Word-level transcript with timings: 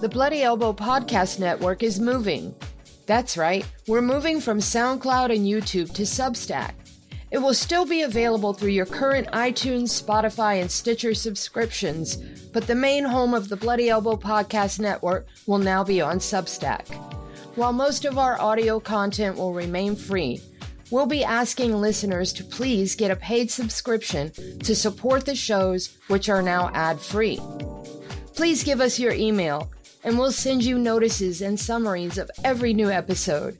The 0.00 0.08
Bloody 0.10 0.42
Elbow 0.42 0.72
Podcast 0.72 1.40
Network 1.40 1.82
is 1.82 1.98
moving. 1.98 2.54
That's 3.06 3.36
right, 3.36 3.66
we're 3.88 4.02
moving 4.02 4.40
from 4.40 4.58
SoundCloud 4.58 5.34
and 5.34 5.46
YouTube 5.46 5.92
to 5.94 6.02
Substack. 6.02 6.74
It 7.30 7.38
will 7.38 7.54
still 7.54 7.84
be 7.84 8.02
available 8.02 8.52
through 8.52 8.70
your 8.70 8.86
current 8.86 9.26
iTunes, 9.32 10.00
Spotify, 10.00 10.60
and 10.60 10.70
Stitcher 10.70 11.12
subscriptions, 11.12 12.16
but 12.52 12.66
the 12.66 12.74
main 12.74 13.04
home 13.04 13.34
of 13.34 13.48
the 13.48 13.56
Bloody 13.56 13.88
Elbow 13.88 14.16
Podcast 14.16 14.78
Network 14.78 15.26
will 15.46 15.58
now 15.58 15.82
be 15.82 16.00
on 16.00 16.18
Substack. 16.18 16.86
While 17.56 17.72
most 17.72 18.04
of 18.04 18.16
our 18.16 18.40
audio 18.40 18.78
content 18.78 19.36
will 19.36 19.54
remain 19.54 19.96
free, 19.96 20.40
we'll 20.90 21.06
be 21.06 21.24
asking 21.24 21.74
listeners 21.74 22.32
to 22.34 22.44
please 22.44 22.94
get 22.94 23.10
a 23.10 23.16
paid 23.16 23.50
subscription 23.50 24.30
to 24.60 24.74
support 24.74 25.24
the 25.24 25.34
shows, 25.34 25.96
which 26.08 26.28
are 26.28 26.42
now 26.42 26.70
ad 26.74 27.00
free. 27.00 27.40
Please 28.34 28.64
give 28.64 28.80
us 28.80 28.98
your 28.98 29.12
email 29.12 29.70
and 30.04 30.18
we'll 30.18 30.32
send 30.32 30.64
you 30.64 30.78
notices 30.78 31.42
and 31.42 31.58
summaries 31.58 32.18
of 32.18 32.30
every 32.44 32.72
new 32.72 32.90
episode. 32.90 33.56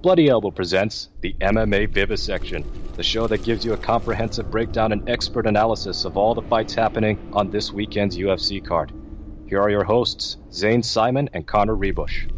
Bloody 0.02 0.30
Elbow 0.30 0.50
presents 0.50 1.10
the 1.20 1.34
MMA 1.42 1.92
Vivisection, 1.92 2.64
the 2.96 3.02
show 3.02 3.26
that 3.26 3.44
gives 3.44 3.66
you 3.66 3.74
a 3.74 3.76
comprehensive 3.76 4.50
breakdown 4.50 4.92
and 4.92 5.06
expert 5.06 5.46
analysis 5.46 6.06
of 6.06 6.16
all 6.16 6.34
the 6.34 6.40
fights 6.40 6.74
happening 6.74 7.18
on 7.34 7.50
this 7.50 7.70
weekend's 7.70 8.16
UFC 8.16 8.64
card. 8.64 8.90
Here 9.46 9.60
are 9.60 9.68
your 9.68 9.84
hosts, 9.84 10.38
Zane 10.54 10.82
Simon 10.82 11.28
and 11.34 11.46
Connor 11.46 11.76
Ruebusch. 11.76 12.30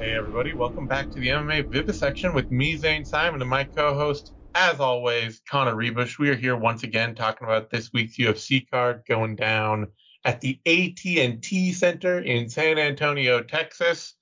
Hey 0.00 0.16
everybody, 0.16 0.52
welcome 0.52 0.88
back 0.88 1.08
to 1.12 1.20
the 1.20 1.28
MMA 1.28 1.70
Vivisection 1.70 2.34
with 2.34 2.50
me, 2.50 2.76
Zane 2.76 3.04
Simon, 3.04 3.40
and 3.40 3.48
my 3.48 3.62
co-host, 3.62 4.32
as 4.56 4.80
always, 4.80 5.40
Connor 5.48 5.76
Ruebusch. 5.76 6.18
We 6.18 6.30
are 6.30 6.34
here 6.34 6.56
once 6.56 6.82
again 6.82 7.14
talking 7.14 7.46
about 7.46 7.70
this 7.70 7.92
week's 7.92 8.16
UFC 8.16 8.68
card 8.68 9.04
going 9.06 9.36
down 9.36 9.86
at 10.24 10.40
the 10.40 10.58
AT&T 10.66 11.72
Center 11.72 12.20
in 12.20 12.48
San 12.48 12.78
Antonio, 12.78 13.42
Texas, 13.42 14.14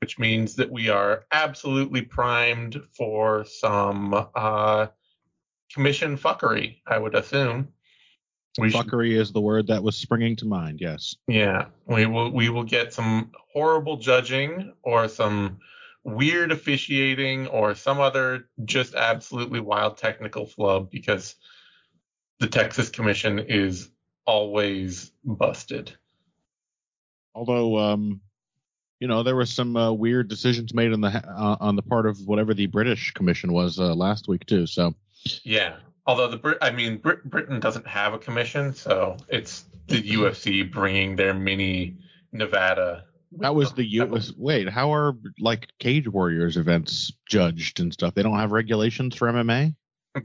which 0.00 0.18
means 0.18 0.54
that 0.56 0.70
we 0.70 0.88
are 0.88 1.24
absolutely 1.32 2.02
primed 2.02 2.80
for 2.96 3.44
some 3.44 4.26
uh, 4.34 4.86
commission 5.72 6.16
fuckery, 6.16 6.80
I 6.86 6.98
would 6.98 7.14
assume. 7.14 7.68
We 8.58 8.70
should- 8.70 8.86
Fuckery 8.86 9.12
is 9.12 9.32
the 9.32 9.40
word 9.40 9.66
that 9.68 9.82
was 9.82 9.96
springing 9.96 10.36
to 10.36 10.46
mind. 10.46 10.80
Yes. 10.80 11.14
yeah, 11.26 11.66
we 11.86 12.06
will 12.06 12.30
we 12.30 12.48
will 12.48 12.64
get 12.64 12.92
some 12.92 13.30
horrible 13.52 13.96
judging 13.98 14.72
or 14.82 15.06
some 15.08 15.58
weird 16.04 16.50
officiating 16.50 17.46
or 17.48 17.74
some 17.74 18.00
other 18.00 18.48
just 18.64 18.94
absolutely 18.94 19.60
wild 19.60 19.96
technical 19.96 20.46
flub 20.46 20.90
because 20.90 21.36
the 22.40 22.46
Texas 22.48 22.88
Commission 22.88 23.38
is 23.38 23.90
always 24.28 25.10
busted. 25.24 25.96
Although, 27.34 27.78
um, 27.78 28.20
you 29.00 29.08
know, 29.08 29.22
there 29.22 29.34
were 29.34 29.46
some 29.46 29.74
uh, 29.74 29.90
weird 29.90 30.28
decisions 30.28 30.74
made 30.74 30.92
on 30.92 31.00
the 31.00 31.08
uh, 31.08 31.56
on 31.60 31.76
the 31.76 31.82
part 31.82 32.06
of 32.06 32.18
whatever 32.26 32.52
the 32.52 32.66
British 32.66 33.12
Commission 33.12 33.52
was 33.52 33.78
uh, 33.78 33.94
last 33.94 34.28
week 34.28 34.44
too. 34.46 34.66
So 34.66 34.94
Yeah. 35.42 35.76
Although 36.06 36.28
the 36.28 36.36
Brit, 36.36 36.58
I 36.62 36.70
mean, 36.70 36.98
Brit- 36.98 37.24
Britain 37.24 37.60
doesn't 37.60 37.86
have 37.86 38.14
a 38.14 38.18
commission, 38.18 38.74
so 38.74 39.16
it's 39.28 39.64
the 39.88 40.02
UFC 40.02 40.70
bringing 40.70 41.16
their 41.16 41.34
mini 41.34 41.98
Nevada. 42.32 43.04
that 43.38 43.54
was 43.54 43.72
the 43.72 43.84
U.S. 43.84 44.32
Wait, 44.36 44.70
how 44.70 44.92
are 44.94 45.14
like 45.38 45.68
Cage 45.78 46.08
Warriors 46.08 46.56
events 46.56 47.12
judged 47.26 47.80
and 47.80 47.92
stuff? 47.92 48.14
They 48.14 48.22
don't 48.22 48.38
have 48.38 48.52
regulations 48.52 49.16
for 49.16 49.28
MMA. 49.28 49.74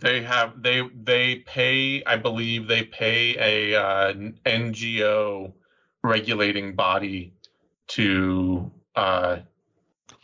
They 0.02 0.24
have 0.24 0.62
they 0.62 0.81
they 0.94 1.36
pay 1.38 2.04
I 2.04 2.18
believe 2.18 2.68
they 2.68 2.84
pay 2.84 3.72
a 3.74 3.80
uh, 3.80 4.14
NGO 4.46 5.54
regulating 6.04 6.76
body 6.76 7.34
to 7.90 8.72
uh 8.96 9.38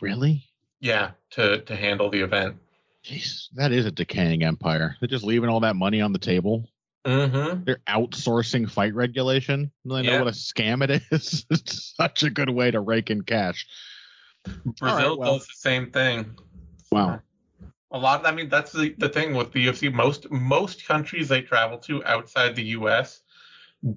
Really? 0.00 0.44
yeah 0.80 1.12
to 1.30 1.60
to 1.62 1.76
handle 1.76 2.10
the 2.10 2.20
event. 2.20 2.56
Jeez, 3.04 3.48
that 3.54 3.72
is 3.72 3.86
a 3.86 3.90
decaying 3.90 4.44
empire. 4.44 4.96
They're 5.00 5.08
just 5.08 5.24
leaving 5.24 5.48
all 5.48 5.60
that 5.60 5.76
money 5.76 6.00
on 6.00 6.12
the 6.12 6.18
table. 6.18 6.68
Mm-hmm. 7.06 7.64
They're 7.64 7.80
outsourcing 7.88 8.70
fight 8.70 8.94
regulation. 8.94 9.70
They 9.86 10.02
know 10.02 10.18
what 10.18 10.28
a 10.28 10.32
scam 10.32 10.84
it 10.84 11.02
is. 11.10 11.46
it's 11.50 11.94
such 11.96 12.22
a 12.22 12.30
good 12.30 12.50
way 12.50 12.70
to 12.70 12.80
rake 12.80 13.10
in 13.10 13.22
cash. 13.22 13.66
Brazil 14.78 15.18
well. 15.18 15.38
does 15.38 15.46
the 15.46 15.54
same 15.56 15.90
thing. 15.90 16.36
Wow. 16.92 17.20
A 17.92 17.98
lot. 17.98 18.20
of, 18.20 18.26
I 18.26 18.32
mean, 18.32 18.48
that's 18.48 18.72
the, 18.72 18.94
the 18.98 19.08
thing 19.08 19.34
with 19.34 19.52
the 19.52 19.66
UFC. 19.66 19.92
Most 19.92 20.30
most 20.30 20.86
countries 20.86 21.28
they 21.28 21.42
travel 21.42 21.78
to 21.78 22.04
outside 22.04 22.54
the 22.54 22.64
U.S. 22.78 23.22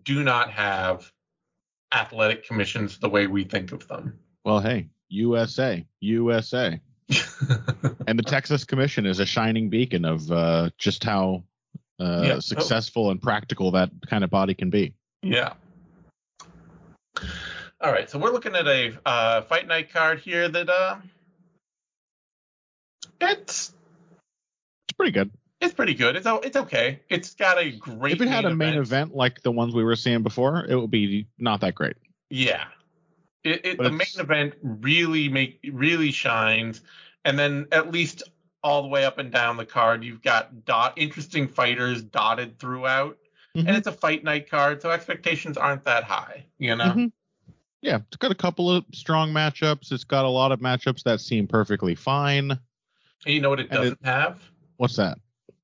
do 0.04 0.24
not 0.24 0.50
have 0.52 1.12
athletic 1.94 2.46
commissions 2.48 2.98
the 2.98 3.10
way 3.10 3.28
we 3.28 3.44
think 3.44 3.72
of 3.72 3.88
them. 3.88 4.18
Well, 4.44 4.60
hey, 4.60 4.90
USA, 5.10 5.86
USA. 6.00 6.82
and 8.08 8.18
the 8.18 8.24
Texas 8.24 8.64
Commission 8.64 9.06
is 9.06 9.20
a 9.20 9.26
shining 9.26 9.70
beacon 9.70 10.06
of 10.06 10.32
uh, 10.32 10.70
just 10.78 11.04
how 11.04 11.44
uh, 12.00 12.22
Yeah. 12.24 12.40
successful 12.40 13.12
and 13.12 13.22
practical 13.22 13.72
that 13.72 13.92
kind 14.10 14.24
of 14.24 14.30
body 14.30 14.56
can 14.56 14.70
be. 14.70 14.96
Yeah. 15.22 15.54
All 17.80 17.92
right, 17.92 18.10
so 18.10 18.18
we're 18.18 18.32
looking 18.32 18.56
at 18.56 18.66
a 18.66 18.98
uh, 19.06 19.42
fight 19.42 19.68
night 19.68 19.92
card 19.92 20.20
here 20.20 20.50
that 20.50 20.70
uh, 20.70 20.96
it's 23.22 23.42
It's 23.42 23.74
pretty 24.94 25.12
good. 25.12 25.32
it's 25.62 25.74
pretty 25.74 25.94
good. 25.94 26.16
It's 26.16 26.28
it's 26.28 26.58
okay. 26.58 27.00
It's 27.10 27.34
got 27.36 27.58
a 27.58 27.72
great. 27.72 28.14
if 28.14 28.22
it 28.22 28.28
had 28.28 28.46
a 28.46 28.56
main 28.56 28.70
event. 28.76 28.86
event 28.88 29.16
like 29.16 29.42
the 29.42 29.52
ones 29.52 29.74
we 29.74 29.84
were 29.84 29.96
seeing 29.96 30.24
before, 30.24 30.66
it 30.66 30.76
would 30.76 30.92
be 30.92 31.28
not 31.38 31.62
that 31.62 31.76
great. 31.76 31.96
yeah, 32.30 32.66
it, 33.44 33.66
it 33.66 33.78
the 33.78 33.92
main 33.92 34.08
event 34.20 34.54
really 34.62 35.30
make 35.30 35.60
really 35.72 36.12
shines, 36.12 36.82
and 37.26 37.38
then 37.40 37.68
at 37.72 37.92
least 37.92 38.24
all 38.64 38.82
the 38.82 38.88
way 38.88 39.04
up 39.06 39.18
and 39.18 39.32
down 39.32 39.58
the 39.58 39.66
card, 39.66 40.04
you've 40.04 40.22
got 40.22 40.64
dot 40.66 40.94
interesting 40.96 41.48
fighters 41.48 42.02
dotted 42.02 42.58
throughout, 42.60 43.18
Mhm. 43.56 43.68
and 43.68 43.70
it's 43.72 43.88
a 43.88 43.92
fight 43.92 44.24
night 44.24 44.50
card, 44.50 44.82
so 44.82 44.90
expectations 44.92 45.58
aren't 45.58 45.84
that 45.86 46.04
high. 46.06 46.46
You 46.60 46.76
know. 46.76 46.86
Mhm. 46.86 47.12
Yeah, 47.82 47.98
it's 48.08 48.16
got 48.16 48.32
a 48.32 48.36
couple 48.36 48.72
of 48.72 48.86
strong 48.94 49.34
matchups. 49.34 49.92
It's 49.92 50.06
got 50.06 50.24
a 50.24 50.30
lot 50.30 50.54
of 50.54 50.62
matchups 50.62 51.04
that 51.04 51.20
seem 51.20 51.48
perfectly 51.48 51.96
fine. 51.96 52.52
And 52.52 52.60
you 53.36 53.42
know 53.42 53.50
what 53.50 53.60
it 53.60 53.68
And 53.72 53.80
it- 53.80 53.84
doesn't 53.84 54.06
have? 54.06 54.42
What's 54.84 54.98
that? 54.98 55.18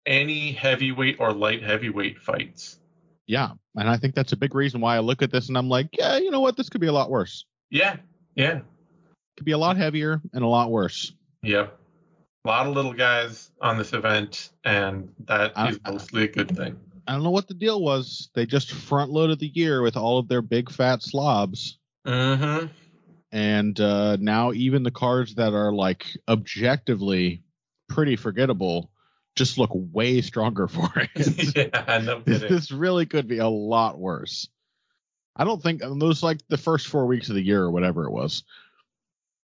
Any 0.06 0.54
heavyweight 0.54 1.18
or 1.20 1.34
light 1.34 1.62
heavyweight 1.62 2.22
fights. 2.22 2.80
Yeah, 3.28 3.50
and 3.76 3.90
I 3.90 3.98
think 3.98 4.16
that's 4.16 4.32
a 4.32 4.38
big 4.38 4.56
reason 4.56 4.80
why 4.80 4.96
I 4.96 5.00
look 5.00 5.22
at 5.22 5.30
this 5.30 5.50
and 5.50 5.58
I'm 5.58 5.68
like, 5.68 5.90
yeah, 5.92 6.16
you 6.20 6.32
know 6.32 6.40
what? 6.40 6.56
This 6.56 6.70
could 6.70 6.80
be 6.80 6.88
a 6.88 6.94
lot 6.94 7.10
worse. 7.10 7.44
Yeah, 7.70 7.98
yeah, 8.36 8.62
could 9.36 9.44
be 9.44 9.52
a 9.52 9.58
lot 9.58 9.76
heavier 9.76 10.22
and 10.32 10.42
a 10.42 10.48
lot 10.48 10.72
worse. 10.72 11.12
yep. 11.44 11.78
A 12.46 12.48
lot 12.48 12.66
of 12.66 12.74
little 12.74 12.94
guys 12.94 13.52
on 13.60 13.78
this 13.78 13.92
event, 13.92 14.52
and 14.64 15.10
that 15.26 15.52
I- 15.58 15.72
is 15.72 15.80
mostly 15.86 16.24
a 16.24 16.28
good 16.30 16.56
thing. 16.56 16.80
I 17.06 17.12
don't 17.12 17.24
know 17.24 17.30
what 17.30 17.50
the 17.50 17.54
deal 17.54 17.82
was. 17.82 18.30
They 18.36 18.46
just 18.46 18.72
front 18.72 19.12
loaded 19.12 19.40
the 19.40 19.52
year 19.54 19.82
with 19.82 19.98
all 19.98 20.18
of 20.18 20.30
their 20.30 20.42
big 20.42 20.72
fat 20.72 21.04
slobs. 21.04 21.78
Mm-hmm. 22.08 22.68
And 23.34 23.80
uh, 23.82 24.16
now 24.22 24.54
even 24.54 24.84
the 24.84 24.92
cards 24.92 25.36
that 25.36 25.54
are 25.54 25.74
like 25.74 26.08
objectively 26.30 27.44
pretty 27.90 28.16
forgettable 28.16 28.92
just 29.40 29.58
look 29.58 29.72
way 29.74 30.22
stronger 30.22 30.68
for 30.68 30.92
it. 30.96 31.56
yeah, 31.56 31.98
no 32.00 32.20
kidding. 32.22 32.50
this 32.54 32.72
really 32.72 33.08
could 33.08 33.28
be 33.28 33.40
a 33.40 33.48
lot 33.48 33.98
worse. 33.98 34.48
I 35.36 35.46
don't 35.46 35.64
think 35.64 35.82
those 35.82 36.22
like 36.22 36.40
the 36.50 36.58
first 36.58 36.88
four 36.88 37.06
weeks 37.08 37.30
of 37.30 37.36
the 37.36 37.42
year 37.42 37.64
or 37.64 37.72
whatever 37.72 38.06
it 38.06 38.12
was. 38.12 38.44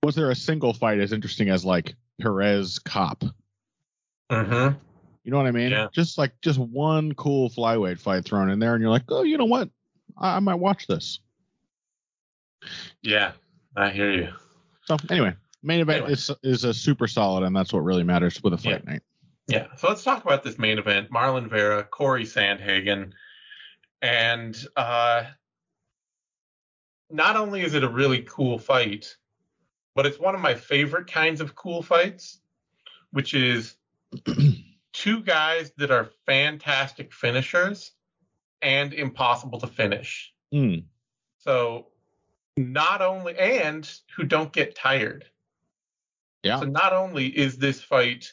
Was 0.02 0.14
there 0.14 0.30
a 0.30 0.34
single 0.34 0.72
fight 0.74 0.98
as 0.98 1.12
interesting 1.12 1.50
as 1.50 1.64
like 1.64 1.94
Perez 2.20 2.78
Cop? 2.78 3.22
Mm-hmm. 4.32 4.76
You 5.24 5.30
know 5.30 5.36
what 5.38 5.46
I 5.46 5.50
mean? 5.52 5.70
Yeah. 5.70 5.88
Just 5.92 6.18
like 6.18 6.32
just 6.42 6.58
one 6.58 7.12
cool 7.14 7.48
flyweight 7.50 8.00
fight 8.00 8.24
thrown 8.24 8.50
in 8.50 8.58
there, 8.58 8.74
and 8.74 8.82
you're 8.82 8.90
like, 8.90 9.04
oh, 9.10 9.22
you 9.22 9.38
know 9.38 9.44
what? 9.46 9.68
I, 10.18 10.36
I 10.36 10.40
might 10.40 10.56
watch 10.56 10.86
this. 10.86 11.20
Yeah, 13.02 13.32
I 13.76 13.90
hear 13.90 14.12
you. 14.12 14.28
So 14.86 14.96
anyway, 15.10 15.34
Main 15.62 15.80
event 15.80 15.98
Anyway. 16.04 16.12
is 16.12 16.30
is 16.42 16.64
a 16.64 16.74
super 16.74 17.06
solid, 17.08 17.42
and 17.44 17.54
that's 17.56 17.72
what 17.72 17.80
really 17.84 18.04
matters 18.04 18.42
with 18.42 18.52
a 18.54 18.58
fight 18.58 18.82
Yeah. 18.84 18.92
night. 18.92 19.02
Yeah, 19.46 19.66
so 19.76 19.88
let's 19.88 20.02
talk 20.02 20.24
about 20.24 20.42
this 20.42 20.58
main 20.58 20.78
event: 20.78 21.10
Marlon 21.10 21.48
Vera, 21.48 21.84
Cory 21.84 22.24
Sandhagen, 22.24 23.12
and 24.00 24.56
uh, 24.76 25.24
not 27.10 27.36
only 27.36 27.62
is 27.62 27.74
it 27.74 27.84
a 27.84 27.88
really 27.88 28.22
cool 28.22 28.58
fight, 28.58 29.16
but 29.94 30.06
it's 30.06 30.18
one 30.18 30.34
of 30.34 30.40
my 30.40 30.54
favorite 30.54 31.06
kinds 31.06 31.40
of 31.40 31.54
cool 31.54 31.82
fights, 31.82 32.40
which 33.10 33.34
is 33.34 33.76
two 34.92 35.22
guys 35.22 35.72
that 35.76 35.90
are 35.90 36.10
fantastic 36.26 37.12
finishers 37.12 37.92
and 38.62 38.94
impossible 38.94 39.60
to 39.60 39.66
finish. 39.66 40.32
Mm, 40.54 40.84
So 41.38 41.88
not 42.56 43.02
only 43.02 43.36
and 43.36 43.90
who 44.16 44.24
don't 44.24 44.52
get 44.52 44.74
tired. 44.74 45.26
Yeah. 46.42 46.60
So 46.60 46.66
not 46.66 46.92
only 46.92 47.26
is 47.26 47.58
this 47.58 47.80
fight 47.82 48.32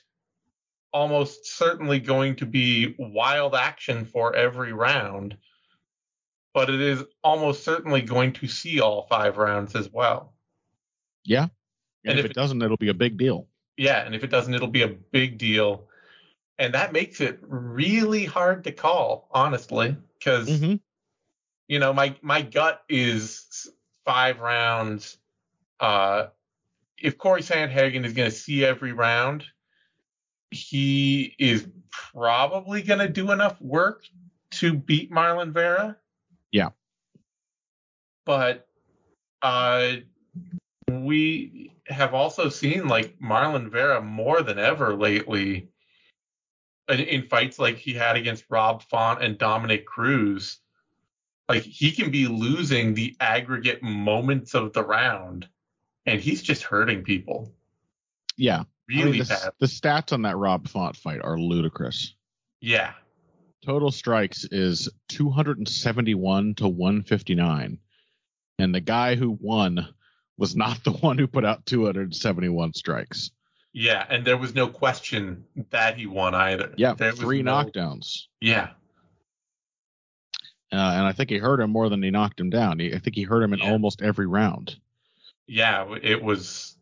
almost 0.94 1.46
certainly 1.46 2.00
going 2.00 2.36
to 2.38 2.46
be 2.46 2.96
wild 2.98 3.56
action 3.56 4.06
for 4.06 4.36
every 4.36 4.74
round, 4.74 5.38
but 6.54 6.70
it 6.70 6.82
is 6.82 7.04
almost 7.24 7.64
certainly 7.64 8.02
going 8.02 8.34
to 8.34 8.48
see 8.48 8.82
all 8.82 9.08
five 9.08 9.38
rounds 9.38 9.76
as 9.76 9.90
well. 9.90 10.34
yeah. 11.24 11.48
And, 12.04 12.12
And 12.12 12.20
if, 12.20 12.26
if 12.26 12.32
it 12.32 12.34
doesn't, 12.36 12.62
it'll 12.62 12.78
be 12.78 12.90
a 12.90 12.94
big 12.96 13.18
deal. 13.18 13.48
Yeah, 13.78 14.04
and 14.04 14.16
if 14.16 14.24
it 14.24 14.30
doesn't, 14.32 14.54
it'll 14.54 14.68
be 14.68 14.82
a 14.82 14.88
big 14.88 15.38
deal. 15.38 15.88
And 16.58 16.74
that 16.74 16.94
makes 16.94 17.22
it 17.22 17.40
really 17.42 18.26
hard 18.26 18.64
to 18.66 18.72
call, 18.72 19.28
honestly, 19.32 19.96
because 20.20 20.50
Mhm. 20.50 20.80
you 21.68 21.80
know 21.80 21.94
my 21.94 22.16
my 22.22 22.42
gut 22.42 22.84
is 22.90 23.70
five 24.04 24.40
rounds. 24.40 25.18
Uh, 25.80 26.28
if 26.98 27.18
Cory 27.18 27.42
Sandhagen 27.42 28.06
is 28.06 28.14
going 28.14 28.30
to 28.30 28.36
see 28.36 28.64
every 28.66 28.94
round, 28.94 29.46
he 30.52 31.36
is 31.40 31.68
probably 31.90 32.82
going 32.82 33.00
to 33.00 33.10
do 33.10 33.32
enough 33.32 33.60
work 33.62 34.06
to 34.52 34.74
beat 34.74 35.12
Marlon 35.12 35.52
Vera. 35.52 35.98
Yeah. 36.52 36.70
But 38.26 38.68
uh, 39.42 39.94
we 40.90 41.72
have 41.88 42.14
also 42.14 42.50
seen 42.50 42.88
like 42.88 43.18
Marlon 43.20 43.70
Vera 43.70 44.02
more 44.02 44.42
than 44.42 44.60
ever 44.60 44.96
lately 44.96 45.70
in, 46.90 47.00
in 47.00 47.24
fights 47.24 47.58
like 47.58 47.78
he 47.78 47.94
had 47.94 48.18
against 48.18 48.46
Rob 48.50 48.84
Font 48.84 49.24
and 49.24 49.38
Dominic 49.38 49.86
Cruz. 49.86 50.60
Like 51.50 51.64
he 51.64 51.92
can 51.92 52.12
be 52.12 52.28
losing 52.28 52.94
the 52.94 53.16
aggregate 53.20 53.82
moments 53.82 54.54
of 54.54 54.74
the 54.74 54.84
round, 54.84 55.48
and 56.06 56.22
he's 56.22 56.42
just 56.42 56.64
hurting 56.64 57.04
people 57.04 57.52
Yeah. 58.38 58.64
I 58.94 59.04
mean, 59.06 59.18
the, 59.20 59.26
bad. 59.26 59.52
the 59.60 59.66
stats 59.68 60.12
on 60.14 60.24
that 60.24 60.38
Rob 60.38 60.68
Font 60.68 60.96
fight 60.96 61.22
are 61.24 61.38
ludicrous. 61.38 62.14
Yeah, 62.62 62.94
Total 63.66 63.92
strikes 63.92 64.44
is 64.52 64.90
271 65.10 66.56
to 66.56 66.68
159. 66.68 67.78
And 68.60 68.76
the 68.76 68.80
guy 68.82 69.16
who 69.16 69.38
won 69.40 69.88
was 70.38 70.56
not 70.56 70.84
the 70.84 70.92
one 70.92 71.18
who 71.18 71.28
put 71.28 71.46
out 71.46 71.66
271 71.66 72.74
strikes. 72.74 73.32
yeah, 73.74 74.06
and 74.10 74.26
there 74.26 74.38
was 74.38 74.54
no 74.56 74.68
question 74.68 75.46
that 75.70 75.96
he 75.98 76.06
won 76.08 76.34
either. 76.36 76.74
Yeah, 76.78 76.94
there 76.96 77.12
was 77.12 77.20
three 77.20 77.42
no- 77.44 77.52
knockdowns. 77.64 78.24
Yeah, 78.40 78.70
Uh, 80.74 80.76
and 80.96 81.06
I 81.06 81.12
think 81.12 81.30
he 81.30 81.38
hurt 81.38 81.60
him 81.60 81.70
more 81.72 81.90
than 81.90 82.02
he 82.02 82.12
knocked 82.12 82.40
him 82.40 82.50
down. 82.50 82.80
He, 82.80 82.94
I 82.94 83.00
think 83.00 83.16
he 83.16 83.24
hurt 83.24 83.44
him 83.44 83.54
in 83.54 83.60
Yeah. 83.60 83.72
almost 83.72 84.02
every 84.02 84.26
round. 84.28 84.78
yeah, 85.48 85.96
it 86.02 86.22
was. 86.24 86.78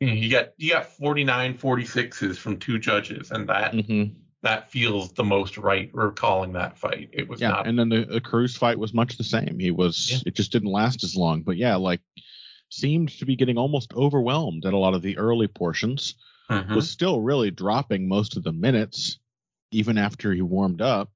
He 0.00 0.30
got 0.30 0.50
he 0.56 0.70
got 0.70 0.86
49 0.86 1.58
46s 1.58 2.36
from 2.38 2.56
two 2.58 2.78
judges, 2.78 3.30
and 3.30 3.48
that 3.50 3.72
Mm-hmm. 3.74 4.14
that 4.42 4.70
feels 4.70 5.12
the 5.12 5.24
most 5.24 5.58
right. 5.58 5.90
We're 5.92 6.12
calling 6.12 6.54
that 6.54 6.78
fight. 6.78 7.10
It 7.12 7.28
was 7.28 7.40
Yeah, 7.40 7.50
not. 7.50 7.66
and 7.66 7.78
then 7.78 7.90
the, 7.90 8.06
the 8.06 8.20
Cruz 8.20 8.56
fight 8.56 8.78
was 8.78 8.94
much 8.94 9.18
the 9.18 9.24
same. 9.24 9.58
He 9.58 9.70
was 9.70 10.10
Yeah. 10.10 10.18
it 10.26 10.34
just 10.34 10.52
didn't 10.52 10.70
last 10.72 11.04
as 11.04 11.14
long, 11.14 11.42
but 11.42 11.58
yeah, 11.58 11.76
like 11.76 12.00
seemed 12.70 13.10
to 13.18 13.26
be 13.26 13.36
getting 13.36 13.58
almost 13.58 13.92
overwhelmed 13.94 14.64
at 14.64 14.72
a 14.72 14.78
lot 14.78 14.94
of 14.94 15.02
the 15.02 15.18
early 15.18 15.48
portions. 15.48 16.14
Mhm. 16.48 16.74
Was 16.74 16.90
still 16.90 17.20
really 17.20 17.50
dropping 17.50 18.08
most 18.08 18.36
of 18.36 18.42
the 18.42 18.52
minutes, 18.52 19.18
even 19.70 19.98
after 19.98 20.32
he 20.32 20.40
warmed 20.42 20.80
up. 20.80 21.12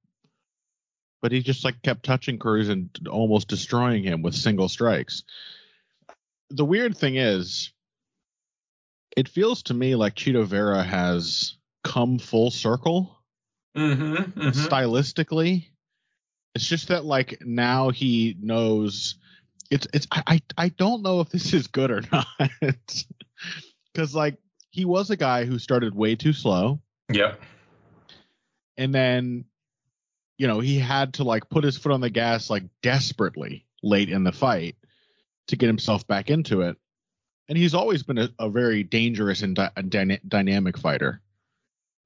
But 1.21 1.31
he 1.31 1.41
just 1.41 1.65
like 1.65 1.81
kept 1.81 2.03
touching 2.05 2.37
Cruz 2.37 2.69
and 2.69 2.89
almost 3.09 3.47
destroying 3.47 4.03
him 4.03 4.21
with 4.21 4.35
single 4.35 4.69
strikes. 4.69 5.23
The 6.51 6.63
weird 6.63 6.95
thing 6.97 7.15
is, 7.15 7.71
it 9.15 9.29
feels 9.29 9.63
to 9.63 9.73
me 9.73 9.95
like 9.95 10.15
Cheeto 10.15 10.45
Vera 10.45 10.83
has 10.83 11.55
come 11.83 12.19
full 12.19 12.51
circle 12.51 13.17
Mhm, 13.77 14.33
mhm. 14.33 14.51
stylistically. 14.67 15.67
It's 16.55 16.67
just 16.67 16.87
that 16.87 17.03
like 17.05 17.41
now 17.45 17.89
he 17.89 18.35
knows 18.39 19.15
it's 19.69 19.87
it's 19.93 20.07
I 20.11 20.23
I, 20.27 20.41
I 20.57 20.69
don't 20.69 21.01
know 21.01 21.19
if 21.19 21.29
this 21.29 21.53
is 21.53 21.67
good 21.67 21.91
or 21.91 22.01
not. 22.11 23.05
Cuz 23.93 24.15
like 24.15 24.37
he 24.69 24.85
was 24.85 25.09
a 25.09 25.17
guy 25.17 25.45
who 25.45 25.59
started 25.59 25.93
way 25.95 26.15
too 26.15 26.33
slow 26.33 26.81
Yep. 27.11 27.41
and 28.77 28.93
then 28.93 29.45
you 30.37 30.47
know, 30.47 30.59
he 30.59 30.77
had 30.79 31.13
to 31.13 31.23
like 31.23 31.49
put 31.49 31.63
his 31.63 31.77
foot 31.77 31.93
on 31.93 32.01
the 32.01 32.09
gas 32.09 32.49
like 32.49 32.63
desperately 32.81 33.65
late 33.81 34.09
in 34.09 34.23
the 34.25 34.33
fight 34.33 34.75
to 35.47 35.55
get 35.55 35.67
himself 35.67 36.05
back 36.07 36.29
into 36.29 36.61
it. 36.61 36.77
And 37.47 37.57
he's 37.57 37.73
always 37.73 38.03
been 38.03 38.17
a, 38.17 38.29
a 38.39 38.49
very 38.49 38.83
dangerous 38.83 39.41
and 39.43 39.55
dyna- 39.55 40.19
dynamic 40.27 40.77
fighter. 40.77 41.21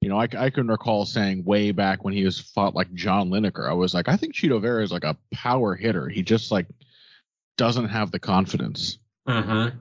You 0.02 0.08
know, 0.08 0.18
I 0.18 0.50
can 0.50 0.68
recall 0.68 1.06
saying 1.06 1.44
way 1.44 1.72
back 1.72 2.06
when 2.06 2.14
he 2.14 2.24
was 2.24 2.40
fought 2.40 2.74
like 2.74 2.94
John 2.94 3.30
Lineker, 3.30 3.70
I 3.70 3.74
was 3.74 3.94
like, 3.94 4.08
I 4.08 4.16
think 4.16 4.34
Cheeto 4.34 4.62
Vera 4.62 4.82
is 4.82 4.94
like 4.94 5.04
a 5.04 5.18
power 5.34 5.76
hitter. 5.76 6.08
He 6.08 6.24
just 6.24 6.52
like 6.52 6.68
doesn't 7.58 7.90
have 7.90 8.10
the 8.10 8.20
confidence. 8.20 8.98
Mm-hmm. 9.28 9.78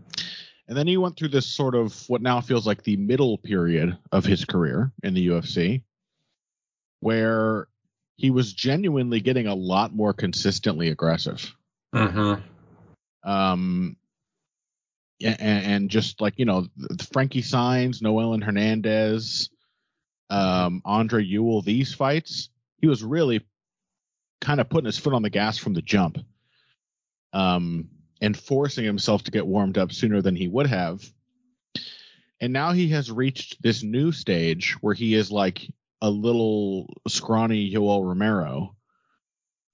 And 0.69 0.77
then 0.77 0.87
he 0.89 0.97
went 0.97 1.17
through 1.17 1.29
this 1.29 1.47
sort 1.47 1.77
of 1.77 2.05
what 2.09 2.21
now 2.21 2.41
feels 2.41 2.67
like 2.67 2.83
the 2.83 2.97
middle 2.97 3.39
period 3.39 3.97
of 4.11 4.25
his 4.25 4.45
career 4.45 4.93
in 5.05 5.15
the 5.15 5.29
UFC, 5.29 5.83
where 7.01 7.69
he 8.17 8.31
was 8.31 8.53
genuinely 8.53 9.21
getting 9.21 9.47
a 9.47 9.55
lot 9.55 9.95
more 9.95 10.13
consistently 10.13 10.89
aggressive. 10.89 11.55
Mm-hmm. 11.95 12.43
Um, 13.29 13.97
and, 15.23 15.41
and 15.41 15.91
just 15.91 16.21
like, 16.21 16.35
you 16.39 16.45
know, 16.45 16.67
Frankie 17.13 17.43
Saenz, 17.43 18.03
Noel 18.03 18.35
and 18.35 18.45
Hernandez, 18.45 19.51
um, 20.31 20.83
Andre 20.85 21.25
Ewell, 21.25 21.63
these 21.63 21.95
fights, 21.95 22.51
he 22.81 22.87
was 22.87 23.03
really 23.03 23.45
kind 24.41 24.61
of 24.61 24.69
putting 24.69 24.87
his 24.87 24.99
foot 24.99 25.15
on 25.15 25.23
the 25.23 25.31
gas 25.31 25.59
from 25.59 25.75
the 25.75 25.83
jump. 25.83 26.19
Um, 27.33 27.89
and 28.21 28.37
forcing 28.37 28.85
himself 28.85 29.25
to 29.25 29.31
get 29.31 29.47
warmed 29.47 29.79
up 29.79 29.93
sooner 29.93 30.23
than 30.23 30.37
he 30.37 30.49
would 30.49 30.67
have. 30.67 31.03
And 32.41 32.53
now 32.53 32.73
he 32.73 32.89
has 32.89 33.11
reached 33.11 33.61
this 33.63 33.83
new 33.83 34.13
stage 34.13 34.77
where 34.81 34.95
he 34.95 35.15
is 35.15 35.31
like 35.31 35.69
a 36.01 36.11
little 36.11 36.89
scrawny 37.09 37.73
Yoel 37.73 38.05
Romero, 38.05 38.77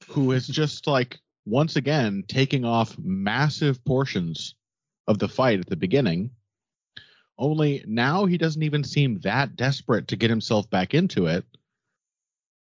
who 0.09 0.33
is 0.33 0.47
just 0.47 0.87
like 0.87 1.19
once 1.45 1.76
again 1.76 2.25
taking 2.26 2.64
off 2.64 2.97
massive 2.99 3.85
portions 3.85 4.54
of 5.06 5.18
the 5.18 5.28
fight 5.28 5.61
at 5.61 5.66
the 5.66 5.76
beginning. 5.76 6.30
Only 7.38 7.84
now 7.87 8.26
he 8.26 8.38
doesn't 8.38 8.62
even 8.62 8.84
seem 8.84 9.20
that 9.20 9.56
desperate 9.56 10.08
to 10.08 10.16
get 10.16 10.30
himself 10.30 10.70
back 10.70 10.94
into 10.94 11.26
it. 11.26 11.44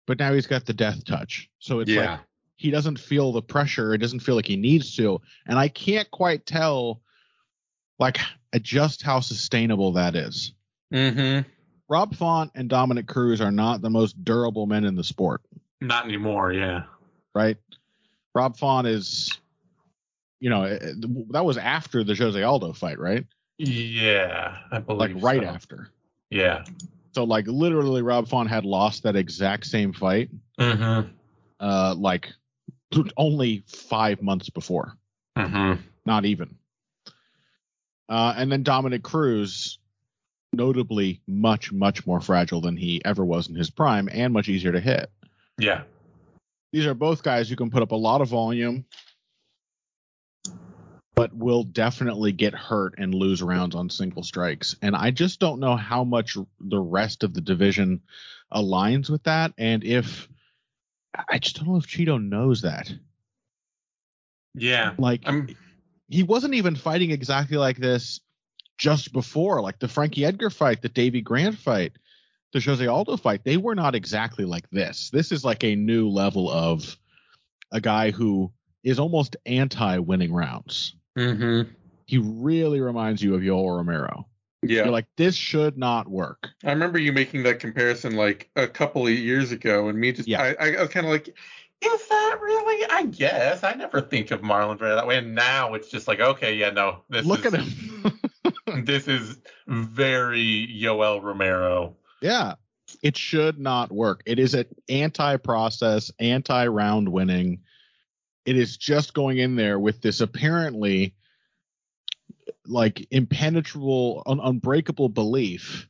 But 0.06 0.18
now 0.18 0.32
he's 0.32 0.46
got 0.46 0.66
the 0.66 0.74
death 0.74 1.04
touch. 1.04 1.48
So 1.60 1.80
it's 1.80 1.90
like 1.90 2.20
he 2.56 2.70
doesn't 2.70 2.98
feel 2.98 3.32
the 3.32 3.42
pressure. 3.42 3.94
It 3.94 3.98
doesn't 3.98 4.20
feel 4.20 4.34
like 4.34 4.46
he 4.46 4.56
needs 4.56 4.96
to. 4.96 5.20
And 5.46 5.58
I 5.58 5.68
can't 5.68 6.10
quite 6.10 6.44
tell 6.44 7.00
like 7.98 8.18
just 8.60 9.02
how 9.02 9.20
sustainable 9.20 9.92
that 9.92 10.16
is. 10.16 10.52
Mm-hmm. 10.92 11.48
Rob 11.88 12.14
Font 12.14 12.52
and 12.54 12.68
Dominic 12.68 13.06
Cruz 13.06 13.40
are 13.40 13.50
not 13.50 13.82
the 13.82 13.90
most 13.90 14.22
durable 14.24 14.66
men 14.66 14.84
in 14.84 14.94
the 14.94 15.04
sport, 15.04 15.42
Not 15.80 16.04
anymore. 16.04 16.52
Yeah. 16.52 16.84
right? 17.34 17.56
Rob 18.34 18.56
Font 18.56 18.86
is, 18.86 19.38
you 20.40 20.50
know, 20.50 20.64
eh, 20.64 20.78
that 21.30 21.44
was 21.44 21.56
after 21.58 22.02
the 22.02 22.14
Jose 22.14 22.42
Aldo 22.42 22.72
fight, 22.72 22.98
right? 22.98 23.24
Yeah, 23.58 24.56
I 24.72 24.78
believe 24.78 25.14
Like 25.14 25.22
right 25.22 25.42
so. 25.42 25.48
after. 25.48 25.88
Yeah. 26.30 26.64
So 27.12 27.24
like 27.24 27.46
literally, 27.46 28.02
Rob 28.02 28.26
Font 28.28 28.48
had 28.48 28.64
lost 28.64 29.02
that 29.02 29.16
exact 29.16 29.66
same 29.66 29.92
fight, 29.92 30.30
Mm-hmm. 30.58 31.10
uh, 31.60 31.94
like 31.96 32.28
only 33.16 33.64
five 33.66 34.22
months 34.22 34.48
before. 34.50 34.96
Mm-hmm. 35.38 35.80
not 36.06 36.24
even. 36.24 36.56
Uh, 38.08 38.34
and 38.36 38.50
then 38.50 38.62
Dominic 38.64 39.02
Cruz, 39.02 39.78
notably 40.52 41.20
much, 41.28 41.72
much 41.72 42.06
more 42.06 42.20
fragile 42.20 42.60
than 42.60 42.76
he 42.76 43.00
ever 43.04 43.24
was 43.24 43.48
in 43.48 43.54
his 43.54 43.70
prime 43.70 44.08
and 44.12 44.32
much 44.32 44.48
easier 44.48 44.72
to 44.72 44.80
hit. 44.80 45.10
Yeah. 45.58 45.82
These 46.72 46.86
are 46.86 46.94
both 46.94 47.22
guys 47.22 47.48
who 47.48 47.56
can 47.56 47.70
put 47.70 47.82
up 47.82 47.92
a 47.92 47.96
lot 47.96 48.20
of 48.20 48.28
volume, 48.28 48.84
but 51.20 51.36
will 51.36 51.64
definitely 51.64 52.32
get 52.32 52.54
hurt 52.54 52.94
and 52.96 53.12
lose 53.14 53.42
rounds 53.42 53.76
on 53.76 53.90
single 53.90 54.22
strikes. 54.22 54.74
And 54.80 54.96
I 54.96 55.10
just 55.10 55.38
don't 55.38 55.60
know 55.60 55.76
how 55.76 56.02
much 56.02 56.38
the 56.58 56.80
rest 56.80 57.22
of 57.24 57.34
the 57.34 57.42
division 57.42 58.00
aligns 58.50 59.10
with 59.10 59.24
that, 59.24 59.52
and 59.58 59.84
if 59.84 60.26
I 61.28 61.38
just 61.38 61.56
don't 61.56 61.68
know 61.68 61.76
if 61.76 61.86
Cheeto 61.86 62.18
knows 62.18 62.62
that. 62.62 62.90
Yeah. 64.54 64.94
Like 64.96 65.24
I'm 65.26 65.54
he 66.08 66.22
wasn't 66.22 66.54
even 66.54 66.74
fighting 66.74 67.10
exactly 67.10 67.58
like 67.58 67.76
this 67.76 68.20
just 68.78 69.12
before, 69.12 69.60
like 69.60 69.78
the 69.78 69.88
Frankie 69.88 70.24
Edgar 70.24 70.48
fight, 70.48 70.80
the 70.80 70.88
Davey 70.88 71.20
Grant 71.20 71.58
fight, 71.58 71.92
the 72.54 72.60
Jose 72.60 72.86
Aldo 72.86 73.18
fight. 73.18 73.44
They 73.44 73.58
were 73.58 73.74
not 73.74 73.94
exactly 73.94 74.46
like 74.46 74.70
this. 74.70 75.10
This 75.10 75.32
is 75.32 75.44
like 75.44 75.64
a 75.64 75.76
new 75.76 76.08
level 76.08 76.50
of 76.50 76.96
a 77.70 77.80
guy 77.82 78.10
who 78.10 78.50
is 78.82 78.98
almost 78.98 79.36
anti 79.44 79.98
winning 79.98 80.32
rounds. 80.32 80.94
Mm-hmm. 81.20 81.70
He 82.06 82.18
really 82.18 82.80
reminds 82.80 83.22
you 83.22 83.34
of 83.34 83.42
Yoel 83.42 83.76
Romero. 83.76 84.26
Yeah. 84.62 84.84
You're 84.84 84.92
like, 84.92 85.06
this 85.16 85.34
should 85.34 85.78
not 85.78 86.08
work. 86.08 86.48
I 86.64 86.70
remember 86.70 86.98
you 86.98 87.12
making 87.12 87.44
that 87.44 87.60
comparison 87.60 88.16
like 88.16 88.50
a 88.56 88.66
couple 88.66 89.06
of 89.06 89.12
years 89.12 89.52
ago, 89.52 89.88
and 89.88 89.98
me 89.98 90.12
just 90.12 90.28
Yeah. 90.28 90.54
I, 90.60 90.76
I 90.76 90.80
was 90.80 90.90
kind 90.90 91.06
of 91.06 91.12
like, 91.12 91.28
is 91.28 92.08
that 92.08 92.38
really? 92.42 92.86
I 92.90 93.04
guess 93.04 93.64
I 93.64 93.72
never 93.74 94.00
think 94.00 94.30
of 94.32 94.42
Marlon 94.42 94.78
Vera 94.78 94.96
that 94.96 95.06
way, 95.06 95.16
and 95.16 95.34
now 95.34 95.74
it's 95.74 95.88
just 95.88 96.06
like, 96.08 96.20
okay, 96.20 96.54
yeah, 96.54 96.70
no, 96.70 97.02
this 97.08 97.24
Look 97.24 97.46
is, 97.46 97.54
at 97.54 97.60
him. 97.60 98.20
this 98.84 99.08
is 99.08 99.38
very 99.66 100.68
Yoel 100.68 101.22
Romero. 101.22 101.96
yeah. 102.20 102.54
It 103.04 103.16
should 103.16 103.60
not 103.60 103.92
work. 103.92 104.20
It 104.26 104.40
is 104.40 104.52
an 104.52 104.66
anti 104.88 105.36
process, 105.36 106.10
anti 106.18 106.66
round 106.66 107.08
winning. 107.08 107.60
It 108.50 108.56
is 108.56 108.76
just 108.76 109.14
going 109.14 109.38
in 109.38 109.54
there 109.54 109.78
with 109.78 110.02
this 110.02 110.20
apparently 110.20 111.14
like 112.66 113.06
impenetrable, 113.12 114.24
un- 114.26 114.40
unbreakable 114.40 115.08
belief 115.08 115.86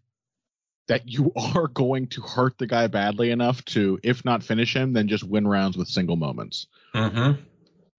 that 0.86 1.08
you 1.08 1.32
are 1.54 1.68
going 1.68 2.08
to 2.08 2.20
hurt 2.20 2.58
the 2.58 2.66
guy 2.66 2.86
badly 2.86 3.30
enough 3.30 3.64
to, 3.64 3.98
if 4.02 4.26
not 4.26 4.42
finish 4.42 4.76
him, 4.76 4.92
then 4.92 5.08
just 5.08 5.24
win 5.24 5.48
rounds 5.48 5.78
with 5.78 5.88
single 5.88 6.16
moments. 6.16 6.66
Mm-hmm. 6.94 7.40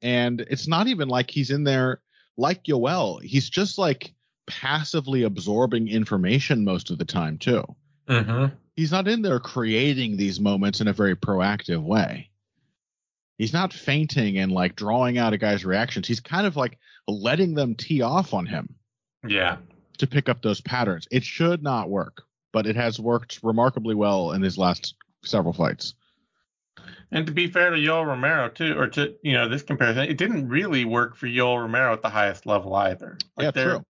And 0.03 0.41
it's 0.41 0.67
not 0.67 0.85
even 0.85 1.07
like 1.09 1.31
he's 1.31 1.49
in 1.49 1.63
there 1.63 1.99
like 2.37 2.65
Yoel. 2.65 3.19
He's 3.23 3.49
just 3.49 3.79
like 3.79 4.13
passively 4.45 5.23
absorbing 5.23 5.87
information 5.87 6.63
most 6.63 6.91
of 6.91 6.99
the 6.99 7.05
time, 7.05 7.39
too. 7.39 7.63
Mm-hmm. 8.07 8.53
He's 8.75 8.91
not 8.91 9.07
in 9.07 9.23
there 9.23 9.39
creating 9.39 10.17
these 10.17 10.39
moments 10.39 10.81
in 10.81 10.87
a 10.87 10.93
very 10.93 11.15
proactive 11.15 11.81
way. 11.81 12.29
He's 13.37 13.53
not 13.53 13.73
feinting 13.73 14.37
and 14.37 14.51
like 14.51 14.75
drawing 14.75 15.17
out 15.17 15.33
a 15.33 15.37
guy's 15.37 15.65
reactions. 15.65 16.07
He's 16.07 16.19
kind 16.19 16.45
of 16.45 16.55
like 16.55 16.77
letting 17.07 17.53
them 17.55 17.75
tee 17.75 18.01
off 18.01 18.33
on 18.33 18.45
him 18.45 18.75
Yeah. 19.27 19.57
to 19.97 20.07
pick 20.07 20.29
up 20.29 20.41
those 20.41 20.61
patterns. 20.61 21.07
It 21.11 21.23
should 21.23 21.63
not 21.63 21.89
work, 21.89 22.23
but 22.53 22.67
it 22.67 22.75
has 22.75 22.99
worked 22.99 23.39
remarkably 23.41 23.95
well 23.95 24.31
in 24.33 24.41
his 24.41 24.57
last 24.57 24.95
several 25.23 25.53
fights. 25.53 25.95
And 27.11 27.25
to 27.27 27.33
be 27.33 27.47
fair 27.47 27.69
to 27.71 27.75
Yoel 27.77 28.05
Romero 28.07 28.47
too, 28.49 28.77
or 28.77 28.87
to 28.89 29.13
you 29.23 29.33
know 29.33 29.49
this 29.49 29.63
comparison, 29.63 30.03
it 30.03 30.17
didn't 30.17 30.47
really 30.47 30.85
work 30.85 31.15
for 31.17 31.27
Yoel 31.27 31.59
Romero 31.59 31.91
at 31.93 32.01
the 32.01 32.09
highest 32.09 32.45
level 32.45 32.73
either. 32.75 33.17
Like 33.35 33.45
yeah, 33.45 33.51
there, 33.51 33.69
true. 33.71 33.85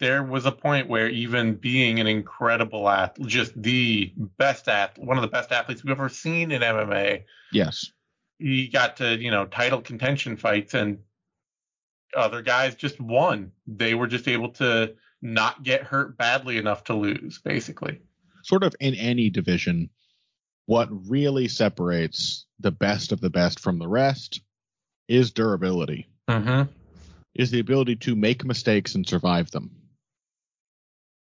there 0.00 0.22
was 0.22 0.44
a 0.46 0.52
point 0.52 0.88
where 0.88 1.08
even 1.08 1.54
being 1.54 1.98
an 2.00 2.06
incredible 2.06 2.88
athlete, 2.88 3.28
just 3.28 3.60
the 3.60 4.12
best 4.36 4.68
athlete, 4.68 5.06
one 5.06 5.16
of 5.16 5.22
the 5.22 5.28
best 5.28 5.50
athletes 5.52 5.82
we've 5.82 5.92
ever 5.92 6.08
seen 6.10 6.50
in 6.50 6.60
MMA, 6.62 7.22
Yes. 7.52 7.90
He 8.40 8.68
got 8.68 8.96
to 8.98 9.16
you 9.18 9.30
know 9.30 9.46
title 9.46 9.80
contention 9.80 10.36
fights, 10.36 10.74
and 10.74 10.98
other 12.16 12.42
guys 12.42 12.74
just 12.74 13.00
won. 13.00 13.52
They 13.66 13.94
were 13.94 14.06
just 14.08 14.26
able 14.28 14.50
to 14.54 14.94
not 15.22 15.62
get 15.62 15.82
hurt 15.82 16.16
badly 16.16 16.56
enough 16.56 16.84
to 16.84 16.94
lose, 16.94 17.38
basically. 17.38 18.00
Sort 18.42 18.64
of 18.64 18.74
in 18.80 18.94
any 18.94 19.28
division, 19.30 19.90
what 20.66 20.88
really 21.10 21.46
separates 21.46 22.46
the 22.58 22.70
best 22.70 23.12
of 23.12 23.20
the 23.20 23.28
best 23.30 23.60
from 23.60 23.78
the 23.78 23.88
rest 23.88 24.40
is 25.08 25.30
durability, 25.32 26.08
Mm-hmm. 26.28 26.70
is 27.34 27.50
the 27.50 27.60
ability 27.60 27.96
to 27.96 28.16
make 28.16 28.44
mistakes 28.44 28.94
and 28.94 29.06
survive 29.06 29.50
them. 29.50 29.70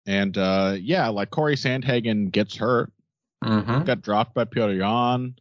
And 0.05 0.37
uh, 0.37 0.77
yeah, 0.79 1.09
like 1.09 1.31
Cory 1.31 1.57
Sandhagen 1.57 2.31
gets 2.31 2.57
hurt, 2.57 2.93
Mm-hmm. 3.45 3.85
got 3.85 4.03
dropped 4.03 4.35
by 4.35 4.45
Petr 4.45 4.77
Yan, 4.79 5.37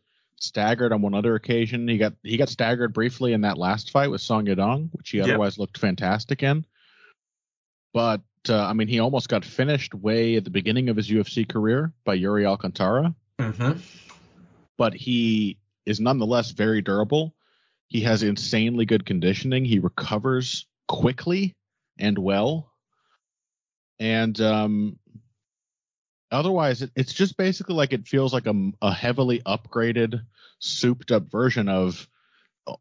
staggered 0.45 0.93
on 0.93 1.01
one 1.01 1.13
other 1.13 1.35
occasion. 1.35 1.87
He 1.87 1.97
got 1.97 2.13
he 2.23 2.37
got 2.37 2.49
staggered 2.49 2.93
briefly 2.93 3.33
in 3.33 3.41
that 3.41 3.57
last 3.57 3.91
fight 3.91 4.11
with 4.11 4.21
Song 4.21 4.45
Yadong, 4.45 4.89
which 4.93 5.09
he 5.09 5.17
Yep. 5.17 5.27
otherwise 5.27 5.57
looked 5.57 5.77
fantastic 5.77 6.43
in. 6.43 6.65
But 7.93 8.21
uh, 8.49 8.63
I 8.63 8.73
mean, 8.73 8.87
he 8.87 8.99
almost 8.99 9.29
got 9.29 9.43
finished 9.45 9.93
way 9.93 10.35
at 10.35 10.43
the 10.43 10.49
beginning 10.49 10.89
of 10.89 10.97
his 10.97 11.09
UFC 11.09 11.47
career 11.47 11.93
by 12.03 12.13
Yuri 12.13 12.45
Alcantara. 12.45 13.15
Mm-hmm. 13.39 13.79
But 14.77 14.93
he 14.93 15.57
is 15.85 15.99
nonetheless 15.99 16.51
very 16.51 16.81
durable. 16.81 17.33
He 17.87 18.01
has 18.01 18.23
insanely 18.23 18.85
good 18.85 19.05
conditioning. 19.05 19.65
He 19.65 19.79
recovers 19.79 20.65
quickly 20.87 21.53
and 21.97 22.17
well. 22.17 22.71
And 23.99 24.39
um, 24.41 24.99
otherwise, 26.31 26.81
it, 26.81 26.91
it's 26.95 27.13
just 27.13 27.37
basically 27.37 27.75
like 27.75 27.93
it 27.93 28.07
feels 28.07 28.33
like 28.33 28.47
a, 28.47 28.71
a 28.81 28.91
heavily 28.93 29.39
upgraded, 29.45 30.21
souped 30.59 31.11
up 31.11 31.29
version 31.29 31.69
of 31.69 32.07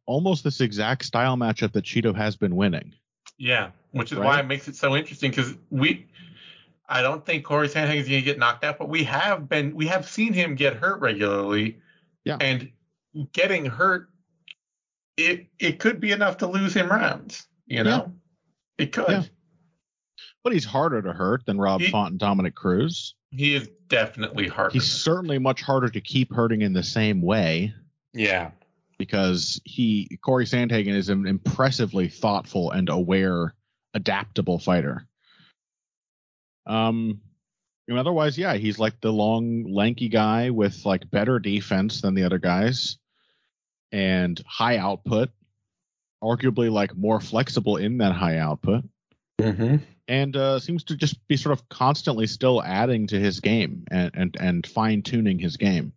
almost 0.07 0.45
this 0.45 0.61
exact 0.61 1.05
style 1.05 1.37
matchup 1.37 1.73
that 1.73 1.85
Cheeto 1.85 2.15
has 2.15 2.37
been 2.37 2.57
winning. 2.57 2.95
Yeah, 3.39 3.71
which 3.93 4.13
is 4.13 4.19
Right? 4.19 4.27
why 4.27 4.41
it 4.41 4.47
makes 4.47 4.69
it 4.69 4.77
so 4.77 4.97
interesting 4.97 5.31
because 5.31 5.55
we, 5.71 6.07
I 6.89 7.03
don't 7.03 7.25
think 7.25 7.45
Cory 7.45 7.69
Sandhagen 7.69 7.97
is 7.97 8.09
going 8.09 8.21
to 8.21 8.25
get 8.25 8.39
knocked 8.39 8.65
out, 8.65 8.79
but 8.79 8.89
we 8.89 9.05
have 9.05 9.49
been, 9.49 9.75
we 9.75 9.87
have 9.89 10.09
seen 10.09 10.33
him 10.33 10.55
get 10.55 10.75
hurt 10.75 11.01
regularly. 11.01 11.79
Yeah. 12.25 12.39
And 12.41 12.71
getting 13.33 13.67
hurt, 13.67 14.09
it 15.17 15.47
it 15.59 15.79
could 15.79 16.01
be 16.01 16.11
enough 16.11 16.39
to 16.39 16.47
lose 16.47 16.75
him 16.75 16.89
rounds. 16.89 17.47
You 17.67 17.85
know, 17.85 18.13
it 18.79 18.93
could. 18.93 19.09
Yeah. 19.09 19.23
But 20.45 20.53
he's 20.53 20.65
harder 20.67 21.01
to 21.03 21.13
hurt 21.13 21.45
than 21.47 21.59
Rob 21.59 21.81
He- 21.81 21.91
Font 21.91 22.11
and 22.13 22.19
Dominic 22.21 22.55
Cruz. 22.55 23.15
He 23.31 23.55
is 23.57 23.69
definitely 23.89 24.47
harder. 24.47 24.73
He's 24.73 24.87
certainly 24.87 25.39
much 25.39 25.63
harder 25.63 25.89
to 25.89 26.01
keep 26.01 26.33
hurting 26.33 26.63
in 26.63 26.73
the 26.73 26.85
same 26.85 27.21
way. 27.23 27.75
yeah. 28.13 28.53
because 28.97 29.61
he 29.65 30.19
Cory 30.23 30.45
Sandhagen 30.45 30.95
is 30.95 31.09
an 31.09 31.27
impressively 31.27 32.09
thoughtful 32.09 32.71
and 32.71 32.89
aware, 32.89 33.53
adaptable 33.93 34.61
fighter. 34.61 35.09
Um, 36.67 37.21
and 37.89 37.99
otherwise, 37.99 38.39
yeah, 38.39 38.55
he's 38.55 38.79
like 38.79 39.01
the 39.01 39.13
long, 39.13 39.65
lanky 39.65 40.09
guy 40.09 40.51
with 40.51 40.87
like 40.87 41.11
better 41.11 41.39
defense 41.41 42.01
than 42.03 42.15
the 42.15 42.23
other 42.23 42.39
guys, 42.39 42.99
and 43.91 44.41
high 44.47 44.77
output. 44.77 45.31
Arguably, 46.23 46.71
like 46.71 46.97
more 46.97 47.21
flexible 47.21 47.77
in 47.77 47.99
that 47.99 48.13
high 48.13 48.39
output, 48.39 48.85
Mm-hmm. 49.41 49.77
And 50.07 50.37
uh, 50.37 50.59
seems 50.61 50.85
to 50.85 50.97
just 50.97 51.27
be 51.29 51.37
sort 51.39 51.55
of 51.59 51.67
constantly 51.71 52.27
still 52.27 52.63
adding 52.63 53.07
to 53.07 53.19
his 53.19 53.41
game 53.41 53.85
and 53.91 54.11
and, 54.15 54.37
and 54.39 54.67
fine 54.67 55.01
tuning 55.03 55.39
his 55.39 55.57
game. 55.57 55.93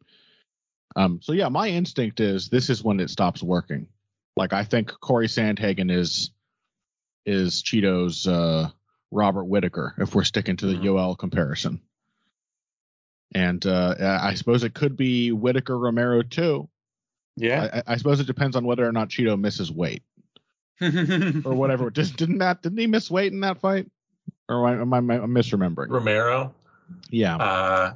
Um, 0.96 1.20
so 1.22 1.34
yeah, 1.34 1.50
my 1.50 1.68
instinct 1.68 2.20
is 2.22 2.48
this 2.50 2.70
is 2.70 2.84
when 2.84 3.00
it 3.02 3.10
stops 3.10 3.44
working. 3.44 3.88
Like 4.38 4.54
I 4.54 4.64
think 4.64 4.92
Cory 5.02 5.28
Sandhagen 5.28 5.92
is 5.92 6.32
is 7.26 7.62
Cheeto's 7.62 8.26
uh, 8.28 8.70
Robert 9.12 9.44
Whitaker 9.44 9.94
if 9.98 10.16
we're 10.16 10.24
sticking 10.24 10.56
to 10.58 10.68
the 10.68 10.76
Mhm. 10.76 10.84
Yoel 10.84 11.18
comparison. 11.18 11.82
And 13.36 13.66
uh, 13.66 13.96
I 14.00 14.36
suppose 14.36 14.64
it 14.64 14.74
could 14.74 14.96
be 14.96 15.34
Whitaker 15.34 15.78
Romero 15.78 16.22
too. 16.22 16.70
Yeah. 17.36 17.82
I, 17.86 17.94
I 17.94 17.98
suppose 17.98 18.22
it 18.22 18.28
depends 18.28 18.56
on 18.56 18.66
whether 18.66 18.88
or 18.88 18.94
not 18.94 19.10
Cheeto 19.10 19.38
misses 19.38 19.70
weight 19.70 20.02
or 20.82 21.54
whatever. 21.54 21.92
Just 21.92 22.16
didn't 22.16 22.38
that 22.38 22.62
didn't 22.62 22.78
he 22.78 22.88
miss 22.88 23.12
weight 23.12 23.34
in 23.34 23.42
that 23.42 23.60
fight? 23.60 23.92
Or 24.50 24.68
am 24.70 24.94
I, 24.94 24.98
am 24.98 25.12
I 25.12 25.18
misremembering? 25.18 25.90
Romero. 25.90 26.54
Yeah. 27.10 27.36
Uh, 27.36 27.94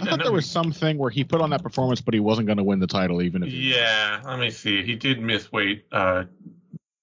I 0.00 0.04
thought 0.04 0.22
there 0.22 0.32
was 0.32 0.48
something 0.48 0.98
where 0.98 1.10
he 1.10 1.24
put 1.24 1.40
on 1.40 1.50
that 1.50 1.62
performance, 1.62 2.00
but 2.00 2.14
he 2.14 2.20
wasn't 2.20 2.46
going 2.46 2.58
to 2.58 2.64
win 2.64 2.78
the 2.78 2.86
title, 2.86 3.22
even 3.22 3.42
if. 3.42 3.50
He, 3.50 3.74
Yeah, 3.74 4.20
let 4.24 4.38
me 4.38 4.50
see. 4.50 4.84
He 4.84 4.94
did 4.94 5.20
miss 5.20 5.50
weight, 5.50 5.84
uh, 5.92 6.24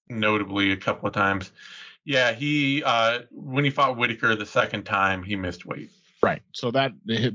notably 0.08 0.72
a 0.72 0.76
couple 0.76 1.06
of 1.06 1.14
times. 1.14 1.52
Yeah, 2.04 2.32
he 2.32 2.82
uh, 2.84 3.20
when 3.30 3.64
he 3.64 3.70
fought 3.70 3.98
Whitaker 3.98 4.34
the 4.34 4.46
second 4.46 4.84
time, 4.84 5.22
he 5.22 5.36
missed 5.36 5.66
weight. 5.66 5.90
Right. 6.22 6.40
So 6.52 6.70
that 6.70 6.92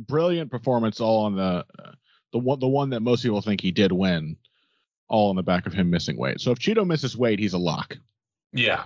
brilliant 0.08 0.50
performance, 0.50 1.00
all 1.00 1.26
on 1.26 1.36
the 1.36 1.66
the 2.32 2.40
one 2.40 2.60
the 2.60 2.68
one 2.68 2.90
that 2.90 3.02
most 3.02 3.22
people 3.22 3.42
think 3.42 3.62
he 3.62 3.72
did 3.72 3.92
win, 3.92 4.36
all 5.08 5.30
on 5.30 5.36
the 5.36 5.44
back 5.44 5.68
of 5.68 5.74
him 5.74 5.92
missing 5.92 6.18
weight. 6.18 6.42
So 6.42 6.52
if 6.52 6.58
Cheeto 6.58 6.86
misses 6.86 7.16
weight, 7.16 7.38
he's 7.38 7.54
a 7.54 7.60
lock. 7.60 7.98
Yeah, 8.52 8.86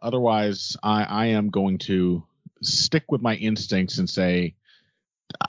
Otherwise, 0.00 0.76
I 0.82 1.04
I 1.04 1.26
am 1.26 1.50
going 1.50 1.78
to 1.78 2.24
stick 2.62 3.04
with 3.10 3.22
my 3.22 3.34
instincts 3.34 3.98
and 3.98 4.08
say 4.08 4.54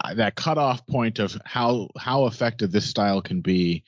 uh, 0.03 0.13
that 0.15 0.35
cutoff 0.35 0.85
point 0.87 1.19
of 1.19 1.39
how 1.45 1.89
how 1.97 2.25
effective 2.25 2.71
this 2.71 2.89
style 2.89 3.21
can 3.21 3.41
be 3.41 3.83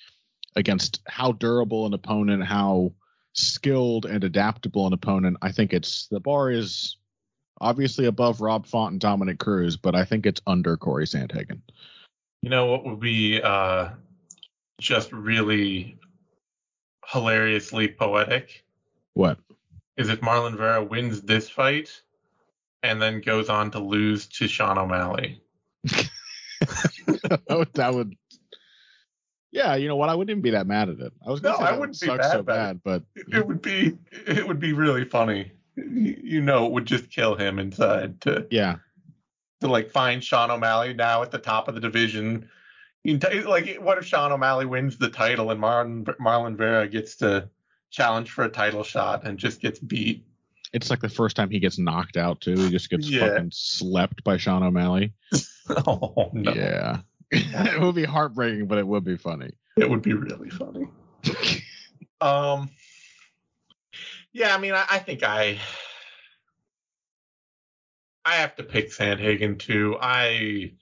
against 0.56 1.02
how 1.08 1.32
durable 1.32 1.86
an 1.86 1.94
opponent, 1.94 2.44
how 2.44 2.94
skilled 3.34 4.06
and 4.06 4.24
adaptable 4.24 4.88
an 4.88 4.94
opponent, 4.94 5.38
I 5.42 5.52
think 5.52 5.74
it's 5.74 6.08
the 6.08 6.20
bar 6.20 6.52
is 6.52 6.98
obviously 7.60 8.06
above 8.06 8.42
Rob 8.42 8.66
Font 8.66 8.94
and 8.94 9.02
Dominic 9.02 9.40
Cruz, 9.40 9.78
but 9.78 9.96
I 9.96 10.06
think 10.06 10.26
it's 10.26 10.42
under 10.48 10.78
Cory 10.78 11.06
Sandhagen. 11.06 11.62
You 12.42 12.50
know 12.50 12.66
what 12.66 12.86
would 12.86 13.00
be 13.00 13.42
uh, 13.42 13.90
just 14.80 15.14
really 15.14 16.00
hilariously 17.08 17.88
poetic 17.88 18.64
What? 19.14 19.38
Is 19.98 20.10
if 20.10 20.22
Marlon 20.22 20.58
Vera 20.58 20.84
wins 20.84 21.22
this 21.22 21.50
fight 21.50 22.02
and 22.84 23.02
then 23.02 23.22
goes 23.22 23.50
on 23.50 23.72
to 23.72 23.80
lose 23.80 24.28
to 24.28 24.48
Sean 24.48 24.78
O'Malley. 24.78 25.42
Oh, 27.50 27.66
that 27.74 27.94
would. 27.94 28.16
Yeah, 29.52 29.76
you 29.76 29.88
know 29.88 29.96
what? 29.96 30.10
I 30.10 30.16
wouldn't 30.16 30.30
even 30.30 30.42
be 30.42 30.52
that 30.52 30.68
mad 30.68 30.90
at 30.90 31.00
it. 31.00 31.12
I 31.26 31.32
was 31.32 31.42
No, 31.42 31.58
say 31.58 31.64
I 31.64 31.78
wouldn't 31.78 32.00
be 32.00 32.06
suck 32.06 32.20
mad 32.20 32.32
so 32.32 32.44
bad, 32.44 32.82
but 32.84 33.04
It, 33.16 33.46
would 33.46 33.62
be 33.62 33.98
it 34.12 34.48
would 34.48 34.60
be 34.60 34.74
really 34.74 35.04
funny. 35.04 35.52
You 35.76 36.42
know, 36.42 36.66
it 36.66 36.72
would 36.72 36.86
just 36.86 37.10
kill 37.10 37.36
him 37.36 37.60
inside 37.60 38.22
to 38.22 38.48
yeah, 38.52 38.78
to 39.62 39.68
like 39.68 39.90
find 39.90 40.24
Sean 40.24 40.52
O'Malley 40.52 40.94
now 40.94 41.22
at 41.24 41.32
the 41.32 41.40
top 41.40 41.68
of 41.68 41.76
the 41.76 41.82
division. 41.82 42.50
You 43.04 43.18
can 43.18 43.32
t- 43.32 43.42
like, 43.42 43.78
what 43.78 43.98
if 43.98 44.06
Sean 44.06 44.32
O'Malley 44.32 44.66
wins 44.66 44.98
the 44.98 45.10
title 45.10 45.50
and 45.52 45.62
Marlon 45.62 46.06
Marlon 46.20 46.56
Vera 46.56 46.88
gets 46.88 47.16
to 47.18 47.50
challenge 47.92 48.32
for 48.32 48.44
a 48.44 48.50
title 48.50 48.84
shot 48.84 49.26
and 49.28 49.38
just 49.38 49.62
gets 49.62 49.80
beat? 49.80 50.26
it's 50.74 50.90
like 50.90 51.02
the 51.02 51.10
first 51.10 51.36
time 51.36 51.50
he 51.50 51.60
gets 51.60 51.78
knocked 51.78 52.16
out 52.16 52.40
too. 52.40 52.56
He 52.56 52.70
just 52.72 52.90
gets 52.90 53.06
Yeah. 53.10 53.28
fucking 53.28 53.52
slept 53.54 54.24
by 54.24 54.38
Sean 54.38 54.64
O'Malley. 54.64 55.12
oh 55.86 56.30
no, 56.34 56.54
Yeah, 56.54 57.00
it 57.32 57.82
would 57.82 57.94
be 57.96 58.06
heartbreaking, 58.06 58.68
but 58.68 58.78
it 58.78 58.88
would 58.88 59.04
be 59.04 59.18
funny. 59.18 59.52
it 59.78 59.90
would 59.90 60.02
be 60.02 60.14
really 60.14 60.50
funny. 60.50 60.88
Um, 62.22 62.70
yeah, 64.32 64.54
I 64.56 64.60
mean, 64.60 64.74
I, 64.74 64.86
I 64.92 65.00
think 65.00 65.24
I 65.24 65.58
I 68.24 68.36
have 68.36 68.56
to 68.58 68.64
pick 68.64 68.92
Sandhagen 68.92 69.58
too. 69.58 69.98
I 70.00 70.74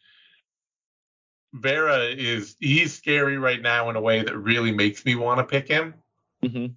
Vera 1.53 1.99
is 2.03 2.57
he's 2.59 2.93
scary 2.93 3.37
right 3.37 3.61
now 3.61 3.89
in 3.89 3.95
a 3.95 4.01
way 4.01 4.21
that 4.21 4.37
really 4.37 4.71
makes 4.73 5.05
me 5.05 5.15
want 5.15 5.39
to 5.39 5.45
pick 5.45 5.67
him. 5.67 5.93
Mhm. 6.43 6.75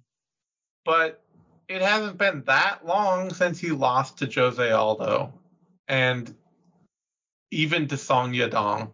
But 0.85 1.23
it 1.67 1.81
hasn't 1.81 2.17
been 2.17 2.43
that 2.45 2.85
long 2.85 3.33
since 3.33 3.59
he 3.59 3.71
lost 3.71 4.19
to 4.19 4.25
Jose 4.25 4.71
Aldo, 4.71 5.33
and 5.87 6.33
even 7.51 7.87
to 7.87 7.97
Song 7.97 8.33
Yadong, 8.33 8.91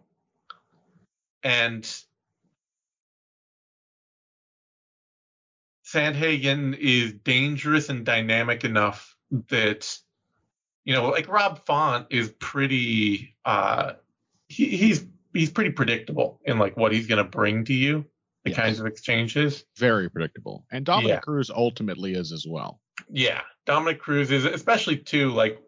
and 1.42 1.84
Sandhagen 5.84 6.76
is 6.78 7.12
dangerous 7.12 7.88
and 7.88 8.04
dynamic 8.04 8.64
enough 8.64 9.16
that 9.48 9.98
you 10.84 10.94
know, 10.94 11.08
like 11.08 11.28
Rob 11.28 11.64
Font 11.66 12.06
is 12.10 12.30
pretty 12.38 13.36
uh 13.44 13.94
he, 14.48 14.76
he's 14.76 15.06
he's 15.32 15.50
pretty 15.50 15.70
predictable 15.70 16.40
in 16.44 16.58
like 16.58 16.76
what 16.76 16.92
he's 16.92 17.06
gonna 17.06 17.24
bring 17.24 17.64
to 17.64 17.74
you, 17.74 18.04
the 18.44 18.50
Yes. 18.50 18.58
kinds 18.58 18.80
of 18.80 18.86
exchanges. 18.86 19.64
Very 19.76 20.08
predictable, 20.10 20.66
and 20.70 20.84
Dominic 20.84 21.10
Yeah. 21.10 21.20
Cruz 21.20 21.50
ultimately 21.50 22.14
is 22.14 22.32
as 22.32 22.46
well. 22.48 22.80
Yeah. 23.10 23.42
Dominic 23.66 24.00
Cruz 24.00 24.30
is 24.30 24.44
especially 24.44 24.96
too 24.96 25.30
like 25.30 25.60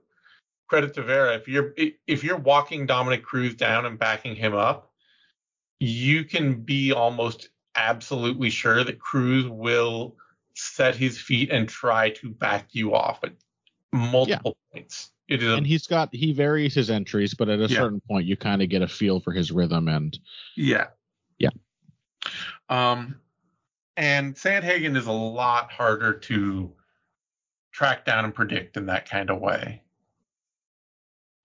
credit 0.72 0.94
to 0.94 1.02
Vera, 1.02 1.34
if 1.34 1.46
you're 1.46 1.74
if 2.06 2.24
you're 2.24 2.38
walking 2.38 2.86
Dominic 2.86 3.22
Cruz 3.22 3.54
down 3.54 3.84
and 3.84 3.98
backing 3.98 4.34
him 4.34 4.54
up, 4.54 4.90
you 5.80 6.24
can 6.24 6.62
be 6.62 6.92
almost 6.92 7.50
absolutely 7.76 8.48
sure 8.48 8.82
that 8.82 8.98
Cruz 8.98 9.46
will 9.46 10.16
set 10.54 10.96
his 10.96 11.20
feet 11.20 11.50
and 11.50 11.68
try 11.68 12.08
to 12.10 12.30
back 12.30 12.68
you 12.74 12.94
off 12.94 13.22
at 13.22 13.34
multiple 13.92 14.56
points. 14.72 15.10
It 15.28 15.42
is 15.42 15.52
And 15.52 15.66
he's 15.66 15.86
got 15.86 16.08
he 16.14 16.32
varies 16.32 16.74
his 16.74 16.88
entries, 16.88 17.34
but 17.34 17.50
at 17.50 17.58
a 17.58 17.62
Yeah. 17.62 17.80
certain 17.80 18.00
point, 18.08 18.26
you 18.26 18.38
kind 18.38 18.62
of 18.62 18.70
get 18.70 18.80
a 18.80 18.88
feel 18.88 19.20
for 19.20 19.32
his 19.32 19.52
rhythm 19.52 19.88
and 19.88 20.18
Yeah. 20.56 20.86
Um, 22.68 23.16
and 23.96 24.34
Sandhagen 24.34 24.96
is 24.96 25.06
a 25.06 25.12
lot 25.12 25.70
harder 25.70 26.14
to 26.14 26.72
track 27.72 28.04
down 28.04 28.24
and 28.24 28.34
predict 28.34 28.76
in 28.76 28.86
that 28.86 29.08
kind 29.08 29.30
of 29.30 29.40
way. 29.40 29.82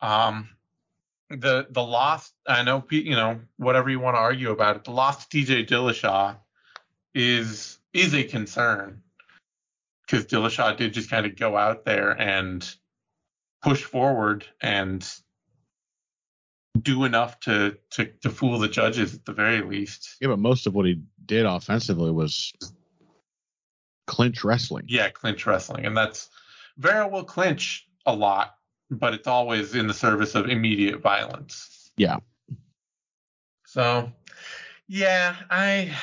Um, 0.01 0.49
the 1.29 1.67
the 1.69 1.83
loss, 1.83 2.31
I 2.47 2.63
know, 2.63 2.85
you 2.89 3.15
know, 3.15 3.41
whatever 3.57 3.89
you 3.89 3.99
want 3.99 4.15
to 4.15 4.21
argue 4.21 4.51
about 4.51 4.77
it, 4.77 4.83
the 4.83 4.91
loss 4.91 5.25
to 5.25 5.37
TJ 5.37 5.67
Dillashaw 5.67 6.37
is 7.13 7.79
is 7.93 8.13
a 8.13 8.23
concern 8.23 9.01
because 10.05 10.25
Dillashaw 10.25 10.77
did 10.77 10.93
just 10.93 11.09
kind 11.09 11.25
of 11.25 11.35
go 11.35 11.57
out 11.57 11.83
there 11.83 12.11
and 12.11 12.69
push 13.61 13.83
forward 13.83 14.45
and 14.61 15.07
do 16.81 17.03
enough 17.03 17.39
to 17.41 17.77
to 17.91 18.05
to 18.21 18.29
fool 18.29 18.59
the 18.59 18.67
judges 18.67 19.13
at 19.15 19.25
the 19.25 19.33
very 19.33 19.61
least. 19.61 20.17
yeah, 20.21 20.27
but 20.27 20.39
most 20.39 20.67
of 20.67 20.73
what 20.73 20.85
he 20.85 21.01
did 21.25 21.45
offensively 21.45 22.11
was 22.11 22.53
clinch 24.05 24.43
wrestling. 24.43 24.85
Yeah, 24.87 25.09
clinch 25.09 25.45
wrestling, 25.45 25.85
and 25.85 25.95
that's 25.95 26.29
Vera 26.77 27.07
will 27.07 27.23
clinch 27.23 27.87
a 28.05 28.13
lot, 28.13 28.55
but 28.89 29.13
it's 29.13 29.27
always 29.27 29.75
in 29.75 29.87
the 29.87 29.93
service 29.93 30.35
of 30.35 30.49
immediate 30.49 31.01
violence. 31.01 31.91
Yeah. 31.97 32.17
So, 33.65 34.11
yeah, 34.87 35.35
I 35.49 35.95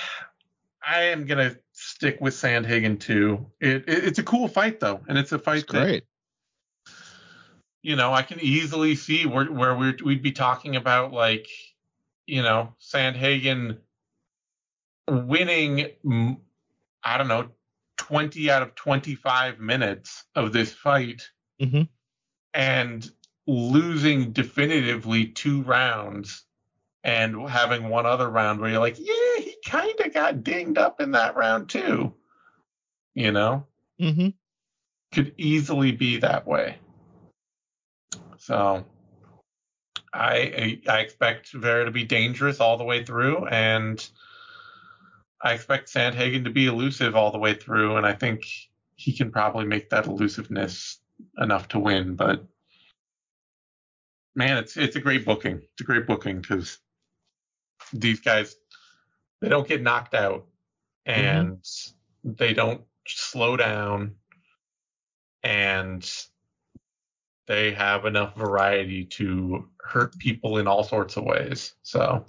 I 0.87 1.05
am 1.05 1.27
gonna 1.27 1.57
stick 1.73 2.19
with 2.21 2.35
Sandhagen 2.35 3.01
too. 3.01 3.47
It, 3.61 3.89
it 3.89 4.05
it's 4.05 4.19
a 4.19 4.23
cool 4.23 4.49
fight 4.49 4.81
though, 4.81 5.01
and 5.09 5.17
it's 5.17 5.33
a 5.33 5.39
fight 5.39 5.63
It's 5.63 5.73
that 5.73 5.85
great. 5.85 6.05
You 7.85 7.97
know, 7.97 8.15
I 8.15 8.23
can 8.23 8.41
easily 8.41 8.95
see 8.97 9.27
where 9.27 9.45
where 9.45 9.77
we'd, 9.77 10.01
we'd 10.01 10.23
be 10.23 10.33
talking 10.33 10.75
about 10.75 11.13
like, 11.13 11.47
you 12.27 12.41
know, 12.41 12.75
Sandhagen 12.81 13.77
winning, 15.07 15.91
I 17.05 17.19
don't 17.19 17.29
know, 17.29 17.51
20 17.99 18.51
out 18.51 18.63
of 18.63 18.75
25 18.75 19.61
minutes 19.61 20.25
of 20.35 20.55
this 20.55 20.73
fight 20.73 21.29
Mhm. 21.61 21.87
and 22.55 23.11
losing 23.47 24.33
definitively 24.33 25.27
two 25.27 25.63
rounds 25.63 26.47
and 27.05 27.47
having 27.51 27.91
one 27.91 28.07
other 28.07 28.31
round 28.31 28.61
where 28.61 28.71
you're 28.71 28.81
like, 28.81 28.99
yeah, 28.99 29.37
he 29.41 29.57
kind 29.67 30.01
of 30.01 30.15
got 30.15 30.43
dinged 30.43 30.79
up 30.79 31.03
in 31.03 31.11
that 31.11 31.37
round 31.37 31.69
too. 31.69 32.15
You 33.15 33.31
know? 33.31 33.67
Mm-hmm. 34.01 34.29
could 35.13 35.35
easily 35.37 35.93
be 35.93 36.17
that 36.17 36.47
way. 36.47 36.79
So 38.45 38.85
I 40.13 40.79
I 40.87 40.99
expect 40.99 41.51
Vera 41.53 41.87
to 41.87 41.91
be 41.91 42.05
dangerous 42.05 42.61
all 42.61 42.77
the 42.77 42.85
way 42.85 43.03
through, 43.03 43.47
and 43.47 44.07
I 45.43 45.55
expect 45.55 45.91
Sandhagen 45.91 46.45
to 46.45 46.51
be 46.51 46.67
elusive 46.67 47.17
all 47.17 47.33
the 47.33 47.39
way 47.39 47.55
through, 47.55 47.97
and 47.97 48.05
I 48.05 48.13
think 48.13 48.45
he 48.97 49.17
can 49.17 49.33
probably 49.33 49.65
make 49.65 49.89
that 49.91 50.07
elusiveness 50.07 51.01
enough 51.39 51.69
to 51.69 51.79
win. 51.79 52.17
But 52.17 52.45
man, 54.35 54.59
it's 54.59 54.77
it's 54.77 54.97
a 54.97 55.01
great 55.01 55.25
booking. 55.25 55.63
It's 55.73 55.81
a 55.81 55.85
great 55.85 56.07
booking 56.07 56.43
because 56.43 56.79
these 57.95 58.21
guys 58.21 58.57
they 59.41 59.49
don't 59.49 59.67
get 59.67 59.81
knocked 59.81 60.13
out, 60.13 60.49
mm-hmm. 61.09 61.19
and 61.19 61.65
they 62.25 62.53
don't 62.53 62.83
slow 63.07 63.57
down 63.57 64.17
and 65.43 66.27
they 67.47 67.73
have 67.73 68.07
enough 68.07 68.35
variety 68.37 69.05
to 69.05 69.69
hurt 69.83 70.19
people 70.19 70.59
in 70.59 70.67
all 70.67 70.83
sorts 70.83 71.17
of 71.17 71.25
ways. 71.25 71.75
So 71.83 72.25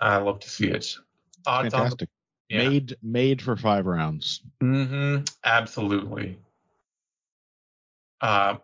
I 0.00 0.16
love 0.18 0.40
to 0.40 0.50
see 0.50 0.68
it. 0.68 0.96
Odds 1.46 1.72
Fantastic. 1.74 1.82
on 1.82 1.96
the, 1.98 2.08
yeah. 2.48 2.68
Made 2.68 2.96
made 3.02 3.42
for 3.42 3.56
five 3.56 3.86
rounds. 3.86 4.42
Mm-hmm. 4.62 5.24
absolutely. 5.44 6.38
Uh, 8.20 8.56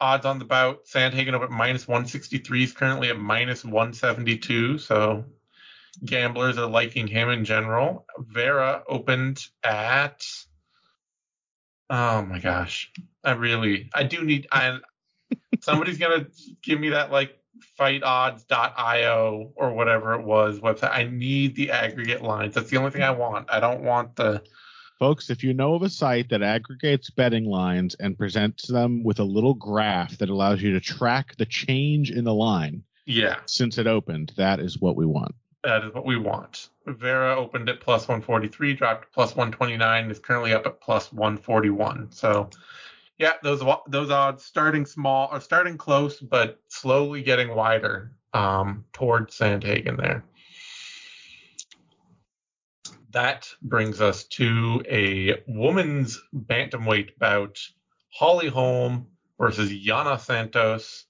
odds 0.00 0.26
on 0.26 0.38
the 0.38 0.44
bout: 0.44 0.86
Sandhagen 0.86 1.34
up 1.34 1.42
at 1.42 1.50
minus 1.50 1.88
163 1.88 2.64
is 2.64 2.72
currently 2.72 3.08
at 3.08 3.18
minus 3.18 3.64
172. 3.64 4.78
So 4.78 5.24
gamblers 6.04 6.56
are 6.58 6.68
liking 6.68 7.06
him 7.06 7.30
in 7.30 7.44
general. 7.44 8.06
Vera 8.18 8.82
opened 8.88 9.44
at. 9.64 10.24
Oh 11.90 12.22
my 12.22 12.38
gosh! 12.38 12.92
I 13.24 13.32
really, 13.32 13.90
I 13.94 14.04
do 14.04 14.24
need. 14.24 14.46
I 14.50 14.78
somebody's 15.60 15.98
gonna 15.98 16.26
give 16.62 16.80
me 16.80 16.90
that 16.90 17.10
like 17.12 17.38
fightodds.io 17.78 19.52
or 19.54 19.72
whatever 19.72 20.14
it 20.14 20.24
was 20.24 20.60
website. 20.60 20.92
I 20.92 21.04
need 21.04 21.54
the 21.54 21.70
aggregate 21.70 22.22
lines. 22.22 22.54
That's 22.54 22.70
the 22.70 22.78
only 22.78 22.90
thing 22.90 23.02
I 23.02 23.10
want. 23.10 23.48
I 23.50 23.60
don't 23.60 23.82
want 23.82 24.16
the 24.16 24.42
Folks, 25.02 25.30
if 25.30 25.42
you 25.42 25.52
know 25.52 25.74
of 25.74 25.82
a 25.82 25.88
site 25.88 26.28
that 26.28 26.42
aggregates 26.42 27.10
betting 27.10 27.44
lines 27.44 27.96
and 27.96 28.16
presents 28.16 28.68
them 28.68 29.02
with 29.02 29.18
a 29.18 29.24
little 29.24 29.54
graph 29.54 30.16
that 30.18 30.28
allows 30.28 30.62
you 30.62 30.74
to 30.74 30.80
track 30.80 31.34
the 31.38 31.44
change 31.44 32.12
in 32.12 32.22
the 32.22 32.32
line 32.32 32.84
yeah. 33.04 33.38
since 33.46 33.78
it 33.78 33.88
opened, 33.88 34.32
that 34.36 34.60
is 34.60 34.80
what 34.80 34.94
we 34.94 35.04
want. 35.04 35.34
That 35.64 35.82
is 35.82 35.92
what 35.92 36.06
we 36.06 36.16
want. 36.16 36.68
Vera 36.86 37.34
opened 37.34 37.68
at 37.68 37.80
plus 37.80 38.02
143, 38.02 38.74
dropped 38.74 39.02
to 39.02 39.08
plus 39.12 39.34
129, 39.34 40.08
is 40.08 40.20
currently 40.20 40.52
up 40.52 40.66
at 40.66 40.80
plus 40.80 41.12
141. 41.12 42.12
So, 42.12 42.48
yeah, 43.22 43.34
those 43.40 43.62
those 43.86 44.10
odds 44.10 44.44
starting 44.44 44.84
small 44.84 45.28
or 45.30 45.40
starting 45.40 45.78
close, 45.78 46.18
but 46.18 46.60
slowly 46.66 47.22
getting 47.22 47.54
wider 47.54 48.10
um, 48.34 48.84
towards 48.92 49.38
Sandhagen 49.38 49.96
there. 49.96 50.24
That 53.12 53.48
brings 53.62 54.00
us 54.00 54.24
to 54.24 54.82
a 54.90 55.40
woman's 55.46 56.20
bantamweight 56.34 57.16
bout: 57.16 57.60
Holly 58.12 58.48
Holm 58.48 59.06
versus 59.38 59.70
Yana 59.70 60.18
Santos. 60.18 61.04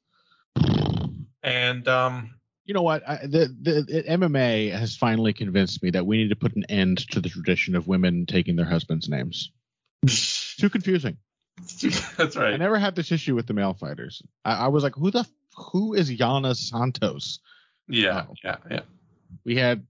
And 1.43 1.89
um, 1.89 2.35
You 2.67 2.75
know 2.75 2.83
what? 2.83 3.09
I, 3.09 3.21
the, 3.23 3.57
the 3.59 3.83
the 3.89 4.03
MMA 4.03 4.71
has 4.73 4.95
finally 4.99 5.33
convinced 5.33 5.83
me 5.83 5.89
that 5.93 6.05
we 6.05 6.19
need 6.19 6.29
to 6.29 6.37
put 6.37 6.57
an 6.57 6.65
end 6.69 7.09
to 7.13 7.23
the 7.23 7.31
tradition 7.31 7.75
of 7.75 7.89
women 7.89 8.27
taking 8.27 8.57
their 8.57 8.69
husbands' 8.69 9.09
names. 9.09 9.51
Too 10.07 10.69
confusing. 10.69 11.17
that's 12.17 12.37
right. 12.37 12.55
I 12.55 12.57
never 12.57 12.79
had 12.79 12.95
this 12.95 13.13
issue 13.13 13.35
with 13.35 13.47
the 13.47 13.55
male 13.55 13.75
fighters. 13.75 14.23
I, 14.45 14.55
I 14.65 14.69
was 14.69 14.83
like, 14.83 14.95
who 14.95 15.11
the 15.11 15.27
who 15.57 15.95
is 15.95 16.11
Yana 16.11 16.57
Santos? 16.57 17.41
Yeah, 17.89 18.25
Oh. 18.29 18.35
yeah, 18.43 18.57
yeah. 18.71 18.81
We 19.45 19.57
had 19.57 19.87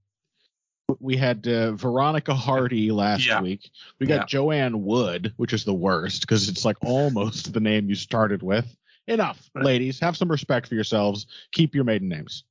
we 0.99 1.15
had 1.15 1.47
uh, 1.47 1.71
Veronica 1.71 2.33
Hardy 2.35 2.91
last 2.91 3.25
Yeah. 3.25 3.41
week. 3.41 3.71
We 3.99 4.05
got 4.07 4.21
Yeah. 4.21 4.25
Joanne 4.25 4.83
Wood, 4.83 5.33
which 5.37 5.53
is 5.53 5.63
the 5.63 5.73
worst 5.73 6.21
because 6.21 6.49
it's 6.49 6.65
like 6.65 6.77
almost 6.81 7.53
the 7.53 7.59
name 7.61 7.87
you 7.89 7.95
started 7.95 8.43
with. 8.43 8.65
Enough, 9.07 9.49
Right. 9.55 9.65
ladies. 9.65 9.99
Have 9.99 10.15
some 10.17 10.29
respect 10.29 10.67
for 10.67 10.75
yourselves. 10.75 11.25
Keep 11.51 11.75
your 11.75 11.83
maiden 11.85 12.09
names. 12.09 12.43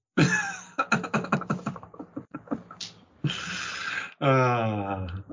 Uh, 4.21 5.09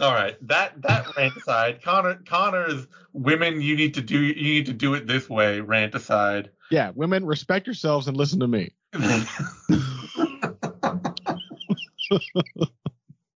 all 0.00 0.12
right, 0.12 0.36
that 0.48 0.80
that 0.82 1.16
rant 1.16 1.36
aside, 1.36 1.82
Connor 1.82 2.14
Connor's 2.26 2.86
women. 3.12 3.60
You 3.60 3.76
need 3.76 3.94
to 3.94 4.00
do 4.00 4.18
you 4.18 4.54
need 4.54 4.66
to 4.66 4.72
do 4.72 4.94
it 4.94 5.06
this 5.06 5.28
way. 5.28 5.60
Rant 5.60 5.94
aside. 5.94 6.50
Yeah, 6.70 6.92
women, 6.94 7.26
respect 7.26 7.66
yourselves 7.66 8.08
and 8.08 8.16
listen 8.16 8.40
to 8.40 8.48
me. 8.48 8.72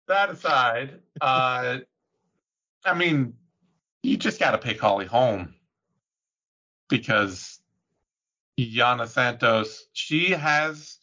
that 0.07 0.31
aside, 0.31 1.01
uh, 1.21 1.79
I 2.85 2.95
mean, 2.95 3.35
you 4.05 4.17
just 4.17 4.38
got 4.38 4.53
to 4.53 4.59
pick 4.59 4.81
Holly 4.81 5.07
Holm 5.07 5.55
because 6.88 7.59
Yana 8.59 9.09
Santos, 9.09 9.85
she 9.93 10.31
has, 10.31 10.99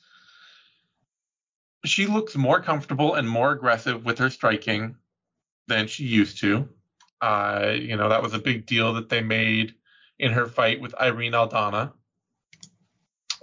she 1.83 2.05
looks 2.05 2.37
more 2.37 2.61
comfortable 2.61 3.15
and 3.15 3.29
more 3.29 3.51
aggressive 3.51 4.05
with 4.05 4.19
her 4.19 4.29
striking 4.29 4.95
than 5.67 5.87
she 5.87 6.05
used 6.05 6.39
to. 6.39 6.69
Uh, 7.21 7.73
you 7.77 7.95
know, 7.95 8.09
that 8.09 8.23
was 8.23 8.33
a 8.33 8.39
big 8.39 8.65
deal 8.65 8.93
that 8.93 9.09
they 9.09 9.21
made 9.21 9.75
in 10.19 10.31
her 10.31 10.47
fight 10.47 10.81
with 10.81 10.99
Irene 10.99 11.33
Aldana. 11.33 11.93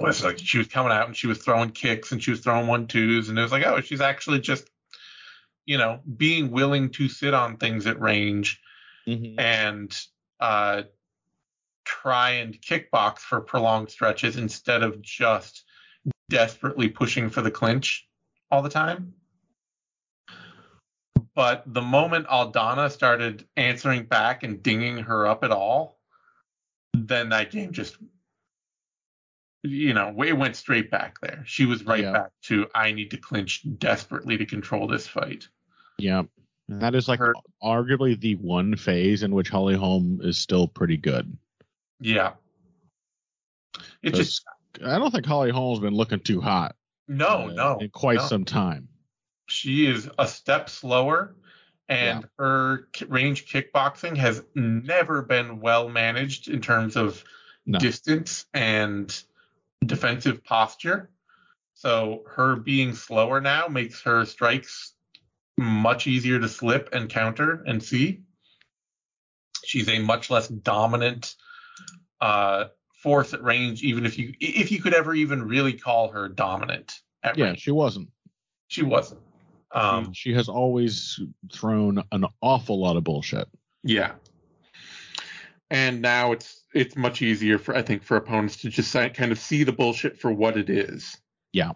Was 0.01 0.23
like 0.23 0.39
she 0.39 0.59
was 0.59 0.69
coming 0.69 0.93
out 0.93 1.07
and 1.07 1.17
she 1.17 1.27
was 1.27 1.39
throwing 1.39 1.71
kicks 1.71 2.13
and 2.13 2.23
she 2.23 2.31
was 2.31 2.41
throwing 2.41 2.69
one 2.69 2.87
twos 2.87 3.29
and 3.29 3.39
it 3.39 3.43
was 3.43 3.51
like, 3.51 3.67
oh, 3.67 3.81
she's 3.81 4.01
actually 4.01 4.39
just, 4.39 4.71
you 5.67 5.77
know, 5.77 6.01
being 6.17 6.53
willing 6.53 6.91
to 6.91 7.09
sit 7.09 7.35
on 7.35 7.57
things 7.57 7.87
at 7.87 8.01
range 8.01 8.61
and 9.39 9.99
uh, 10.39 10.83
try 11.85 12.31
and 12.31 12.61
kickbox 12.61 13.19
for 13.19 13.41
prolonged 13.41 13.91
stretches 13.91 14.37
instead 14.37 14.83
of 14.83 15.01
just 15.03 15.65
desperately 16.29 16.89
pushing 16.89 17.31
for 17.31 17.43
the 17.43 17.51
clinch 17.51 18.07
all 18.51 18.63
the 18.63 18.69
time. 18.69 19.15
But 21.35 21.63
the 21.67 21.83
moment 21.83 22.27
Aldana 22.27 22.91
started 22.91 23.47
answering 23.57 24.05
back 24.05 24.43
and 24.43 24.63
dinging 24.63 24.99
her 24.99 25.27
up 25.27 25.45
at 25.45 25.51
all, 25.51 25.99
then 26.95 27.31
that 27.31 27.51
game 27.51 27.73
just, 27.73 27.97
you 29.63 29.95
know, 29.95 30.23
it 30.23 30.33
went 30.33 30.57
straight 30.57 30.91
back 30.91 31.21
there. 31.21 31.43
She 31.47 31.65
was 31.65 31.85
right 31.85 32.03
Yeah. 32.03 32.13
back 32.13 32.31
to, 32.45 32.67
I 32.75 32.93
need 32.93 33.11
to 33.13 33.17
clinch 33.17 33.63
desperately 33.79 34.37
to 34.39 34.47
control 34.47 34.87
this 34.87 35.07
fight. 35.07 35.49
Yeah. 35.99 36.23
And 36.69 36.83
that 36.83 36.95
is 36.95 37.09
like 37.09 37.19
Her- 37.21 37.35
arguably 37.63 38.19
the 38.19 38.35
one 38.37 38.77
phase 38.77 39.23
in 39.23 39.35
which 39.35 39.49
Holly 39.49 39.75
Holm 39.75 40.21
is 40.23 40.39
still 40.39 40.69
pretty 40.69 40.97
good. 40.97 41.37
Yeah. 42.01 42.35
It 44.03 44.15
just 44.15 44.45
I 44.85 44.99
don't 44.99 45.11
think 45.11 45.27
Holly 45.27 45.51
Holm's 45.51 45.81
been 45.81 45.95
looking 45.95 46.21
too 46.21 46.41
hot 46.41 46.77
no, 47.09 47.49
uh, 47.49 47.53
no. 47.53 47.79
in 47.79 47.91
quite 47.91 48.19
no. 48.19 48.27
some 48.27 48.45
time. 48.45 48.89
She 49.49 49.87
is 49.87 50.09
a 50.19 50.27
step 50.27 50.69
slower 50.69 51.35
and 51.89 52.29
her 52.39 52.89
range 53.09 53.51
kickboxing 53.51 54.17
has 54.17 54.43
never 54.55 55.23
been 55.23 55.61
well 55.61 55.89
managed 55.89 56.49
in 56.49 56.61
terms 56.61 56.97
of 56.97 57.25
No. 57.67 57.79
distance 57.79 58.47
and 58.53 59.23
defensive 59.85 60.45
posture. 60.45 61.11
So 61.75 62.25
her 62.29 62.57
being 62.57 62.95
slower 62.95 63.41
now 63.41 63.69
makes 63.69 64.03
her 64.03 64.25
strikes 64.27 64.95
much 65.57 66.07
easier 66.07 66.39
to 66.39 66.49
slip 66.49 66.91
and 66.93 67.09
counter 67.09 67.63
and 67.67 67.83
see. 67.83 68.21
She's 69.65 69.89
a 69.89 69.99
much 69.99 70.31
less 70.31 70.49
dominant 70.49 71.35
uh 72.21 72.67
force 73.03 73.33
at 73.33 73.43
range 73.45 73.85
even 73.85 74.05
if 74.05 74.19
you 74.19 74.35
if 74.41 74.73
you 74.73 74.83
could 74.83 74.93
ever 74.93 75.15
even 75.15 75.41
really 75.47 75.73
call 75.73 76.09
her 76.11 76.29
dominant 76.29 77.01
at 77.23 77.39
Yeah, 77.39 77.45
range. 77.47 77.61
she 77.61 77.71
wasn't. 77.71 78.09
she 78.67 78.83
wasn't 78.83 79.21
um 79.73 80.13
she 80.13 80.33
has 80.35 80.49
always 80.49 81.21
thrown 81.53 82.03
an 82.13 82.25
awful 82.41 82.81
lot 82.81 82.97
of 82.97 83.05
bullshit. 83.05 83.49
Yeah. 83.83 84.13
And 85.71 86.01
now 86.01 86.33
it's 86.33 86.65
it's 86.75 86.97
much 86.97 87.21
easier 87.23 87.59
for 87.59 87.75
I 87.77 87.83
think 87.83 88.03
for 88.03 88.17
opponents 88.17 88.59
to 88.59 88.71
just 88.71 88.93
kind 88.93 89.33
of 89.33 89.39
see 89.39 89.65
the 89.65 89.73
bullshit 89.73 90.19
for 90.19 90.33
what 90.33 90.57
it 90.57 90.71
is. 90.71 91.17
Yeah. 91.53 91.73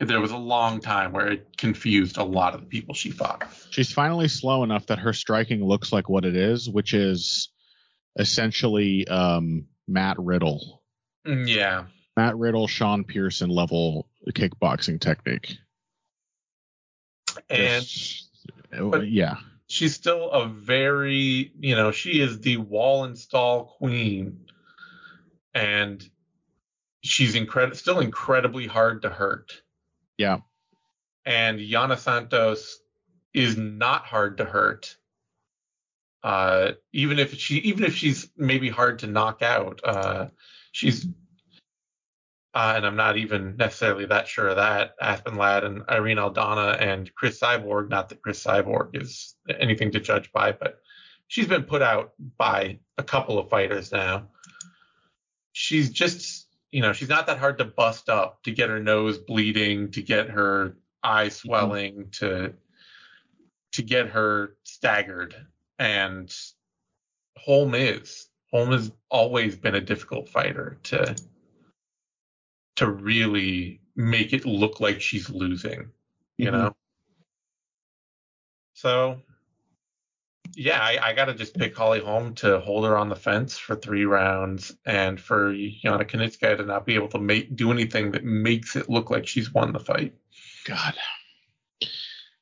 There 0.00 0.20
was 0.20 0.32
a 0.32 0.36
long 0.36 0.80
time 0.80 1.12
where 1.12 1.28
it 1.28 1.56
confused 1.56 2.16
a 2.16 2.24
lot 2.24 2.54
of 2.54 2.60
the 2.60 2.66
people 2.66 2.94
she 2.94 3.10
fought. 3.10 3.44
She's 3.70 3.92
finally 3.92 4.26
slow 4.26 4.64
enough 4.64 4.86
that 4.86 4.98
her 4.98 5.12
striking 5.12 5.64
looks 5.64 5.92
like 5.92 6.08
what 6.08 6.24
it 6.24 6.34
is, 6.34 6.68
which 6.68 6.94
is 6.94 7.50
essentially 8.18 9.06
um, 9.06 9.66
Matt 9.86 10.16
Riddle. 10.18 10.82
Mm, 11.26 11.48
Yeah. 11.48 11.84
Matt 12.16 12.36
Riddle, 12.36 12.66
Sean 12.68 13.04
Pearson 13.04 13.50
level 13.50 14.08
kickboxing 14.28 15.00
technique. 15.00 15.56
And 17.50 17.86
yeah, 19.04 19.36
she's 19.66 19.94
still 19.94 20.30
a 20.30 20.48
very, 20.48 21.52
you 21.58 21.74
know, 21.76 21.90
she 21.90 22.20
is 22.20 22.40
the 22.40 22.56
wall 22.56 23.04
install 23.04 23.66
queen. 23.78 24.46
And 25.54 26.08
she's 27.02 27.34
incredible 27.34 27.76
still 27.76 28.00
incredibly 28.00 28.66
hard 28.66 29.02
to 29.02 29.08
hurt. 29.08 29.62
yeah, 30.18 30.38
and 31.24 31.58
Yana 31.58 31.98
Santos 31.98 32.78
is 33.32 33.56
not 33.56 34.04
hard 34.04 34.38
to 34.38 34.44
hurt. 34.44 34.96
Uh, 36.22 36.72
even 36.92 37.18
if 37.18 37.34
she, 37.38 37.56
even 37.56 37.84
if 37.84 37.94
she's 37.96 38.30
maybe 38.36 38.70
hard 38.70 39.00
to 39.00 39.06
knock 39.06 39.42
out, 39.42 39.80
uh, 39.84 40.28
she's, 40.72 41.06
uh, 42.54 42.74
and 42.76 42.86
I'm 42.86 42.94
not 42.94 43.16
even 43.16 43.56
necessarily 43.56 44.06
that 44.06 44.28
sure 44.28 44.48
of 44.48 44.56
that. 44.56 44.94
Aspen 45.00 45.36
Ladd 45.36 45.64
and 45.64 45.82
Irene 45.90 46.18
Aldana 46.18 46.80
and 46.80 47.12
Cris 47.14 47.40
Cyborg. 47.40 47.90
Not 47.90 48.08
that 48.10 48.22
Cris 48.22 48.42
Cyborg 48.42 48.90
is 48.94 49.34
anything 49.58 49.90
to 49.92 50.00
judge 50.00 50.30
by, 50.32 50.52
but 50.52 50.78
she's 51.26 51.48
been 51.48 51.64
put 51.64 51.82
out 51.82 52.12
by 52.38 52.78
a 52.96 53.02
couple 53.02 53.40
of 53.40 53.50
fighters 53.50 53.90
now. 53.90 54.28
She's 55.52 55.90
just, 55.90 56.46
you 56.70 56.80
know, 56.80 56.92
she's 56.92 57.08
not 57.08 57.26
that 57.26 57.38
hard 57.38 57.58
to 57.58 57.64
bust 57.64 58.08
up, 58.08 58.44
to 58.44 58.52
get 58.52 58.68
her 58.68 58.80
nose 58.80 59.18
bleeding, 59.18 59.90
to 59.92 60.02
get 60.02 60.30
her 60.30 60.76
eye 61.02 61.30
swelling, 61.30 62.10
to 62.12 62.54
to 63.72 63.82
get 63.82 64.10
her 64.10 64.56
staggered. 64.62 65.34
And 65.80 66.32
Holm 67.36 67.74
is. 67.74 68.28
Holm 68.52 68.70
has 68.70 68.92
always 69.10 69.56
been 69.56 69.74
a 69.74 69.80
difficult 69.80 70.28
fighter 70.28 70.78
to 70.84 71.16
to 72.76 72.90
really 72.90 73.80
make 73.96 74.32
it 74.32 74.44
look 74.44 74.80
like 74.80 75.00
she's 75.00 75.30
losing, 75.30 75.90
you 76.36 76.48
Mhm. 76.48 76.52
know. 76.52 76.76
So 78.74 79.20
yeah, 80.56 80.80
I, 80.80 80.98
I 81.02 81.12
got 81.14 81.24
to 81.26 81.34
just 81.34 81.56
pick 81.56 81.76
Holly 81.76 82.00
Holm 82.00 82.34
to 82.36 82.60
hold 82.60 82.84
her 82.84 82.96
on 82.96 83.08
the 83.08 83.16
fence 83.16 83.58
for 83.58 83.74
three 83.74 84.04
rounds, 84.04 84.76
and 84.84 85.20
for 85.20 85.52
Yana 85.52 86.08
Kunitskaya 86.08 86.56
to 86.58 86.64
not 86.64 86.86
be 86.86 86.94
able 86.94 87.08
to 87.08 87.18
make 87.18 87.54
do 87.56 87.72
anything 87.72 88.12
that 88.12 88.24
makes 88.24 88.76
it 88.76 88.88
look 88.88 89.10
like 89.10 89.26
she's 89.26 89.52
won 89.52 89.72
the 89.72 89.80
fight. 89.80 90.14
God, 90.64 90.94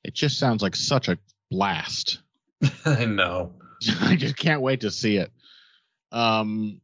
it 0.05 0.15
just 0.15 0.39
sounds 0.39 0.63
like 0.63 0.77
such 0.77 1.09
a 1.09 1.19
blast. 1.51 2.19
I 2.85 3.05
know. 3.07 3.55
I 4.01 4.17
just 4.17 4.37
can't 4.37 4.63
wait 4.63 4.81
to 4.83 4.91
see 4.91 5.17
it. 5.17 5.33
Um, 6.11 6.81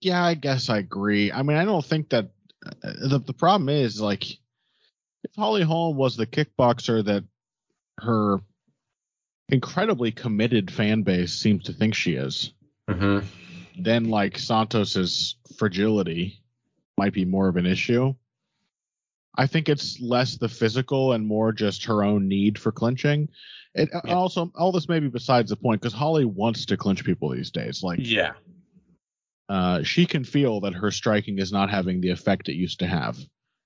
yeah, 0.00 0.24
I 0.24 0.34
guess 0.34 0.68
I 0.68 0.78
agree. 0.78 1.32
I 1.32 1.42
mean, 1.42 1.56
I 1.56 1.64
don't 1.64 1.84
think 1.84 2.10
that 2.10 2.30
uh, 2.64 2.92
the 3.08 3.18
the 3.18 3.32
problem 3.32 3.68
is 3.68 4.00
like 4.00 4.28
if 4.30 5.34
Holly 5.36 5.62
Holm 5.62 5.96
was 5.96 6.16
the 6.16 6.26
kickboxer 6.26 7.04
that 7.04 7.24
her 8.00 8.38
incredibly 9.48 10.12
committed 10.12 10.70
fan 10.70 11.02
base 11.02 11.32
seems 11.34 11.64
to 11.64 11.72
think 11.72 11.94
she 11.94 12.14
is, 12.14 12.52
Mm-hmm. 12.88 13.26
then 13.82 14.04
like 14.06 14.38
Santos's 14.38 15.36
fragility 15.58 16.40
might 16.96 17.12
be 17.12 17.24
more 17.26 17.48
of 17.48 17.56
an 17.56 17.66
issue. 17.66 18.14
I 19.36 19.46
think 19.46 19.68
it's 19.68 20.00
less 20.00 20.36
the 20.36 20.48
physical 20.48 21.12
and 21.12 21.26
more 21.26 21.52
just 21.52 21.84
her 21.84 22.02
own 22.02 22.28
need 22.28 22.58
for 22.58 22.72
clinching. 22.72 23.28
It 23.74 23.90
Yeah. 23.92 24.14
also 24.14 24.50
all 24.56 24.72
this 24.72 24.88
may 24.88 25.00
be 25.00 25.08
besides 25.08 25.50
the 25.50 25.56
point 25.56 25.80
because 25.80 25.92
Holly 25.92 26.24
wants 26.24 26.64
to 26.66 26.76
clinch 26.76 27.04
people 27.04 27.28
these 27.30 27.50
days. 27.50 27.82
Like 27.82 28.00
Yeah. 28.02 28.32
Uh, 29.48 29.82
she 29.82 30.06
can 30.06 30.24
feel 30.24 30.60
that 30.60 30.74
her 30.74 30.90
striking 30.90 31.38
is 31.38 31.52
not 31.52 31.70
having 31.70 32.00
the 32.00 32.10
effect 32.10 32.48
it 32.48 32.54
used 32.54 32.80
to 32.80 32.86
have. 32.86 33.18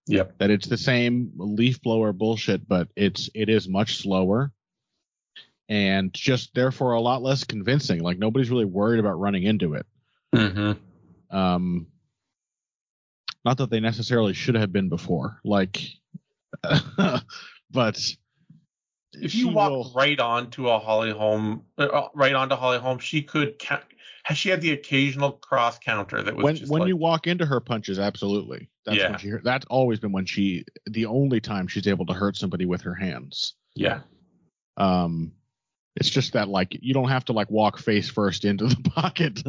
Yep. 0.07 0.39
That 0.39 0.51
it's 0.51 0.67
the 0.67 0.77
same 0.77 1.33
leaf 1.37 1.81
blower 1.81 2.13
bullshit, 2.13 2.67
but 2.67 2.89
it's 2.97 3.31
it 3.35 3.49
is 3.49 3.69
much 3.69 3.99
slower 3.99 4.53
and 5.69 6.13
just 6.13 6.55
therefore 6.55 6.93
a 6.93 7.01
lot 7.01 7.23
less 7.23 7.45
convincing. 7.45 8.01
Like 8.01 8.19
nobody's 8.19 8.51
really 8.51 8.65
worried 8.65 9.01
about 9.01 9.19
running 9.21 9.45
into 9.45 9.75
it. 9.75 9.87
Mm-hmm. 10.35 11.37
Um, 11.37 11.87
not 13.45 13.59
that 13.59 13.71
they 13.71 13.81
necessarily 13.81 14.35
should 14.35 14.55
have 14.55 14.73
been 14.73 14.89
before. 14.89 15.41
Like, 15.45 15.81
but 17.71 17.99
If 19.13 19.35
you 19.35 19.49
walk 19.49 19.71
will- 19.71 19.93
right 19.95 20.19
onto 20.19 20.69
a 20.69 20.79
Holly 20.79 21.13
Holm, 21.13 21.65
uh, 21.79 22.09
right 22.15 22.35
onto 22.35 22.55
Holly 22.55 22.79
Holm, 22.79 22.99
she 22.99 23.23
could 23.23 23.59
count. 23.59 23.83
Has 24.25 24.39
she 24.39 24.51
had 24.51 24.61
the 24.61 24.71
occasional 24.73 25.33
cross 25.33 25.79
counter 25.81 26.23
that 26.23 26.37
was 26.37 26.45
when 26.45 26.57
just 26.57 26.71
when 26.71 26.81
like, 26.83 26.89
you 26.89 26.97
walk 26.97 27.27
into 27.27 27.45
her 27.45 27.59
punches, 27.61 27.99
absolutely. 27.99 28.71
That's 28.87 28.99
Yeah. 28.99 29.11
when 29.11 29.19
she. 29.19 29.31
That's 29.43 29.67
always 29.67 29.99
been 29.99 30.13
when 30.13 30.27
she. 30.27 30.65
The 30.87 31.07
only 31.07 31.41
time 31.41 31.67
she's 31.67 31.89
able 31.89 32.07
to 32.07 32.13
hurt 32.13 32.37
somebody 32.37 32.65
with 32.65 32.83
her 32.83 32.95
hands. 32.95 33.55
yeah, 33.75 34.01
Um, 34.77 35.33
it's 35.97 36.09
just 36.09 36.35
that 36.35 36.49
like 36.49 36.79
you 36.81 36.95
don't 36.95 37.09
have 37.09 37.25
to 37.27 37.33
like 37.33 37.51
walk 37.51 37.79
face 37.79 38.09
first 38.09 38.45
into 38.45 38.67
the 38.67 38.77
pocket 38.95 39.43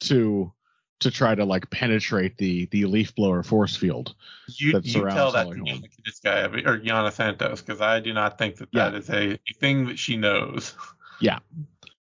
to 0.00 0.52
to 1.00 1.10
try 1.10 1.34
to 1.34 1.44
like 1.44 1.68
penetrate 1.70 2.38
the 2.38 2.66
the 2.70 2.86
leaf 2.86 3.14
blower 3.14 3.42
force 3.42 3.76
field. 3.76 4.14
you 4.48 4.72
that 4.72 4.86
you 4.86 5.06
tell 5.10 5.32
that 5.32 5.46
to 5.50 5.88
this 6.06 6.20
guy 6.20 6.40
or 6.40 6.78
Yana 6.80 7.12
Santos 7.12 7.60
because 7.60 7.82
I 7.82 8.00
do 8.00 8.14
not 8.14 8.38
think 8.38 8.56
that 8.56 8.72
that 8.72 8.92
Yeah. 8.94 8.98
is 8.98 9.10
a, 9.10 9.32
a 9.34 9.54
thing 9.60 9.86
that 9.88 9.98
she 9.98 10.16
knows. 10.16 10.74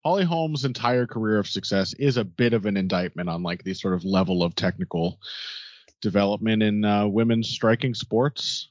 Holly 0.04 0.24
Holm's 0.24 0.64
entire 0.64 1.06
career 1.06 1.38
of 1.38 1.46
success 1.46 1.92
is 1.94 2.16
a 2.16 2.24
bit 2.24 2.52
of 2.54 2.66
an 2.66 2.76
indictment 2.76 3.28
on 3.28 3.42
like 3.42 3.62
the 3.64 3.74
sort 3.74 3.94
of 3.94 4.04
level 4.04 4.42
of 4.42 4.54
technical 4.54 5.20
development 6.00 6.62
in 6.62 6.84
uh, 6.84 7.06
women's 7.06 7.48
striking 7.48 7.94
sports 7.94 8.70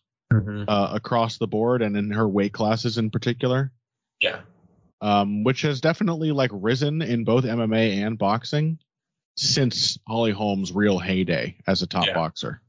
uh, 0.68 0.90
across 0.94 1.38
the 1.38 1.48
board 1.48 1.82
and 1.82 1.96
in 1.98 2.12
her 2.12 2.28
weight 2.28 2.54
classes 2.54 2.98
in 2.98 3.10
particular, 3.12 3.72
Yeah, 4.22 4.42
um, 5.02 5.44
which 5.44 5.62
has 5.62 5.82
definitely 5.82 6.32
like 6.32 6.52
risen 6.54 7.02
in 7.02 7.24
both 7.24 7.44
MMA 7.46 8.06
and 8.06 8.18
boxing 8.18 8.80
since 9.38 9.98
Holly 10.08 10.32
Holm's 10.32 10.72
real 10.72 11.00
heyday 11.00 11.56
as 11.68 11.82
a 11.82 11.88
top 11.88 12.08
Yeah. 12.08 12.16
boxer. 12.16 12.62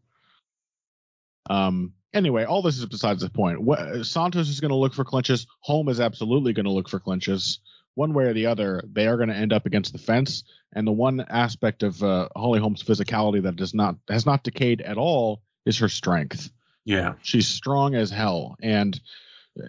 Um. 1.48 1.94
Anyway, 2.12 2.42
all 2.44 2.60
this 2.60 2.76
is 2.76 2.86
besides 2.86 3.22
the 3.22 3.30
point. 3.30 3.62
What, 3.62 4.04
Santos 4.04 4.48
is 4.48 4.58
going 4.60 4.70
to 4.70 4.76
look 4.76 4.94
for 4.94 5.04
clinches. 5.04 5.46
Holm 5.60 5.88
is 5.88 6.00
absolutely 6.00 6.52
going 6.52 6.64
to 6.64 6.72
look 6.72 6.88
for 6.88 6.98
clinches. 6.98 7.60
One 7.94 8.14
way 8.14 8.24
or 8.24 8.32
the 8.32 8.46
other, 8.46 8.82
they 8.90 9.06
are 9.06 9.16
going 9.16 9.28
to 9.28 9.34
end 9.34 9.52
up 9.52 9.66
against 9.66 9.92
the 9.92 9.98
fence. 9.98 10.44
And 10.74 10.86
the 10.86 10.92
one 10.92 11.20
aspect 11.28 11.82
of 11.82 12.02
uh, 12.02 12.28
Holly 12.36 12.60
Holm's 12.60 12.82
physicality 12.82 13.42
that 13.42 13.56
does 13.56 13.74
not 13.74 13.96
has 14.08 14.24
not 14.26 14.44
decayed 14.44 14.80
at 14.80 14.96
all 14.98 15.42
is 15.66 15.78
her 15.78 15.88
strength. 15.88 16.50
yeah, 16.84 17.14
She's 17.22 17.48
strong 17.48 17.94
as 17.94 18.10
hell, 18.10 18.56
and 18.62 18.98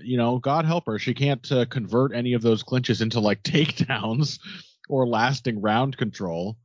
you 0.03 0.15
know, 0.15 0.37
God 0.37 0.63
help 0.65 0.85
her, 0.85 0.99
she 0.99 1.13
can't 1.15 1.51
uh, 1.51 1.65
convert 1.65 2.13
any 2.13 2.33
of 2.33 2.41
those 2.43 2.61
clinches 2.63 3.01
into 3.01 3.19
like 3.19 3.41
takedowns 3.43 4.39
or 4.87 5.07
lasting 5.07 5.59
round 5.59 5.97
control. 5.97 6.57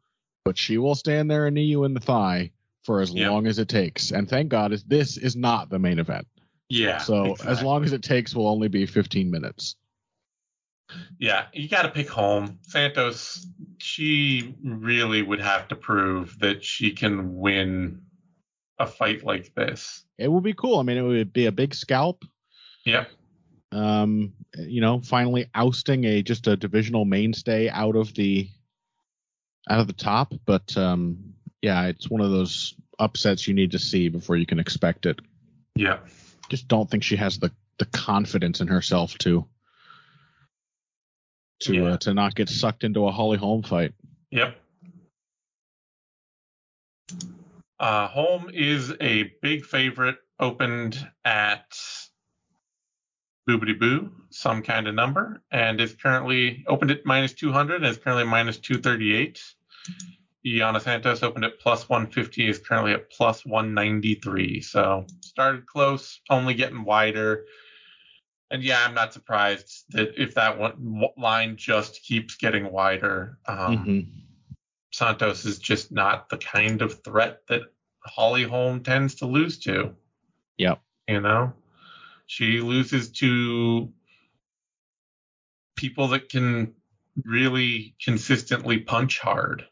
But 0.44 0.58
she 0.58 0.78
will 0.78 0.94
stand 0.94 1.30
there 1.30 1.46
and 1.46 1.54
knee 1.54 1.64
you 1.64 1.84
in 1.84 1.94
the 1.94 2.00
thigh 2.00 2.52
for 2.84 3.00
as 3.00 3.12
Yeah. 3.12 3.30
long 3.30 3.46
as 3.48 3.58
it 3.58 3.68
takes. 3.68 4.12
And 4.12 4.28
thank 4.28 4.48
God, 4.50 4.72
is 4.72 4.84
this 4.84 5.16
is 5.16 5.34
not 5.34 5.70
the 5.70 5.78
main 5.78 5.98
event. 5.98 6.26
yeah. 6.68 6.98
so 6.98 7.36
as 7.46 7.62
long 7.62 7.82
as 7.84 7.92
it 7.92 8.02
takes, 8.02 8.34
will 8.34 8.46
only 8.46 8.68
be 8.68 8.84
15 8.86 9.30
minutes. 9.30 9.76
Yeah, 11.18 11.46
you 11.52 11.68
got 11.68 11.82
to 11.82 11.88
pick 11.88 12.08
Holm. 12.08 12.58
Santos, 12.62 13.46
she 13.78 14.54
really 14.62 15.22
would 15.22 15.40
have 15.40 15.68
to 15.68 15.76
prove 15.76 16.38
that 16.40 16.64
she 16.64 16.92
can 16.92 17.36
win 17.36 18.02
a 18.78 18.86
fight 18.86 19.24
like 19.24 19.54
this. 19.54 20.04
It 20.18 20.30
would 20.30 20.44
be 20.44 20.54
cool. 20.54 20.78
I 20.78 20.82
mean, 20.82 20.96
it 20.96 21.02
would 21.02 21.32
be 21.32 21.46
a 21.46 21.52
big 21.52 21.74
scalp. 21.74 22.24
Yeah. 22.84 23.06
Um, 23.72 24.34
you 24.56 24.80
know, 24.80 25.00
finally 25.00 25.50
ousting 25.54 26.04
a 26.04 26.22
just 26.22 26.46
a 26.46 26.56
divisional 26.56 27.04
mainstay 27.04 27.68
out 27.68 27.96
of 27.96 28.14
the 28.14 28.48
out 29.68 29.80
of 29.80 29.86
the 29.86 29.92
top. 29.92 30.34
But 30.44 30.76
um, 30.76 31.34
yeah, 31.62 31.86
it's 31.86 32.08
one 32.08 32.20
of 32.20 32.30
those 32.30 32.74
upsets 32.98 33.48
you 33.48 33.54
need 33.54 33.72
to 33.72 33.78
see 33.78 34.08
before 34.08 34.36
you 34.36 34.46
can 34.46 34.60
expect 34.60 35.04
it. 35.06 35.18
Yeah. 35.74 35.98
Just 36.48 36.68
don't 36.68 36.90
think 36.90 37.02
she 37.02 37.16
has 37.16 37.38
the 37.38 37.50
the 37.78 37.86
confidence 37.86 38.60
in 38.60 38.68
herself 38.68 39.18
to 39.18 39.46
to 41.60 41.74
Yeah. 41.74 41.82
uh, 41.92 41.96
to 41.98 42.14
not 42.14 42.34
get 42.34 42.48
sucked 42.48 42.84
into 42.84 43.06
a 43.06 43.12
Holly 43.12 43.38
Holm 43.38 43.62
fight. 43.62 43.92
Yep. 44.30 44.60
Uh, 47.78 48.08
Holm 48.08 48.50
is 48.52 48.92
a 49.00 49.24
big 49.42 49.64
favorite, 49.64 50.16
opened 50.40 51.06
at 51.24 51.78
Boobity 53.48 53.78
Boo, 53.78 54.10
some 54.30 54.62
kind 54.62 54.88
of 54.88 54.94
number, 54.94 55.42
and 55.50 55.80
is 55.80 55.94
currently 55.94 56.64
opened 56.66 56.90
at 56.90 57.04
minus 57.04 57.32
200 57.34 57.76
and 57.76 57.86
is 57.86 57.98
currently 57.98 58.24
minus 58.24 58.58
238. 58.58 59.42
Yana 60.44 60.80
Santos 60.80 61.22
opened 61.22 61.44
at 61.44 61.58
plus 61.60 61.88
150, 61.88 62.48
is 62.48 62.58
currently 62.58 62.92
at 62.92 63.10
plus 63.10 63.44
193. 63.44 64.60
So 64.62 65.04
started 65.20 65.66
close, 65.66 66.20
only 66.30 66.54
getting 66.54 66.84
wider. 66.84 67.44
And 68.50 68.62
yeah, 68.62 68.84
I'm 68.86 68.94
not 68.94 69.12
surprised 69.12 69.84
that 69.90 70.20
if 70.20 70.34
that 70.34 70.58
one 70.58 71.10
line 71.16 71.56
just 71.56 72.02
keeps 72.02 72.36
getting 72.36 72.70
wider, 72.70 73.38
um, 73.46 73.78
Mhm. 73.78 74.06
Santos 74.92 75.44
is 75.44 75.58
just 75.58 75.90
not 75.92 76.28
the 76.28 76.38
kind 76.38 76.80
of 76.80 77.02
threat 77.02 77.46
that 77.48 77.62
Holly 78.04 78.44
Holm 78.44 78.82
tends 78.82 79.16
to 79.16 79.26
lose 79.26 79.58
to. 79.60 79.94
Yeah, 80.58 80.76
You 81.08 81.20
know, 81.20 81.52
she 82.26 82.60
loses 82.60 83.10
to 83.12 83.92
people 85.74 86.08
that 86.08 86.28
can 86.28 86.74
really 87.24 87.94
consistently 88.02 88.78
punch 88.78 89.18
hard. 89.18 89.66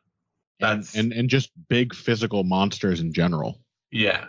And, 0.60 0.80
That's 0.82 0.94
and 0.94 1.12
and 1.12 1.30
just 1.30 1.50
big 1.68 1.94
physical 1.94 2.44
monsters 2.44 3.00
in 3.00 3.12
general. 3.12 3.60
yeah, 3.90 4.28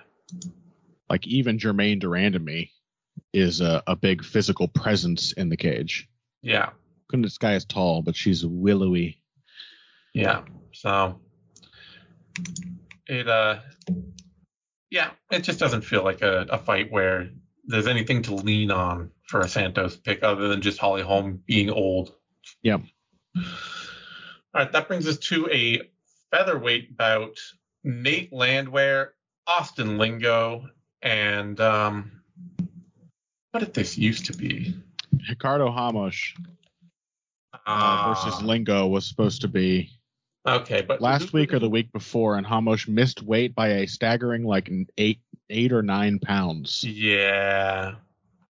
Like 1.10 1.28
even 1.28 1.60
Germaine 1.60 2.00
de 2.00 2.08
Randamie 2.08 2.70
is 3.34 3.62
a, 3.62 3.84
a 3.88 3.96
big 3.96 4.24
physical 4.24 4.68
presence 4.68 5.32
in 5.34 5.50
the 5.50 5.58
cage. 5.58 6.08
yeah, 6.42 6.70
Couldn't 7.10 7.24
this 7.24 7.38
guy 7.38 7.56
is 7.56 7.66
tall, 7.66 8.02
but 8.02 8.16
she's 8.16 8.46
willowy. 8.46 9.22
yeah. 10.14 10.44
So 10.74 11.20
it 13.08 13.28
uh, 13.28 13.60
yeah, 14.90 15.12
it 15.32 15.42
just 15.44 15.60
doesn't 15.60 15.82
feel 15.82 16.04
like 16.04 16.22
a, 16.22 16.46
a 16.50 16.58
fight 16.58 16.92
where 16.92 17.30
there's 17.66 17.88
anything 17.88 18.22
to 18.24 18.36
lean 18.36 18.72
on 18.72 19.12
for 19.28 19.40
a 19.42 19.48
Santos 19.48 19.96
pick 19.98 20.22
other 20.24 20.48
than 20.48 20.62
just 20.62 20.78
Holly 20.80 21.02
Holm 21.02 21.42
being 21.46 21.70
old. 21.70 22.14
Yep. 22.64 22.82
All 23.36 23.44
right, 24.54 24.72
that 24.72 24.88
brings 24.88 25.08
us 25.08 25.18
to 25.18 25.50
a 25.52 25.82
featherweight 26.32 26.96
bout. 26.96 27.38
Nate 27.84 28.34
Landwehr, 28.34 29.14
Austin 29.46 29.98
Lingo, 29.98 30.68
and 31.02 31.60
um, 31.60 32.15
what 33.56 33.64
did 33.64 33.74
this 33.74 33.98
used 33.98 34.26
to 34.26 34.34
be? 34.34 34.76
Ricardo 35.30 35.68
Ramos 35.68 36.34
uh, 37.54 37.58
Ah, 37.66 38.14
versus 38.22 38.44
Lingo 38.44 38.86
was 38.88 39.06
supposed 39.06 39.40
to 39.42 39.48
be 39.48 39.92
Okay, 40.46 40.82
but 40.82 41.00
last 41.00 41.32
week 41.32 41.54
or 41.54 41.60
the 41.60 41.70
week 41.70 41.90
before, 41.94 42.36
and 42.36 42.46
Ramos 42.46 42.86
missed 42.86 43.24
weight 43.24 43.56
by 43.56 43.70
a 43.70 43.88
staggering 43.88 44.44
like 44.44 44.70
eight 44.98 45.22
eight 45.50 45.72
or 45.72 45.82
nine 45.82 46.20
pounds. 46.20 46.84
Yeah. 46.84 47.96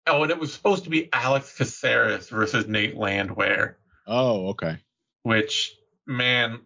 Oh, 0.08 0.24
and 0.24 0.32
it 0.32 0.39
was 0.39 0.52
supposed 0.52 0.86
to 0.86 0.89
be 0.89 1.08
Alex 1.13 1.56
Caceres 1.56 2.28
versus 2.30 2.68
Nate 2.68 2.98
Landwehr, 2.98 3.78
Oh, 4.08 4.48
okay. 4.50 4.78
which 5.22 5.76
man, 6.08 6.62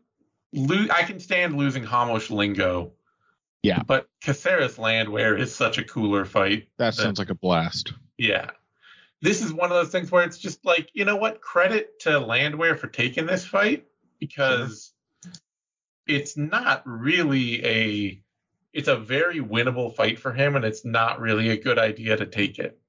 lo- 0.54 0.88
I 0.94 1.04
can 1.04 1.20
stand 1.20 1.58
losing 1.58 1.84
Ramos 1.84 2.30
Lingo. 2.32 2.94
Yeah. 3.64 3.84
But 3.86 4.08
Caceres 4.22 4.80
Landwehr 4.80 5.36
is 5.38 5.54
such 5.54 5.78
a 5.78 5.84
cooler 5.84 6.24
fight. 6.24 6.70
That 6.78 6.94
sounds 6.94 7.20
like 7.20 7.30
a 7.32 7.36
blast. 7.36 7.92
Yeah. 8.20 8.52
This 9.22 9.42
is 9.42 9.52
one 9.52 9.72
of 9.72 9.78
those 9.78 9.92
things 9.92 10.12
where 10.12 10.24
it's 10.24 10.38
just 10.38 10.64
like, 10.66 10.90
you 10.94 11.06
know 11.06 11.16
what? 11.16 11.42
Credit 11.42 12.00
to 12.02 12.20
Landwehr 12.20 12.76
for 12.76 12.88
taking 12.88 13.26
this 13.26 13.46
fight 13.46 13.86
because 14.20 14.94
it's 16.06 16.38
not 16.38 16.84
really 16.86 17.66
a 17.66 18.24
it's 18.72 18.88
a 18.88 18.96
very 18.98 19.40
winnable 19.40 19.96
fight 19.96 20.20
for 20.20 20.32
him, 20.32 20.56
and 20.56 20.64
it's 20.64 20.86
not 20.86 21.20
really 21.20 21.50
a 21.50 21.58
good 21.58 21.80
idea 21.80 22.16
to 22.18 22.26
take 22.26 22.60
it. 22.60 22.80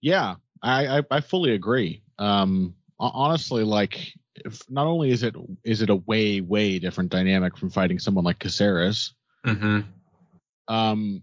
Yeah, 0.00 0.36
I 0.62 0.98
I, 0.98 1.02
I 1.10 1.20
fully 1.20 1.52
agree. 1.52 2.02
Um, 2.18 2.74
honestly, 2.98 3.64
like, 3.64 4.14
if, 4.36 4.60
not 4.70 4.86
only 4.86 5.10
is 5.10 5.22
it 5.22 5.34
is 5.62 5.82
it 5.82 5.90
a 5.90 5.96
way 5.96 6.40
way 6.40 6.78
different 6.78 7.10
dynamic 7.10 7.56
from 7.56 7.70
fighting 7.70 7.98
someone 7.98 8.24
like 8.24 8.38
Caceres, 8.38 9.14
Mm-hmm. 9.44 9.80
um, 10.68 11.22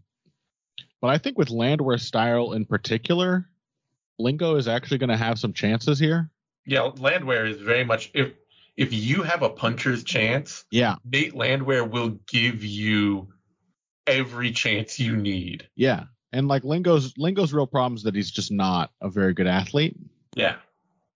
but 1.01 1.09
I 1.09 1.17
think 1.17 1.37
with 1.37 1.49
Landwehr 1.49 1.97
style 1.97 2.53
in 2.53 2.65
particular, 2.65 3.47
Lingo 4.19 4.55
is 4.55 4.67
actually 4.67 4.99
going 4.99 5.09
to 5.09 5.17
have 5.17 5.39
some 5.39 5.53
chances 5.53 5.99
here. 5.99 6.29
Yeah, 6.65 6.91
Landwehr 6.97 7.45
is 7.45 7.59
very 7.59 7.83
much 7.83 8.11
if 8.13 8.33
if 8.77 8.93
you 8.93 9.23
have 9.23 9.41
a 9.41 9.49
puncher's 9.49 10.03
chance, 10.03 10.63
Yeah, 10.71 10.95
Nate 11.03 11.35
Landwehr 11.35 11.83
will 11.83 12.19
give 12.27 12.63
you 12.63 13.33
every 14.07 14.51
chance 14.51 14.99
you 14.99 15.15
need. 15.15 15.67
yeah, 15.75 16.03
and 16.31 16.47
like 16.47 16.63
Lingo's 16.63 17.13
Lingo's 17.17 17.53
real 17.53 17.67
problem 17.67 17.95
is 17.95 18.03
that 18.03 18.15
he's 18.15 18.31
just 18.31 18.51
not 18.51 18.91
a 19.01 19.09
very 19.09 19.33
good 19.33 19.47
athlete. 19.47 19.97
Yeah. 20.35 20.55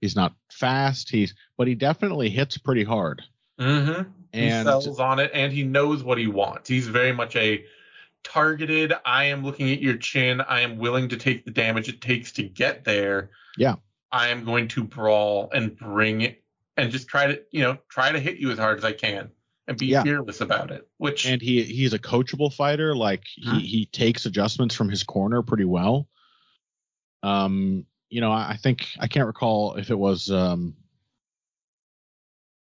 He's 0.02 0.16
not 0.16 0.34
fast. 0.52 1.10
He's 1.10 1.34
but 1.58 1.68
he 1.68 1.76
definitely 1.76 2.30
hits 2.30 2.58
pretty 2.58 2.84
hard. 2.84 3.24
Mm-hmm. 3.60 4.10
He 4.34 4.50
sells 4.50 5.00
on 5.00 5.20
it 5.20 5.32
and 5.34 5.54
he 5.54 5.64
knows 5.64 6.04
what 6.04 6.18
he 6.18 6.28
wants. 6.28 6.68
He's 6.68 6.88
very 6.88 7.14
much 7.14 7.36
a 7.38 7.64
targeted, 8.26 8.92
I 9.06 9.26
am 9.26 9.46
looking 9.46 9.72
at 9.72 9.82
your 9.82 9.96
chin. 9.96 10.42
I 10.42 10.62
am 10.62 10.78
willing 10.78 11.08
to 11.10 11.18
take 11.18 11.46
the 11.46 11.52
damage 11.52 11.88
it 11.88 12.02
takes 12.02 12.34
to 12.34 12.44
get 12.44 12.84
there. 12.84 13.30
Yeah. 13.58 13.76
I 14.12 14.30
am 14.30 14.44
going 14.44 14.68
to 14.70 14.84
brawl 14.84 15.50
and 15.54 15.78
bring 15.78 16.22
it 16.22 16.44
and 16.76 16.92
just 16.92 17.08
try 17.08 17.28
to, 17.28 17.42
you 17.52 17.62
know, 17.62 17.78
try 17.88 18.12
to 18.12 18.20
hit 18.20 18.38
you 18.38 18.52
as 18.52 18.60
hard 18.60 18.78
as 18.78 18.84
I 18.84 18.92
can 18.92 19.30
and 19.68 19.78
be 19.78 19.88
Yeah. 19.88 20.04
fearless 20.04 20.42
about 20.42 20.72
it. 20.72 20.88
Which 20.98 21.26
and 21.26 21.42
he 21.42 21.64
he's 21.64 21.94
a 21.94 22.00
coachable 22.00 22.54
fighter. 22.54 22.96
Like 22.96 23.24
he 23.26 23.60
he 23.62 23.86
takes 23.86 24.26
adjustments 24.26 24.76
from 24.76 24.90
his 24.90 25.04
corner 25.04 25.42
pretty 25.42 25.66
well. 25.66 26.10
Um, 27.24 27.86
you 28.10 28.22
know, 28.22 28.32
I 28.32 28.52
I 28.52 28.58
think 28.58 28.88
I 29.00 29.08
can't 29.08 29.28
recall 29.28 29.76
if 29.76 29.90
it 29.90 29.98
was 29.98 30.30
um 30.30 30.76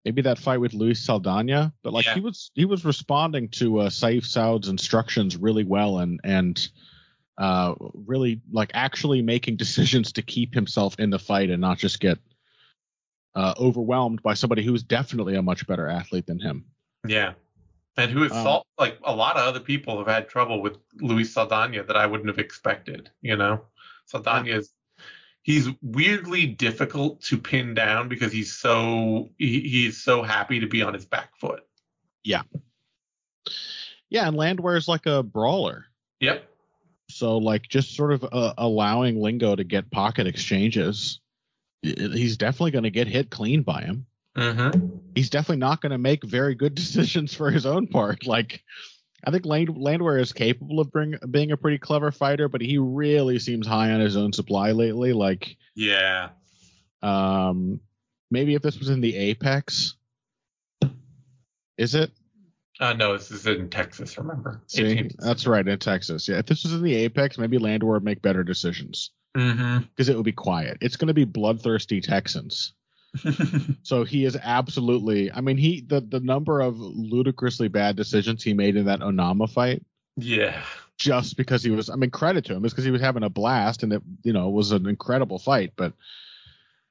maybe 0.05 0.21
that 0.23 0.37
fight 0.37 0.59
with 0.59 0.73
Luis 0.73 0.99
Saldana, 0.99 1.73
but 1.83 1.93
like 1.93 2.05
Yeah. 2.05 2.15
he 2.15 2.19
was 2.21 2.51
he 2.55 2.65
was 2.65 2.83
responding 2.85 3.49
to 3.49 3.79
uh, 3.79 3.89
Saif 3.89 4.25
Saud's 4.25 4.67
instructions 4.67 5.37
really 5.37 5.63
well 5.63 5.99
and 5.99 6.19
and 6.23 6.67
uh 7.37 7.73
really 7.93 8.41
like 8.51 8.71
actually 8.73 9.21
making 9.21 9.55
decisions 9.65 10.11
to 10.13 10.21
keep 10.21 10.53
himself 10.53 10.99
in 10.99 11.09
the 11.09 11.19
fight 11.19 11.49
and 11.49 11.61
not 11.61 11.77
just 11.77 11.99
get 11.99 12.19
uh 13.35 13.53
overwhelmed 13.59 14.21
by 14.21 14.33
somebody 14.35 14.63
who's 14.63 14.83
definitely 14.83 15.35
a 15.35 15.41
much 15.41 15.65
better 15.65 15.87
athlete 15.87 16.27
than 16.27 16.39
him. 16.39 16.65
Yeah. 17.07 17.33
And 17.97 18.09
who 18.11 18.23
has 18.23 18.31
Um, 18.31 18.43
sol- 18.43 18.67
like 18.79 18.99
a 19.03 19.15
lot 19.15 19.37
of 19.37 19.47
other 19.47 19.59
people 19.59 19.97
have 19.99 20.07
had 20.07 20.27
trouble 20.29 20.61
with 20.61 20.77
Luis 20.99 21.33
Saldana 21.33 21.83
that 21.83 21.95
I 21.95 22.05
wouldn't 22.07 22.27
have 22.29 22.39
expected, 22.39 23.09
you 23.21 23.35
know? 23.35 23.65
Saldana 24.05 24.49
is 24.49 24.73
he's 25.43 25.67
weirdly 25.81 26.47
difficult 26.47 27.21
to 27.21 27.37
pin 27.37 27.73
down 27.73 28.09
because 28.09 28.31
he's 28.31 28.53
so 28.53 29.29
he, 29.37 29.59
he's 29.61 30.01
so 30.01 30.23
happy 30.23 30.61
to 30.61 30.67
be 30.67 30.81
on 30.81 30.93
his 30.93 31.05
back 31.05 31.37
foot. 31.37 31.63
Yeah, 32.23 32.43
Yeah, 34.09 34.27
and 34.27 34.37
Landwehr 34.37 34.77
is 34.77 34.87
like 34.87 35.05
a 35.05 35.21
brawler. 35.21 35.85
Yep. 36.21 36.49
So 37.09 37.37
like 37.37 37.63
just 37.67 37.95
sort 37.95 38.13
of 38.13 38.23
uh, 38.31 38.53
allowing 38.57 39.21
Lingo 39.21 39.55
to 39.55 39.63
get 39.63 39.91
pocket 39.91 40.25
exchanges, 40.25 41.19
he's 41.81 42.37
definitely 42.37 42.71
going 42.71 42.85
to 42.85 42.89
get 42.89 43.07
hit 43.07 43.29
clean 43.29 43.61
by 43.61 43.81
him. 43.81 44.05
Mm-hmm. 44.37 44.97
He's 45.13 45.29
definitely 45.29 45.57
not 45.57 45.81
going 45.81 45.91
to 45.91 45.97
make 45.97 46.23
very 46.23 46.55
good 46.55 46.75
decisions 46.75 47.33
for 47.33 47.51
his 47.51 47.65
own 47.65 47.87
part. 47.87 48.25
Like 48.25 48.63
I 49.23 49.31
think 49.31 49.45
Land- 49.45 49.77
Landwehr 49.77 50.17
is 50.19 50.33
capable 50.33 50.79
of 50.79 50.91
bring, 50.91 51.15
being 51.31 51.51
a 51.51 51.57
pretty 51.57 51.77
clever 51.77 52.11
fighter, 52.11 52.49
but 52.49 52.61
he 52.61 52.77
really 52.77 53.39
seems 53.39 53.65
high 53.65 53.91
on 53.91 53.99
his 54.01 54.17
own 54.17 54.33
supply 54.33 54.71
lately. 54.71 55.13
Like 55.13 55.55
Yeah. 55.75 56.29
um 57.01 57.79
maybe 58.31 58.55
if 58.55 58.61
this 58.61 58.79
was 58.79 58.89
in 58.89 59.01
the 59.01 59.15
Apex, 59.15 59.95
is 61.77 61.95
it? 61.95 62.11
Uh, 62.79 62.93
no, 62.93 63.13
this 63.13 63.29
is 63.31 63.45
in 63.45 63.69
Texas, 63.69 64.17
remember? 64.17 64.61
See, 64.67 65.09
that's 65.19 65.45
right 65.47 65.65
in 65.67 65.79
Texas. 65.79 66.27
Yeah, 66.27 66.39
if 66.39 66.47
this 66.47 66.63
was 66.63 66.73
in 66.73 66.81
the 66.81 66.95
Apex, 66.95 67.37
maybe 67.37 67.57
Landwehr 67.59 67.93
would 67.93 68.03
make 68.03 68.21
better 68.21 68.43
decisions. 68.43 69.11
Mm-hmm. 69.35 69.85
because 69.89 70.09
it 70.09 70.15
would 70.15 70.25
be 70.25 70.31
quiet. 70.31 70.77
It's 70.81 70.95
going 70.95 71.07
to 71.07 71.13
be 71.15 71.25
bloodthirsty 71.25 72.01
Texans. 72.01 72.73
So 73.83 74.03
he 74.03 74.25
is 74.25 74.37
absolutely. 74.41 75.31
I 75.31 75.41
mean, 75.41 75.57
he 75.57 75.81
the 75.81 76.01
the 76.01 76.19
number 76.19 76.61
of 76.61 76.79
ludicrously 76.79 77.67
bad 77.67 77.95
decisions 77.95 78.43
he 78.43 78.53
made 78.53 78.75
in 78.75 78.85
that 78.85 79.01
Onama 79.01 79.49
fight, 79.49 79.83
yeah. 80.17 80.63
just 80.97 81.37
because 81.37 81.63
he 81.63 81.69
was. 81.69 81.89
I 81.89 81.95
mean, 81.95 82.11
credit 82.11 82.45
to 82.45 82.55
him 82.55 82.65
is 82.65 82.71
because 82.71 82.85
he 82.85 82.91
was 82.91 83.01
having 83.01 83.23
a 83.23 83.29
blast 83.29 83.83
and 83.83 83.93
it 83.93 84.01
you 84.23 84.33
know 84.33 84.49
was 84.49 84.71
an 84.71 84.87
incredible 84.87 85.37
fight. 85.37 85.73
But 85.75 85.93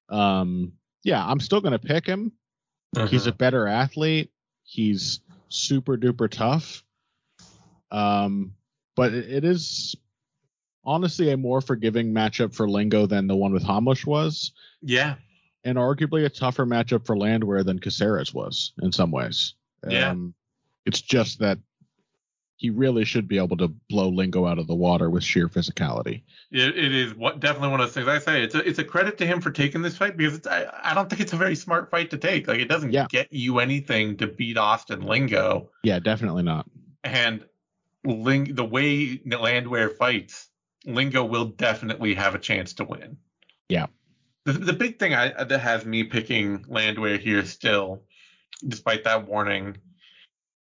um, 0.09 0.73
yeah, 1.03 1.25
I'm 1.25 1.41
still 1.41 1.61
going 1.61 1.73
to 1.73 1.79
pick 1.79 2.07
him. 2.07 2.33
He's 3.09 3.27
a 3.27 3.33
better 3.33 3.67
athlete. 3.67 4.31
He's 4.65 5.21
super 5.49 5.97
duper 5.97 6.31
tough. 6.31 6.85
Um, 7.91 8.55
but 8.97 9.15
it, 9.15 9.31
it 9.31 9.45
is 9.45 9.97
honestly 10.85 11.31
a 11.31 11.37
more 11.37 11.61
forgiving 11.61 12.13
matchup 12.13 12.55
for 12.55 12.69
Lingo 12.69 13.07
than 13.07 13.27
the 13.27 13.37
one 13.37 13.53
with 13.53 13.65
Hamlish 13.65 14.05
was, 14.05 14.53
yeah. 14.83 15.15
And 15.65 15.79
arguably 15.79 16.25
a 16.25 16.29
tougher 16.29 16.67
matchup 16.67 17.07
for 17.07 17.17
Landwehr 17.17 17.63
than 17.65 17.79
Caceres 17.79 18.33
was 18.35 18.73
in 18.83 18.93
some 18.93 19.11
ways. 19.11 19.55
Yeah. 19.89 20.11
Um, 20.11 20.35
it's 20.87 21.01
just 21.01 21.39
that 21.41 21.59
he 22.57 22.71
really 22.71 23.05
should 23.05 23.27
be 23.27 23.39
able 23.39 23.57
to 23.57 23.69
blow 23.89 24.09
Lingo 24.09 24.47
out 24.47 24.59
of 24.59 24.69
the 24.69 24.75
water 24.75 25.11
with 25.11 25.25
sheer 25.25 25.49
physicality. 25.49 26.23
It, 26.53 26.77
it 26.79 26.95
is 26.95 27.13
what 27.15 27.41
definitely 27.41 27.71
one 27.71 27.81
of 27.81 27.87
those 27.89 27.95
things. 27.95 28.07
I 28.07 28.19
say 28.21 28.43
it's 28.43 28.55
a, 28.55 28.69
it's 28.69 28.79
a 28.79 28.85
credit 28.85 29.19
to 29.19 29.27
him 29.27 29.41
for 29.41 29.51
taking 29.51 29.83
this 29.83 29.97
fight 29.97 30.17
because 30.17 30.37
it's, 30.37 30.47
I, 30.47 30.67
I 30.83 30.95
don't 30.95 31.09
think 31.11 31.21
it's 31.21 31.33
a 31.33 31.37
very 31.37 31.57
smart 31.57 31.91
fight 31.91 32.11
to 32.11 32.19
take. 32.19 32.47
Like 32.47 32.61
it 32.61 32.69
doesn't 32.69 32.93
Yeah. 32.93 33.07
get 33.11 33.33
you 33.33 33.59
anything 33.59 34.17
to 34.19 34.29
beat 34.29 34.57
Austin 34.59 35.01
Lingo, 35.03 35.71
Yeah, 35.83 35.99
definitely 35.99 36.45
not. 36.45 36.67
and 37.03 37.45
Ling 38.05 38.55
the 38.55 38.65
way 38.65 39.21
Landwehr 39.25 39.89
fights, 39.91 40.49
Lingo 40.85 41.25
will 41.25 41.47
definitely 41.47 42.15
have 42.15 42.35
a 42.35 42.39
chance 42.39 42.73
to 42.75 42.85
win. 42.85 43.17
Yeah. 43.69 43.87
The, 44.45 44.53
the 44.53 44.73
big 44.73 44.99
thing 44.99 45.15
I, 45.15 45.45
that 45.45 45.59
has 45.59 45.85
me 45.85 46.05
picking 46.05 46.65
Landwehr 46.69 47.19
here 47.19 47.45
still, 47.45 48.03
despite 48.67 49.05
that 49.05 49.27
warning, 49.27 49.79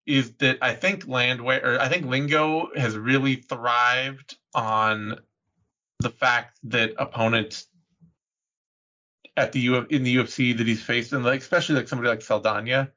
is 0.07 0.33
that 0.35 0.59
I 0.62 0.75
think 0.75 1.07
Landwehr 1.07 1.61
or 1.64 1.81
I 1.81 1.88
think 1.88 2.07
Lingo 2.07 2.68
has 2.77 2.97
really 2.97 3.37
thrived 3.37 4.37
on 4.55 5.18
the 6.01 6.11
fact 6.11 6.59
that 6.64 6.95
opponents 6.99 7.66
at 9.37 9.53
the 9.53 9.61
U 9.61 9.87
in 9.88 10.03
the 10.03 10.16
UFC 10.16 10.57
that 10.57 10.66
he's 10.66 10.83
faced, 10.83 11.12
and 11.12 11.25
like 11.25 11.40
especially 11.40 11.77
like 11.77 11.88
somebody 11.88 12.09
like 12.09 12.23
Saldana, 12.23 12.90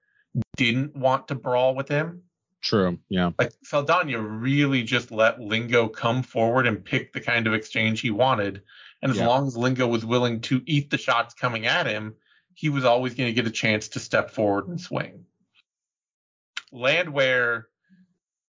didn't 0.58 0.96
want 0.96 1.28
to 1.30 1.36
brawl 1.36 1.76
with 1.76 1.88
him. 1.88 2.24
True. 2.62 2.98
Yeah. 3.10 3.32
Like 3.38 3.54
Saldana 3.64 4.20
really 4.20 4.84
just 4.84 5.12
let 5.12 5.40
Lingo 5.40 5.88
come 5.88 6.24
forward 6.24 6.66
and 6.66 6.84
pick 6.84 7.14
the 7.14 7.22
kind 7.22 7.46
of 7.48 7.54
exchange 7.54 8.02
he 8.02 8.10
wanted, 8.10 8.64
and 9.06 9.12
as 9.12 9.20
Yeah. 9.20 9.28
long 9.28 9.46
as 9.46 9.56
Lingo 9.56 9.86
was 9.86 10.04
willing 10.04 10.42
to 10.42 10.64
eat 10.66 10.90
the 10.90 10.98
shots 10.98 11.36
coming 11.36 11.68
at 11.68 11.86
him, 11.86 12.16
he 12.56 12.70
was 12.70 12.86
always 12.86 13.14
going 13.14 13.30
to 13.30 13.34
get 13.34 13.46
a 13.46 13.52
chance 13.52 13.88
to 13.90 14.00
step 14.00 14.32
forward 14.32 14.68
and 14.68 14.82
swing. 14.82 15.24
Landwehr, 16.72 17.70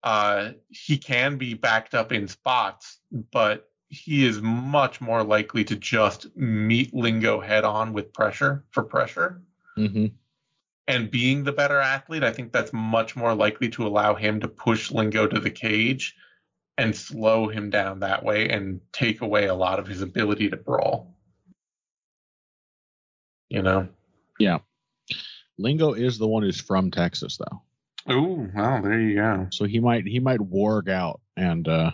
uh, 0.01 0.53
he 0.69 0.97
can 0.97 1.37
be 1.37 1.53
backed 1.53 1.93
up 1.93 2.11
in 2.11 2.27
spots, 2.27 2.97
but 3.31 3.69
he 3.89 4.25
is 4.25 4.41
much 4.41 4.99
more 4.99 5.23
likely 5.23 5.63
to 5.65 5.75
just 5.75 6.35
meet 6.35 6.95
Lingo 6.95 7.39
head 7.39 7.63
on 7.63 7.93
with 7.93 8.11
pressure 8.11 8.65
for 8.71 8.81
pressure. 8.81 9.43
hmm 9.75 10.07
And 10.87 11.11
being 11.11 11.43
the 11.43 11.51
better 11.51 11.79
athlete, 11.79 12.23
I 12.23 12.31
think 12.31 12.51
that's 12.51 12.73
much 12.73 13.15
more 13.15 13.35
likely 13.35 13.69
to 13.69 13.85
allow 13.85 14.15
him 14.15 14.39
to 14.39 14.47
push 14.47 14.89
Lingo 14.89 15.27
to 15.27 15.39
the 15.39 15.51
cage 15.51 16.15
and 16.79 16.95
slow 16.95 17.47
him 17.47 17.69
down 17.69 17.99
that 17.99 18.23
way 18.23 18.49
and 18.49 18.81
take 18.91 19.21
away 19.21 19.47
a 19.47 19.53
lot 19.53 19.79
of 19.79 19.87
his 19.87 20.01
ability 20.01 20.49
to 20.49 20.57
brawl. 20.57 21.13
You 23.49 23.61
know? 23.61 23.87
Yeah. 24.39 24.59
Lingo 25.57 25.93
is 25.93 26.17
the 26.17 26.27
one 26.27 26.43
who's 26.43 26.61
from 26.61 26.91
Texas, 26.91 27.37
though. 27.37 27.61
Oh, 28.07 28.47
well, 28.55 28.81
there 28.81 28.99
you 28.99 29.15
go. 29.15 29.47
so 29.51 29.65
he 29.65 29.79
might 29.79 30.07
he 30.07 30.19
might 30.19 30.39
warg 30.39 30.89
out 30.89 31.19
and 31.35 31.67
uh 31.67 31.91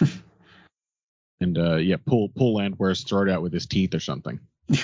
and 1.40 1.58
uh 1.58 1.76
yeah 1.76 1.96
pull 2.06 2.28
pull 2.28 2.54
Landwehr's 2.54 3.02
throat 3.02 3.28
out 3.28 3.42
with 3.42 3.52
his 3.52 3.66
teeth 3.66 3.94
or 3.94 4.00
something. 4.00 4.38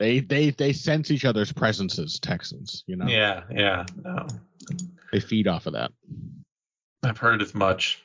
They 0.00 0.20
they 0.20 0.48
they 0.50 0.72
sense 0.72 1.10
each 1.10 1.26
other's 1.26 1.52
presences, 1.52 2.18
Texans. 2.18 2.84
You 2.86 2.96
know, 2.96 3.06
yeah, 3.06 3.42
yeah. 3.50 3.84
No. 4.02 4.26
they 5.12 5.20
feed 5.20 5.46
off 5.46 5.66
of 5.66 5.74
that. 5.74 5.92
I've 7.02 7.18
heard 7.18 7.42
as 7.42 7.54
much. 7.54 8.02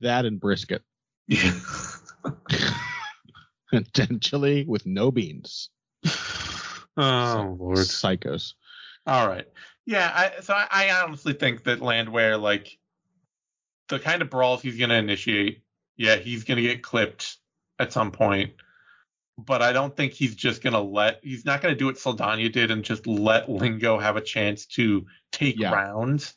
That 0.00 0.24
and 0.24 0.40
brisket, 0.40 0.82
Yeah. 1.28 1.52
potentially 3.70 4.64
with 4.66 4.86
no 4.86 5.10
beans. 5.10 5.70
oh, 6.96 7.56
Lord. 7.58 7.78
Psychos. 7.78 8.54
All 9.06 9.28
right. 9.28 9.46
Yeah, 9.86 10.10
I, 10.14 10.40
so 10.40 10.54
I, 10.54 10.66
I 10.70 11.02
honestly 11.02 11.32
think 11.32 11.64
that 11.64 11.82
Landwehr, 11.82 12.36
like, 12.38 12.78
the 13.88 13.98
kind 13.98 14.22
of 14.22 14.30
brawls 14.30 14.62
he's 14.62 14.78
going 14.78 14.90
to 14.90 14.96
initiate, 14.96 15.62
yeah, 15.96 16.16
he's 16.16 16.44
going 16.44 16.56
to 16.56 16.62
get 16.62 16.82
clipped 16.82 17.36
at 17.78 17.92
some 17.92 18.10
point. 18.12 18.52
But 19.36 19.62
I 19.62 19.72
don't 19.72 19.96
think 19.96 20.12
he's 20.12 20.34
just 20.34 20.62
going 20.62 20.74
to 20.74 20.80
let, 20.80 21.20
he's 21.22 21.44
not 21.44 21.62
going 21.62 21.74
to 21.74 21.78
do 21.78 21.86
what 21.86 21.98
Saldana 21.98 22.48
did 22.48 22.70
and 22.70 22.84
just 22.84 23.06
let 23.06 23.48
Lingo 23.48 23.98
have 23.98 24.16
a 24.16 24.20
chance 24.20 24.66
to 24.66 25.06
take 25.32 25.58
Yeah. 25.58 25.72
rounds 25.72 26.34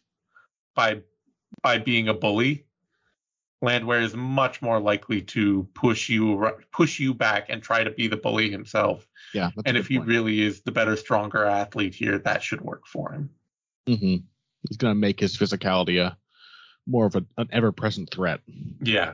by 0.76 1.02
by 1.64 1.80
being 1.80 2.10
a 2.10 2.14
bully. 2.14 2.66
Landwehr 3.64 4.02
is 4.02 4.14
much 4.14 4.62
more 4.62 4.80
likely 4.80 5.22
to 5.22 5.68
push 5.74 6.10
you 6.10 6.52
push 6.72 7.00
you 7.00 7.14
back 7.14 7.46
and 7.50 7.64
try 7.64 7.84
to 7.84 7.90
be 7.90 8.08
the 8.08 8.18
bully 8.18 8.52
himself. 8.52 9.08
Yeah. 9.34 9.52
And 9.66 9.78
if 9.78 9.88
he 9.88 9.98
point. 9.98 10.10
really 10.10 10.42
is 10.42 10.62
the 10.62 10.74
better, 10.74 10.98
stronger 10.98 11.46
athlete 11.46 11.96
here, 11.96 12.20
that 12.20 12.44
should 12.44 12.60
work 12.60 12.86
for 12.86 13.14
him. 13.14 13.30
Mm-hmm. 13.88 14.26
he's 14.68 14.78
going 14.78 14.92
to 14.92 15.00
make 15.00 15.20
his 15.20 15.38
physicality 15.38 16.02
a 16.02 16.18
more 16.86 17.06
of 17.06 17.16
a, 17.16 17.26
an 17.38 17.48
ever-present 17.52 18.12
threat. 18.12 18.42
Yeah. 18.82 19.14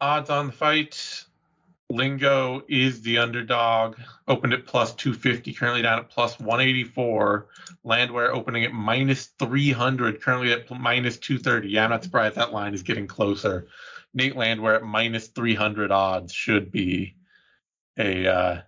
Odds 0.00 0.30
on 0.30 0.46
the 0.46 0.52
fight. 0.52 1.24
Lingo 1.90 2.62
is 2.68 3.02
the 3.02 3.18
underdog. 3.18 3.96
Opened 4.26 4.52
at 4.54 4.66
plus 4.66 4.94
250, 4.94 5.52
currently 5.52 5.82
down 5.82 5.98
at 5.98 6.08
plus 6.10 6.38
184. 6.38 7.48
Landwehr 7.84 8.32
opening 8.32 8.64
at 8.64 8.72
minus 8.72 9.26
300, 9.38 10.22
currently 10.22 10.52
at 10.52 10.70
minus 10.70 11.18
230. 11.18 11.68
Yeah, 11.68 11.84
I'm 11.84 11.90
not 11.90 12.04
surprised 12.04 12.36
that 12.36 12.52
line 12.52 12.74
is 12.74 12.82
getting 12.82 13.06
closer. 13.06 13.68
Nate 14.14 14.36
Landwehr 14.36 14.76
at 14.76 14.82
minus 14.82 15.28
300 15.28 15.90
odds 15.90 16.32
should 16.32 16.70
be 16.70 17.16
a 17.98 18.26
uh, 18.26 18.60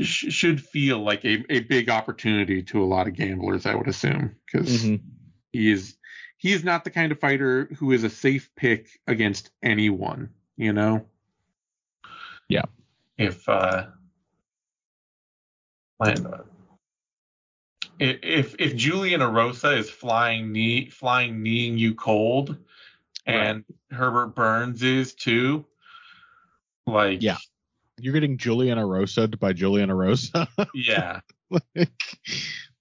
sh- 0.00 0.32
should 0.32 0.62
feel 0.62 0.98
like 1.00 1.24
a, 1.24 1.44
a 1.52 1.60
big 1.60 1.90
opportunity 1.90 2.62
to 2.64 2.82
a 2.82 2.86
lot 2.86 3.08
of 3.08 3.14
gamblers, 3.14 3.66
I 3.66 3.74
would 3.74 3.88
assume, 3.88 4.36
because 4.46 4.84
Mhm. 4.84 5.00
he 5.52 5.70
is 5.70 5.96
he 6.38 6.52
is 6.52 6.64
not 6.64 6.84
the 6.84 6.90
kind 6.90 7.12
of 7.12 7.20
fighter 7.20 7.66
who 7.78 7.92
is 7.92 8.04
a 8.04 8.08
safe 8.10 8.50
pick 8.56 8.88
against 9.06 9.50
anyone, 9.62 10.30
you 10.56 10.72
know? 10.72 11.06
Yeah. 12.50 12.64
If 13.16 13.48
uh 13.48 13.86
if 16.04 16.20
if, 17.98 18.56
if 18.58 18.76
Julian 18.76 19.20
Erosa 19.20 19.76
is 19.76 19.88
flying 19.88 20.52
knee 20.52 20.88
flying 20.88 21.42
kneeing 21.42 21.78
you 21.78 21.94
cold 21.94 22.56
and 23.26 23.64
Herbert 23.90 24.34
Burns 24.34 24.82
is 24.82 25.14
too, 25.14 25.64
like 26.86 27.22
Yeah. 27.22 27.36
You're 27.98 28.14
getting 28.14 28.38
Julian 28.38 28.78
Erosa 28.78 29.38
by 29.38 29.52
Julian 29.52 29.90
Erosa. 29.90 30.48
yeah. 30.74 31.20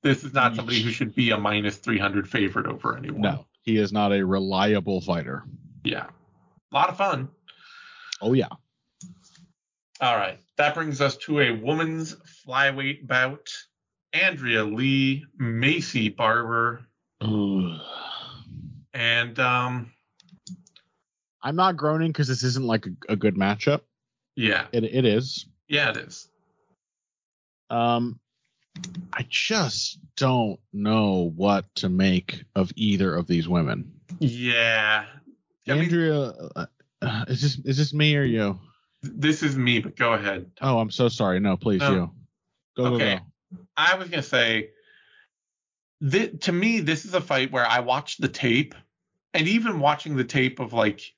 This 0.01 0.23
is 0.23 0.33
not 0.33 0.55
somebody 0.55 0.81
who 0.81 0.91
should 0.91 1.13
be 1.13 1.31
a 1.31 1.37
minus 1.37 1.75
300 1.77 2.29
favorite 2.29 2.67
over 2.67 2.95
anyone. 2.95 3.21
no, 3.21 3.45
he 3.63 3.77
is 3.77 3.91
not 3.91 4.13
a 4.13 4.25
reliable 4.25 5.01
fighter. 5.01 5.43
Yeah. 5.83 6.05
A 6.71 6.75
lot 6.75 6.89
of 6.89 6.95
fun. 6.95 7.27
Oh 8.21 8.31
yeah. 8.31 8.47
All 10.01 10.15
right. 10.15 10.39
That 10.57 10.75
brings 10.75 11.01
us 11.01 11.17
to 11.17 11.41
a 11.41 11.51
woman's 11.51 12.15
flyweight 12.45 13.07
bout. 13.07 13.49
Andrea 14.13 14.63
Lee, 14.63 15.25
Maycee 15.39 16.15
Barber, 16.15 16.87
and 17.21 17.79
um 19.39 19.91
I'm 21.41 21.55
not 21.55 21.77
groaning 21.77 22.11
because 22.11 22.27
this 22.27 22.43
isn't 22.43 22.65
like 22.65 22.85
a, 22.87 23.13
a 23.13 23.15
good 23.15 23.35
matchup. 23.35 23.81
yeah. 24.35 24.65
It 24.71 24.83
it 24.83 25.05
is. 25.05 25.45
Yeah, 25.67 25.91
it 25.91 25.97
is. 25.97 26.27
Um, 27.69 28.19
I 29.13 29.25
just 29.29 29.99
don't 30.15 30.59
know 30.73 31.31
what 31.35 31.65
to 31.75 31.89
make 31.89 32.43
of 32.55 32.71
either 32.75 33.15
of 33.15 33.27
these 33.27 33.47
women. 33.47 33.93
Yeah. 34.19 35.05
I 35.67 35.71
Andrea, 35.71 36.33
uh, 36.55 36.65
uh, 37.01 37.25
is 37.27 37.41
this 37.41 37.59
is 37.63 37.77
this 37.77 37.93
me 37.93 38.15
or 38.15 38.23
you? 38.23 38.59
This 39.01 39.43
is 39.43 39.55
me, 39.57 39.79
but 39.79 39.95
go 39.95 40.13
ahead. 40.13 40.51
Oh, 40.61 40.79
I'm 40.79 40.91
so 40.91 41.07
sorry. 41.09 41.39
No, 41.39 41.55
please 41.57 41.79
No. 41.79 41.91
you. 41.93 42.11
Go 42.75 42.85
Okay. 42.95 43.15
go 43.51 43.57
go. 43.57 43.63
I 43.77 43.95
was 43.95 44.09
gonna 44.09 44.21
say, 44.21 44.71
thi- 46.03 46.37
to 46.39 46.51
me, 46.51 46.81
this 46.81 47.05
is 47.05 47.13
a 47.13 47.21
fight 47.21 47.51
where 47.51 47.65
I 47.65 47.79
watched 47.79 48.19
the 48.21 48.27
tape, 48.27 48.75
and 49.33 49.47
even 49.47 49.79
watching 49.79 50.15
the 50.15 50.23
tape 50.25 50.59
of 50.59 50.73
like 50.73 51.13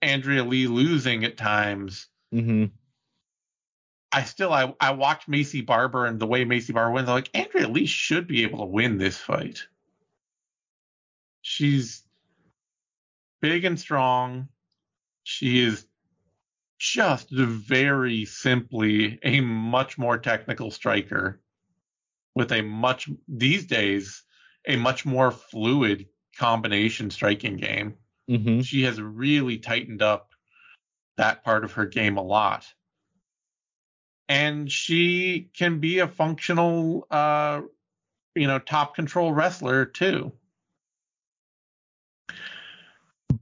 Andrea 0.00 0.44
Lee 0.44 0.66
losing 0.66 1.24
at 1.24 1.36
times, 1.36 2.06
Mm-hmm. 2.34 2.66
I 4.12 4.22
still 4.24 4.52
I 4.52 4.74
I 4.80 4.92
watched 4.92 5.28
Maycee 5.30 5.64
Barber 5.66 6.06
and 6.06 6.18
the 6.18 6.26
way 6.26 6.44
Maycee 6.44 6.72
Barber 6.74 6.92
wins. 6.92 7.08
I'm 7.08 7.14
like 7.14 7.30
Andrea 7.34 7.68
Lee 7.68 7.84
should 7.86 8.26
be 8.26 8.42
able 8.42 8.60
to 8.60 8.64
win 8.66 8.96
this 8.98 9.18
fight. 9.18 9.66
She's 11.42 12.02
big 13.40 13.64
and 13.64 13.78
strong. 13.78 14.48
She 15.24 15.60
is 15.62 15.86
just 16.78 17.30
very 17.30 18.24
simply 18.24 19.18
a 19.22 19.40
much 19.40 19.98
more 19.98 20.18
technical 20.18 20.70
striker 20.70 21.40
with 22.34 22.52
a 22.52 22.62
much 22.62 23.08
these 23.26 23.66
days 23.66 24.22
a 24.66 24.76
much 24.76 25.04
more 25.04 25.30
fluid 25.30 26.06
combination 26.36 27.10
striking 27.10 27.56
game 27.56 27.94
Mm-hmm. 28.30 28.60
she 28.60 28.82
has 28.82 29.00
really 29.00 29.56
tightened 29.56 30.02
up 30.02 30.32
that 31.18 31.44
part 31.44 31.64
of 31.64 31.72
her 31.72 31.84
game 31.84 32.16
a 32.16 32.22
lot. 32.22 32.66
And 34.28 34.70
she 34.70 35.50
can 35.54 35.80
be 35.80 35.98
a 35.98 36.08
functional, 36.08 37.06
uh, 37.10 37.62
you 38.34 38.46
know, 38.46 38.58
top 38.58 38.94
control 38.94 39.32
wrestler 39.32 39.84
too. 39.86 40.32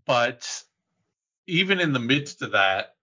But 0.07 0.49
even 1.49 1.81
in 1.81 1.93
the 1.93 1.99
midst 1.99 2.43
of 2.43 2.53
that, 2.53 2.96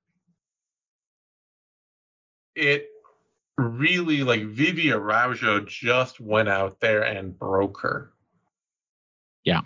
it 2.56 2.88
really 3.58 4.24
like 4.24 4.43
Vivi 4.43 4.91
Araujo 4.91 5.62
just 5.62 6.20
went 6.20 6.49
out 6.49 6.80
there 6.80 7.04
and 7.04 7.38
broke 7.38 7.82
her. 7.82 8.12
Yeah. 9.43 9.62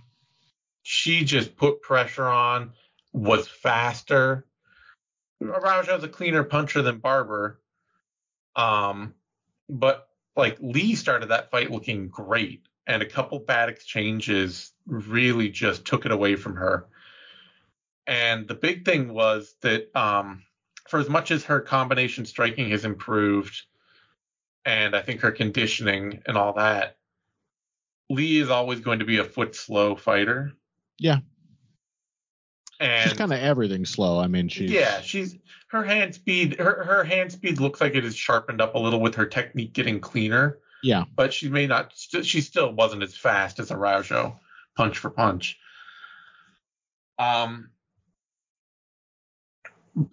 She 0.84 1.24
just 1.24 1.56
put 1.56 1.82
pressure 1.82 2.28
on, 2.28 2.72
was 3.14 3.48
faster. 3.48 4.46
Araujo's 5.42 6.04
a 6.04 6.10
cleaner 6.10 6.44
puncher 6.44 6.82
than 6.82 6.98
Barber. 7.00 7.60
Um, 8.56 9.14
but 9.70 10.08
like 10.36 10.58
Lee 10.60 10.96
started 10.96 11.30
that 11.30 11.52
fight 11.52 11.72
looking 11.72 12.08
great, 12.10 12.64
and 12.86 13.02
a 13.02 13.10
couple 13.10 13.40
bad 13.40 13.70
exchanges 13.70 14.72
really 14.86 15.50
just 15.50 15.86
took 15.86 16.06
it 16.06 16.12
away 16.12 16.36
from 16.36 16.56
her. 16.56 16.88
And 18.06 18.48
the 18.48 18.56
big 18.56 18.86
thing 18.86 19.14
was 19.14 19.56
that 19.62 19.96
um, 19.96 20.44
for 20.88 21.00
as 21.00 21.10
much 21.10 21.32
as 21.32 21.46
her 21.46 21.60
combination 21.60 22.26
striking 22.26 22.70
has 22.72 22.86
improved, 22.86 23.64
and 24.66 24.96
I 24.96 25.02
think 25.02 25.22
her 25.22 25.32
conditioning 25.32 26.22
and 26.26 26.38
all 26.38 26.54
that, 26.54 26.98
Lee 28.10 28.40
is 28.40 28.50
always 28.50 28.80
going 28.80 29.00
to 29.00 29.06
be 29.06 29.18
a 29.18 29.24
foot 29.24 29.56
slow 29.56 29.96
fighter. 29.96 30.54
Yeah. 30.98 31.20
And 32.80 33.10
she's 33.10 33.18
kind 33.18 33.34
of 33.34 33.40
everything 33.40 33.86
slow. 33.86 34.20
I 34.20 34.28
mean, 34.28 34.50
she's 34.50 34.72
yeah, 34.72 35.02
she's 35.02 35.36
her 35.70 35.84
hand 35.84 36.14
speed. 36.14 36.60
Her 36.60 36.84
her 36.84 37.04
hand 37.04 37.32
speed 37.32 37.60
looks 37.60 37.82
like 37.82 37.96
it 37.96 38.06
is 38.06 38.16
sharpened 38.16 38.62
up 38.62 38.76
a 38.76 38.80
little 38.80 39.00
with 39.02 39.16
her 39.16 39.26
technique 39.26 39.74
getting 39.74 40.00
cleaner. 40.00 40.60
Yeah. 40.84 41.06
but 41.16 41.34
she 41.34 41.50
may 41.50 41.66
not. 41.66 41.92
St- 41.96 42.26
she 42.26 42.40
still 42.42 42.72
wasn't 42.72 43.02
as 43.02 43.18
fast 43.18 43.60
as 43.60 43.72
a 43.72 43.74
Araujo, 43.74 44.40
punch 44.76 45.00
for 45.00 45.10
punch. 45.10 45.58
Um, 47.18 47.72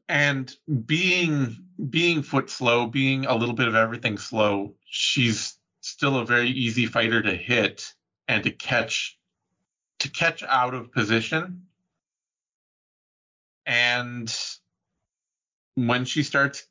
and 0.09 0.55
being 0.87 1.57
being 1.91 2.22
foot 2.22 2.51
slow, 2.51 2.87
being 2.87 3.26
a 3.26 3.35
little 3.35 3.55
bit 3.55 3.68
of 3.68 3.74
everything 3.74 4.18
slow, 4.18 4.74
she's 4.87 5.59
still 5.80 6.18
a 6.18 6.24
very 6.24 6.49
easy 6.49 6.87
fighter 6.87 7.22
to 7.22 7.35
hit 7.35 7.93
and 8.28 8.45
to 8.45 8.51
catch 8.51 9.18
to 10.01 10.11
catch 10.11 10.43
out 10.43 10.74
of 10.74 10.93
position. 10.93 11.66
And 13.66 14.35
when 15.74 16.05
she 16.05 16.22
starts 16.22 16.66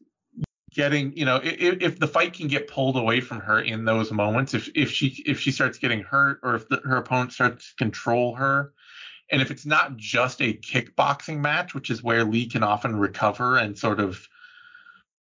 getting, 0.74 1.16
you 1.16 1.26
know, 1.26 1.40
if, 1.44 1.82
if 1.82 2.00
the 2.00 2.08
fight 2.08 2.34
can 2.34 2.48
get 2.48 2.68
pulled 2.68 2.98
away 2.98 3.22
from 3.22 3.40
her 3.42 3.60
in 3.60 3.86
those 3.86 4.12
moments, 4.12 4.54
if 4.54 4.70
if 4.76 4.92
she 4.92 5.24
if 5.26 5.40
she 5.40 5.52
starts 5.52 5.78
getting 5.78 6.02
hurt 6.02 6.40
or 6.44 6.56
if 6.56 6.68
the, 6.70 6.78
her 6.84 6.98
opponent 6.98 7.34
starts 7.34 7.70
to 7.70 7.76
control 7.84 8.36
her, 8.36 8.74
and 9.34 9.42
if 9.42 9.50
it's 9.50 9.66
not 9.66 9.98
just 9.98 10.42
a 10.42 10.54
kickboxing 10.54 11.40
match, 11.40 11.74
which 11.74 11.90
is 11.90 12.04
where 12.04 12.24
Lee 12.24 12.46
can 12.46 12.62
often 12.62 12.96
recover 12.96 13.58
and 13.58 13.76
sort 13.76 14.00
of 14.00 14.30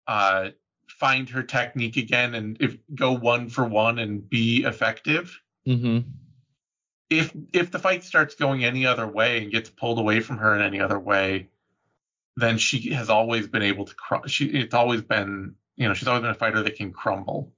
uh, 0.08 0.48
find 0.88 1.28
her 1.28 1.44
technique 1.44 1.96
again 1.96 2.34
and 2.34 2.56
if 2.58 2.76
go 2.92 3.12
one 3.12 3.48
for 3.48 3.64
one 3.64 4.00
and 4.00 4.28
be 4.28 4.64
effective. 4.64 5.40
Mm-hmm. 5.64 6.11
If 7.08 7.32
if 7.52 7.70
the 7.70 7.78
fight 7.78 8.02
starts 8.02 8.34
going 8.34 8.64
any 8.64 8.84
other 8.84 9.06
way 9.06 9.42
and 9.42 9.52
gets 9.52 9.70
pulled 9.70 10.00
away 10.00 10.18
from 10.18 10.38
her 10.38 10.56
in 10.56 10.61
any 10.61 10.80
other 10.80 10.98
way, 10.98 11.48
then 12.36 12.58
she 12.58 12.92
has 12.92 13.11
always 13.11 13.46
been 13.46 13.62
able 13.62 13.84
to. 13.84 13.94
Cr- 13.94 14.26
she 14.26 14.46
it's 14.46 14.74
always 14.74 15.02
been 15.02 15.54
you 15.76 15.86
know 15.86 15.94
she's 15.94 16.08
always 16.08 16.22
been 16.22 16.32
a 16.32 16.34
fighter 16.34 16.64
that 16.64 16.74
can 16.74 16.92
crumble 16.92 17.52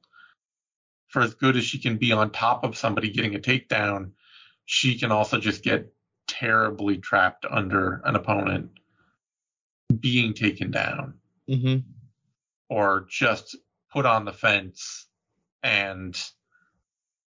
for 1.09 1.23
as 1.23 1.33
good 1.33 1.57
as 1.57 1.65
she 1.65 1.79
can 1.79 1.97
be 1.97 2.13
on 2.13 2.31
top 2.31 2.63
of 2.63 2.77
somebody 2.77 3.11
getting 3.11 3.35
a 3.35 3.39
takedown, 3.39 4.11
she 4.65 4.99
can 4.99 5.13
also 5.13 5.39
just 5.39 5.63
get 5.63 5.93
terribly 6.33 6.97
trapped 6.97 7.45
under 7.49 8.01
an 8.05 8.17
opponent 8.17 8.71
being 10.01 10.33
taken 10.33 10.71
down 10.71 11.15
Mm-hmm. 11.49 11.81
or 12.71 13.07
just 13.11 13.57
put 13.93 14.07
on 14.07 14.25
the 14.25 14.33
fence 14.33 15.07
and 15.63 16.19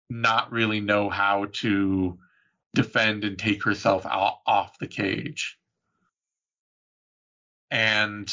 not 0.08 0.52
really 0.52 0.80
know 0.80 1.10
how 1.10 1.46
to 1.52 2.18
defend 2.74 3.24
and 3.24 3.38
take 3.38 3.64
herself 3.64 4.06
out 4.06 4.38
off 4.46 4.78
the 4.78 4.86
cage. 4.86 5.58
And 7.70 8.32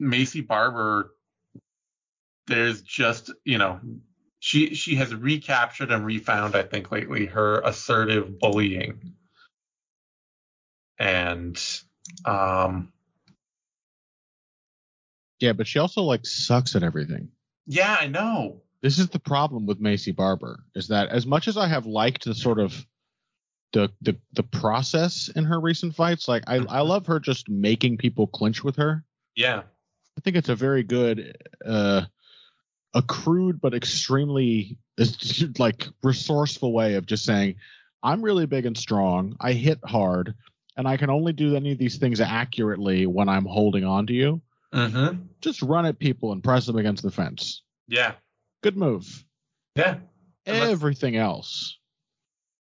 Maycee 0.00 0.46
Barber, 0.46 1.10
there's 2.46 2.80
just, 2.82 3.32
you 3.44 3.58
know, 3.58 3.80
she 4.40 4.74
she 4.74 4.96
has 4.96 5.14
recaptured 5.14 5.92
and 5.92 6.04
refound, 6.04 6.56
I 6.56 6.62
think, 6.62 6.90
lately 6.90 7.26
her 7.26 7.60
assertive 7.60 8.38
bullying. 8.38 9.14
And 10.98 11.62
um 12.24 12.92
Yeah, 15.38 15.52
but 15.52 15.66
she 15.66 15.78
also 15.78 16.02
like 16.02 16.26
sucks 16.26 16.74
at 16.74 16.82
everything. 16.82 17.28
yeah, 17.66 17.96
I 18.00 18.08
know. 18.08 18.62
This 18.82 18.98
is 18.98 19.10
the 19.10 19.18
problem 19.18 19.66
with 19.66 19.80
Maycee 19.80 20.16
Barber 20.16 20.64
is 20.74 20.88
that 20.88 21.10
as 21.10 21.26
much 21.26 21.46
as 21.48 21.56
I 21.58 21.68
have 21.68 21.84
liked 21.86 22.24
the 22.24 22.34
sort 22.34 22.58
of 22.58 22.86
the 23.72 23.90
the 24.00 24.16
the 24.32 24.42
process 24.42 25.28
in 25.28 25.44
her 25.44 25.60
recent 25.60 25.94
fights, 25.94 26.28
like 26.28 26.44
I 26.46 26.56
I 26.56 26.80
love 26.80 27.06
her 27.06 27.20
just 27.20 27.48
making 27.48 27.98
people 27.98 28.26
clinch 28.26 28.64
with 28.64 28.76
her. 28.76 29.04
Yeah. 29.36 29.62
I 30.18 30.20
think 30.22 30.36
it's 30.36 30.48
a 30.48 30.56
very 30.56 30.82
good 30.82 31.36
uh 31.64 32.02
a 32.94 33.02
crude 33.02 33.60
but 33.60 33.74
extremely 33.74 34.78
like 35.58 35.86
resourceful 36.02 36.72
way 36.72 36.94
of 36.94 37.06
just 37.06 37.24
saying 37.24 37.56
I'm 38.02 38.22
really 38.22 38.46
big 38.46 38.66
and 38.66 38.76
strong. 38.76 39.36
I 39.40 39.52
hit 39.52 39.78
hard 39.84 40.34
and 40.76 40.88
I 40.88 40.96
can 40.96 41.10
only 41.10 41.32
do 41.32 41.54
any 41.54 41.72
of 41.72 41.78
these 41.78 41.98
things 41.98 42.20
accurately 42.20 43.06
when 43.06 43.28
I'm 43.28 43.44
holding 43.44 43.84
on 43.84 44.06
to 44.06 44.12
you. 44.14 44.40
Mm-hmm. 44.74 45.22
Just 45.40 45.62
run 45.62 45.84
at 45.84 45.98
people 45.98 46.32
and 46.32 46.42
press 46.42 46.66
them 46.66 46.76
against 46.76 47.02
the 47.02 47.10
fence. 47.10 47.62
Yeah. 47.88 48.14
Good 48.62 48.76
move. 48.76 49.24
Yeah. 49.76 49.98
Everything 50.46 51.16
else 51.16 51.78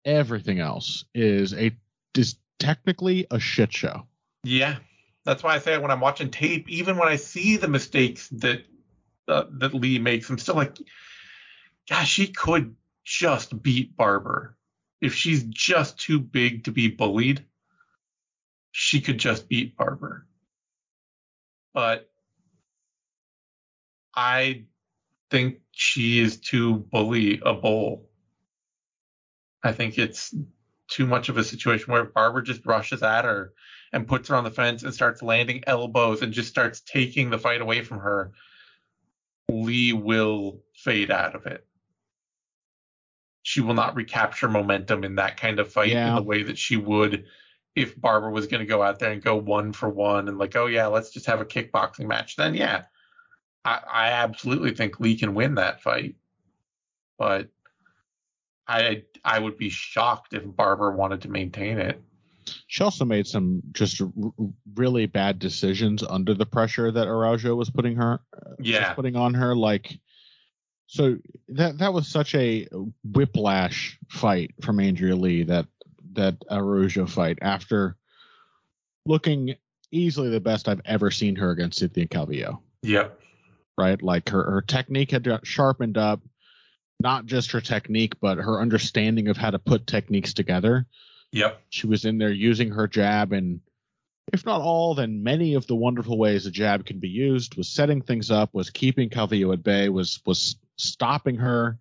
everything 0.04 0.60
else 0.60 1.04
is 1.14 1.54
a 1.54 1.72
is 2.16 2.36
technically 2.58 3.26
a 3.30 3.40
shit 3.40 3.72
show 3.72 4.06
Yeah, 4.44 4.76
that's 5.24 5.42
why 5.42 5.54
I 5.54 5.58
say 5.58 5.78
when 5.78 5.90
I'm 5.90 6.00
watching 6.00 6.30
tape, 6.30 6.68
even 6.68 6.96
when 6.96 7.08
I 7.08 7.16
see 7.16 7.56
the 7.56 7.68
mistakes 7.68 8.28
that 8.28 8.64
that 9.26 9.74
Lee 9.74 9.98
makes, 9.98 10.28
I'm 10.28 10.38
still 10.38 10.54
like, 10.54 10.76
gosh, 11.88 12.10
she 12.10 12.28
could 12.28 12.76
just 13.04 13.62
beat 13.62 13.96
Barber 13.96 14.56
if 15.00 15.14
she's 15.14 15.44
just 15.44 15.98
too 15.98 16.18
big 16.18 16.64
to 16.64 16.72
be 16.72 16.88
bullied. 16.88 17.44
She 18.72 19.00
could 19.00 19.18
just 19.18 19.48
beat 19.48 19.76
Barber, 19.76 20.26
but 21.72 22.10
I 24.14 24.64
think 25.30 25.58
she 25.70 26.20
is 26.20 26.38
too 26.40 26.76
bully 26.76 27.40
a 27.44 27.54
bull. 27.54 28.08
I 29.62 29.72
think 29.72 29.98
it's 29.98 30.34
too 30.88 31.06
much 31.06 31.28
of 31.28 31.36
a 31.36 31.44
situation 31.44 31.92
where 31.92 32.04
Barber 32.04 32.42
just 32.42 32.66
rushes 32.66 33.02
at 33.02 33.24
her 33.24 33.52
and 33.92 34.06
puts 34.06 34.28
her 34.28 34.36
on 34.36 34.44
the 34.44 34.50
fence 34.50 34.82
and 34.82 34.92
starts 34.92 35.22
landing 35.22 35.64
elbows 35.66 36.22
and 36.22 36.32
just 36.32 36.48
starts 36.48 36.80
taking 36.80 37.30
the 37.30 37.38
fight 37.38 37.60
away 37.60 37.82
from 37.82 37.98
her, 38.00 38.32
Lee 39.50 39.92
will 39.92 40.60
fade 40.74 41.10
out 41.10 41.34
of 41.34 41.46
it. 41.46 41.66
She 43.42 43.60
will 43.60 43.74
not 43.74 43.94
recapture 43.94 44.48
momentum 44.48 45.04
in 45.04 45.16
that 45.16 45.36
kind 45.36 45.58
of 45.58 45.72
fight 45.72 45.92
in 45.92 46.14
the 46.14 46.22
way 46.22 46.44
that 46.44 46.58
she 46.58 46.76
would 46.76 47.26
if 47.76 48.00
Barber 48.00 48.30
was 48.30 48.46
going 48.46 48.60
to 48.60 48.66
go 48.66 48.82
out 48.82 48.98
there 48.98 49.10
and 49.10 49.22
go 49.22 49.36
one 49.36 49.72
for 49.72 49.88
one 49.88 50.28
and 50.28 50.38
like, 50.38 50.56
oh 50.56 50.66
yeah, 50.66 50.86
let's 50.86 51.10
just 51.10 51.26
have 51.26 51.40
a 51.40 51.44
kickboxing 51.44 52.06
match. 52.06 52.36
Then 52.36 52.54
yeah, 52.54 52.84
I, 53.64 53.80
I 53.90 54.08
absolutely 54.10 54.74
think 54.74 55.00
Lee 55.00 55.16
can 55.16 55.34
win 55.34 55.56
that 55.56 55.82
fight, 55.82 56.14
but 57.18 57.48
I 58.66 59.02
I 59.24 59.38
would 59.38 59.58
be 59.58 59.70
shocked 59.70 60.34
if 60.34 60.44
Barber 60.44 60.92
wanted 60.92 61.22
to 61.22 61.28
maintain 61.28 61.78
it. 61.78 62.00
She 62.66 62.82
also 62.84 63.04
made 63.04 63.26
some 63.26 63.62
just 63.72 64.00
r- 64.00 64.08
really 64.74 65.06
bad 65.06 65.38
decisions 65.38 66.02
under 66.02 66.34
the 66.34 66.46
pressure 66.46 66.90
that 66.90 67.06
Araujo 67.08 67.54
was 67.54 67.70
putting 67.70 67.96
her 67.96 68.20
uh, 68.36 68.50
was 68.58 68.68
Yeah. 68.68 68.92
putting 68.94 69.16
on 69.16 69.34
her 69.34 69.54
like 69.56 69.98
so 70.86 71.16
that 71.48 71.78
that 71.78 71.92
was 71.92 72.06
such 72.08 72.34
a 72.34 72.68
whiplash 73.04 73.98
fight 74.10 74.52
from 74.62 74.80
Andrea 74.80 75.16
Lee 75.16 75.42
that 75.44 75.66
that 76.12 76.36
Araujo 76.50 77.06
fight 77.06 77.38
after 77.42 77.96
looking 79.06 79.56
easily 79.90 80.28
the 80.30 80.40
best 80.40 80.68
I've 80.68 80.80
ever 80.84 81.10
seen 81.10 81.36
her 81.36 81.50
against 81.50 81.78
Cynthia 81.78 82.06
Calvillo 82.06 82.60
Yep. 82.82 83.18
right? 83.78 84.00
Like 84.02 84.28
her, 84.28 84.42
her 84.50 84.62
technique 84.62 85.10
had 85.10 85.26
sharpened 85.44 85.96
up, 85.98 86.20
not 87.00 87.26
just 87.26 87.52
her 87.52 87.60
technique, 87.60 88.14
but 88.20 88.38
her 88.38 88.60
understanding 88.60 89.28
of 89.28 89.36
how 89.36 89.50
to 89.50 89.58
put 89.58 89.86
techniques 89.86 90.34
together. 90.34 90.86
Yep. 91.34 91.60
She 91.68 91.86
was 91.86 92.04
in 92.04 92.18
there 92.18 92.32
using 92.32 92.70
her 92.70 92.88
jab 92.88 93.32
and 93.32 93.60
if 94.32 94.46
not 94.46 94.62
all, 94.62 94.94
then 94.94 95.22
many 95.22 95.52
of 95.52 95.66
the 95.66 95.74
wonderful 95.74 96.16
ways 96.16 96.46
a 96.46 96.50
jab 96.50 96.86
can 96.86 96.98
be 96.98 97.08
used, 97.08 97.56
was 97.56 97.68
setting 97.68 98.00
things 98.00 98.30
up, 98.30 98.54
was 98.54 98.70
keeping 98.70 99.10
Calvillo 99.10 99.52
at 99.52 99.62
bay, 99.62 99.90
was 99.90 100.20
was 100.24 100.56
stopping 100.76 101.36
her 101.36 101.78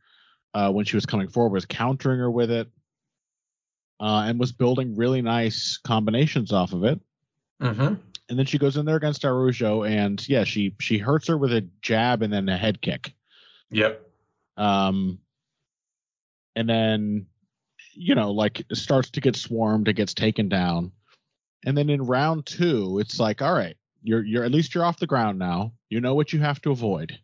uh, 0.54 0.70
when 0.70 0.84
she 0.84 0.98
was 0.98 1.06
coming 1.06 1.30
forward, 1.30 1.54
was 1.54 1.66
countering 1.66 2.20
her 2.20 2.30
with 2.30 2.52
it, 2.52 2.68
uh, 4.02 4.26
and 4.28 4.40
was 4.40 4.52
building 4.52 4.98
really 4.98 5.22
nice 5.22 5.80
combinations 5.86 6.52
off 6.52 6.74
of 6.74 6.84
it 6.84 7.00
Mm-hmm. 7.62 7.94
and 8.30 8.40
then 8.40 8.46
she 8.46 8.58
goes 8.58 8.76
in 8.76 8.86
there 8.86 8.98
against 8.98 9.24
Araujo, 9.24 9.84
and 9.84 10.28
yeah, 10.28 10.44
she 10.44 10.76
she 10.80 10.98
hurts 10.98 11.28
her 11.28 11.38
with 11.38 11.54
a 11.54 11.62
jab 11.82 12.22
and 12.22 12.34
then 12.34 12.50
a 12.50 12.58
head 12.58 12.82
kick. 12.82 13.14
Yep. 13.72 14.06
Um, 14.58 15.20
and 16.56 16.68
then 16.68 17.28
you 17.96 18.16
know, 18.16 18.32
like 18.32 18.60
it 18.62 18.76
starts 18.76 19.10
to 19.12 19.22
get 19.22 19.36
swarmed, 19.36 19.88
it 19.88 19.94
gets 19.94 20.14
taken 20.14 20.50
down, 20.50 20.92
and 21.66 21.78
then 21.78 21.90
in 21.90 22.06
round 22.06 22.46
two, 22.46 23.00
it's 23.00 23.20
like, 23.20 23.42
all 23.42 23.54
right, 23.54 23.78
you're 24.02 24.24
you're 24.24 24.44
at 24.44 24.52
least 24.52 24.76
you're 24.76 24.86
off 24.86 25.00
the 25.00 25.08
ground 25.08 25.40
now. 25.40 25.74
You 25.90 26.02
know 26.02 26.16
what 26.16 26.34
you 26.34 26.40
have 26.40 26.62
to 26.64 26.72
avoid. 26.72 27.18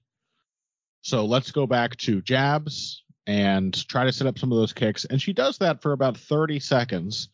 So 1.01 1.25
let's 1.25 1.51
go 1.51 1.65
back 1.65 1.95
to 1.97 2.21
jabs 2.21 3.03
and 3.25 3.87
try 3.87 4.05
to 4.05 4.11
set 4.11 4.27
up 4.27 4.37
some 4.39 4.51
of 4.51 4.57
those 4.57 4.73
kicks. 4.73 5.05
And 5.05 5.21
she 5.21 5.33
does 5.33 5.57
that 5.59 5.81
for 5.81 5.93
about 5.93 6.17
30 6.17 6.59
seconds. 6.59 7.29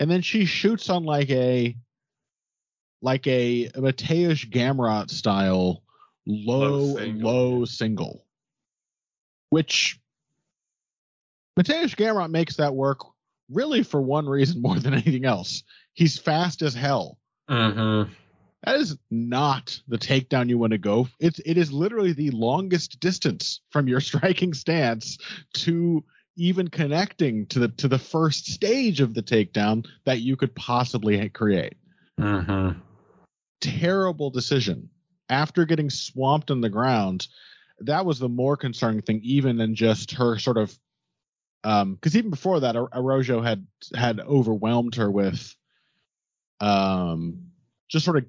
And 0.00 0.10
then 0.10 0.22
she 0.22 0.44
shoots 0.44 0.88
on 0.88 1.04
like 1.04 1.30
a 1.30 1.76
like 3.02 3.26
a 3.26 3.68
Mateusz 3.70 4.48
Gamrot 4.50 5.10
style 5.10 5.82
low 6.26 6.58
Low 6.70 6.96
single. 6.96 7.30
low 7.32 7.64
single. 7.64 8.24
Which 9.50 10.00
Mateusz 11.58 11.96
Gamrot 11.96 12.30
makes 12.30 12.56
that 12.56 12.74
work 12.74 13.00
really 13.50 13.82
for 13.82 14.00
one 14.00 14.26
reason 14.26 14.60
more 14.60 14.78
than 14.78 14.94
anything 14.94 15.24
else. 15.24 15.62
He's 15.94 16.18
fast 16.18 16.62
as 16.62 16.74
hell. 16.74 17.18
Mm-hmm. 17.48 18.12
That 18.64 18.76
is 18.76 18.98
not 19.10 19.80
the 19.86 19.98
takedown 19.98 20.48
you 20.48 20.58
want 20.58 20.72
to 20.72 20.78
go. 20.78 21.08
It's 21.20 21.38
it 21.46 21.56
is 21.56 21.72
literally 21.72 22.12
the 22.12 22.30
longest 22.30 23.00
distance 23.00 23.60
from 23.70 23.88
your 23.88 24.00
striking 24.00 24.54
stance 24.54 25.18
to 25.54 26.04
even 26.36 26.68
connecting 26.68 27.46
to 27.46 27.60
the 27.60 27.68
to 27.68 27.88
the 27.88 27.98
first 27.98 28.46
stage 28.46 29.00
of 29.00 29.14
the 29.14 29.22
takedown 29.22 29.86
that 30.04 30.20
you 30.20 30.36
could 30.36 30.54
possibly 30.54 31.28
create. 31.30 31.76
Mm-hmm. 32.20 32.78
Terrible 33.60 34.30
decision. 34.30 34.90
After 35.28 35.64
getting 35.64 35.90
swamped 35.90 36.50
on 36.50 36.60
the 36.60 36.68
ground, 36.68 37.26
that 37.80 38.04
was 38.04 38.18
the 38.18 38.28
more 38.28 38.56
concerning 38.56 39.02
thing, 39.02 39.20
even 39.22 39.56
than 39.56 39.74
just 39.74 40.12
her 40.12 40.38
sort 40.38 40.56
of 40.56 40.76
um 41.64 41.94
because 41.94 42.16
even 42.16 42.30
before 42.30 42.60
that 42.60 42.76
Ar- 42.76 42.88
Araujo 42.92 43.40
had 43.42 43.66
had 43.94 44.20
overwhelmed 44.20 44.94
her 44.96 45.10
with 45.10 45.54
um 46.60 47.50
just 47.88 48.04
sort 48.04 48.18
of 48.18 48.24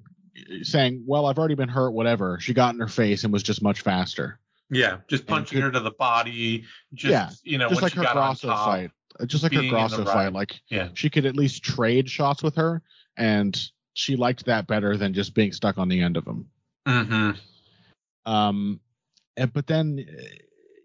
saying, 0.62 1.02
Well, 1.06 1.26
I've 1.26 1.38
already 1.38 1.56
been 1.56 1.68
hurt, 1.68 1.90
whatever. 1.90 2.38
She 2.40 2.54
got 2.54 2.72
in 2.74 2.80
her 2.80 2.86
face 2.88 3.24
and 3.24 3.32
was 3.32 3.42
just 3.42 3.60
much 3.62 3.80
faster. 3.80 4.38
Yeah, 4.70 4.98
just 5.08 5.26
punching 5.26 5.56
good- 5.56 5.64
her 5.64 5.70
to 5.72 5.80
the 5.80 5.90
body. 5.90 6.64
Just 6.94 7.10
Yeah, 7.10 7.30
you 7.42 7.58
know, 7.58 7.68
just 7.68 7.82
like 7.82 7.92
she 7.92 7.98
her 7.98 8.06
Grasso 8.12 8.48
top. 8.48 8.66
fight. 8.66 8.90
Uh, 9.18 9.24
Just 9.26 9.42
like 9.42 9.52
her 9.52 9.68
Grasso 9.68 10.04
right. 10.04 10.06
fight. 10.06 10.32
Like 10.32 10.60
Yeah. 10.68 10.90
she 10.94 11.10
could 11.10 11.26
at 11.26 11.34
least 11.34 11.64
trade 11.64 12.08
shots 12.08 12.42
with 12.42 12.54
her, 12.56 12.82
and 13.16 13.58
she 13.94 14.14
liked 14.14 14.44
that 14.44 14.66
better 14.68 14.96
than 14.96 15.12
just 15.14 15.34
being 15.34 15.50
stuck 15.52 15.76
on 15.78 15.88
the 15.88 16.00
end 16.00 16.16
of 16.16 16.24
them. 16.24 16.48
Mm-hmm. 16.86 17.30
Um, 18.30 18.80
and, 19.36 19.52
but 19.52 19.66
then, 19.66 20.06
uh, 20.08 20.22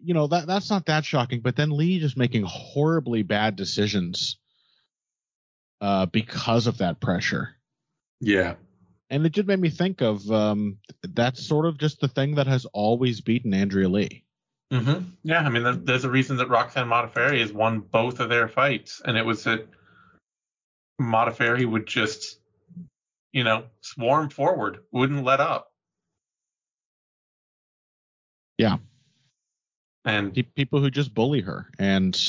you 0.03 0.13
know, 0.13 0.27
that 0.27 0.47
that's 0.47 0.69
not 0.69 0.85
that 0.87 1.05
shocking. 1.05 1.41
But 1.41 1.55
then 1.55 1.71
Lee 1.71 1.99
just 1.99 2.17
making 2.17 2.43
horribly 2.43 3.23
bad 3.23 3.55
decisions 3.55 4.37
uh, 5.81 6.05
because 6.07 6.67
of 6.67 6.79
that 6.79 6.99
pressure. 6.99 7.55
Yeah. 8.19 8.55
And 9.09 9.25
it 9.25 9.31
just 9.31 9.47
made 9.47 9.59
me 9.59 9.69
think 9.69 10.01
of 10.01 10.29
um, 10.31 10.77
that's 11.03 11.45
sort 11.45 11.65
of 11.65 11.77
just 11.77 11.99
the 11.99 12.07
thing 12.07 12.35
that 12.35 12.47
has 12.47 12.65
always 12.65 13.21
beaten 13.21 13.53
Andrea 13.53 13.89
Lee. 13.89 14.23
Mm-hmm. 14.71 15.03
Yeah, 15.23 15.41
I 15.41 15.49
mean, 15.49 15.85
there's 15.85 16.05
a 16.05 16.09
reason 16.09 16.37
that 16.37 16.49
Roxanne 16.49 16.87
Modafferi 16.87 17.41
has 17.41 17.53
won 17.53 17.79
both 17.79 18.19
of 18.19 18.29
their 18.29 18.47
fights, 18.47 19.01
and 19.05 19.17
it 19.17 19.25
was 19.25 19.43
that 19.43 19.67
Modafferi 20.99 21.69
would 21.69 21.85
just, 21.85 22.39
you 23.31 23.43
know, 23.43 23.65
swarm 23.81 24.29
forward, 24.29 24.79
wouldn't 24.91 25.23
let 25.23 25.39
up. 25.39 25.71
Yeah. 28.57 28.77
And 30.05 30.33
Pe- 30.35 30.41
People 30.43 30.79
who 30.79 30.89
just 30.91 31.13
bully 31.13 31.41
her, 31.41 31.67
and 31.79 32.19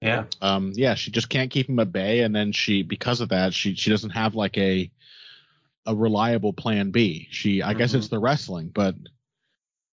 yeah, 0.00 0.24
um, 0.42 0.72
yeah, 0.74 0.94
she 0.94 1.10
just 1.10 1.28
can't 1.28 1.50
keep 1.50 1.68
him 1.68 1.78
at 1.78 1.92
bay, 1.92 2.20
and 2.20 2.34
then 2.34 2.52
she, 2.52 2.82
because 2.82 3.20
of 3.20 3.30
that, 3.30 3.54
she 3.54 3.74
she 3.74 3.90
doesn't 3.90 4.10
have 4.10 4.34
like 4.34 4.56
a 4.58 4.90
a 5.86 5.94
reliable 5.94 6.52
plan 6.52 6.90
B. 6.90 7.28
She, 7.30 7.62
I 7.62 7.72
guess 7.74 7.92
Mhm. 7.92 7.98
it's 7.98 8.08
the 8.08 8.18
wrestling, 8.18 8.68
but 8.74 8.94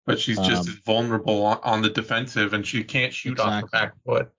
but 0.06 0.20
she's 0.20 0.38
just 0.40 0.68
Um, 0.68 0.74
as 0.74 0.80
vulnerable 0.86 1.44
on, 1.46 1.60
on 1.64 1.82
the 1.82 1.90
defensive, 1.90 2.54
and 2.54 2.66
she 2.66 2.84
can't 2.84 3.14
shoot 3.14 3.40
off 3.40 3.62
her 3.62 3.68
back 3.68 3.94
foot. 4.06 4.32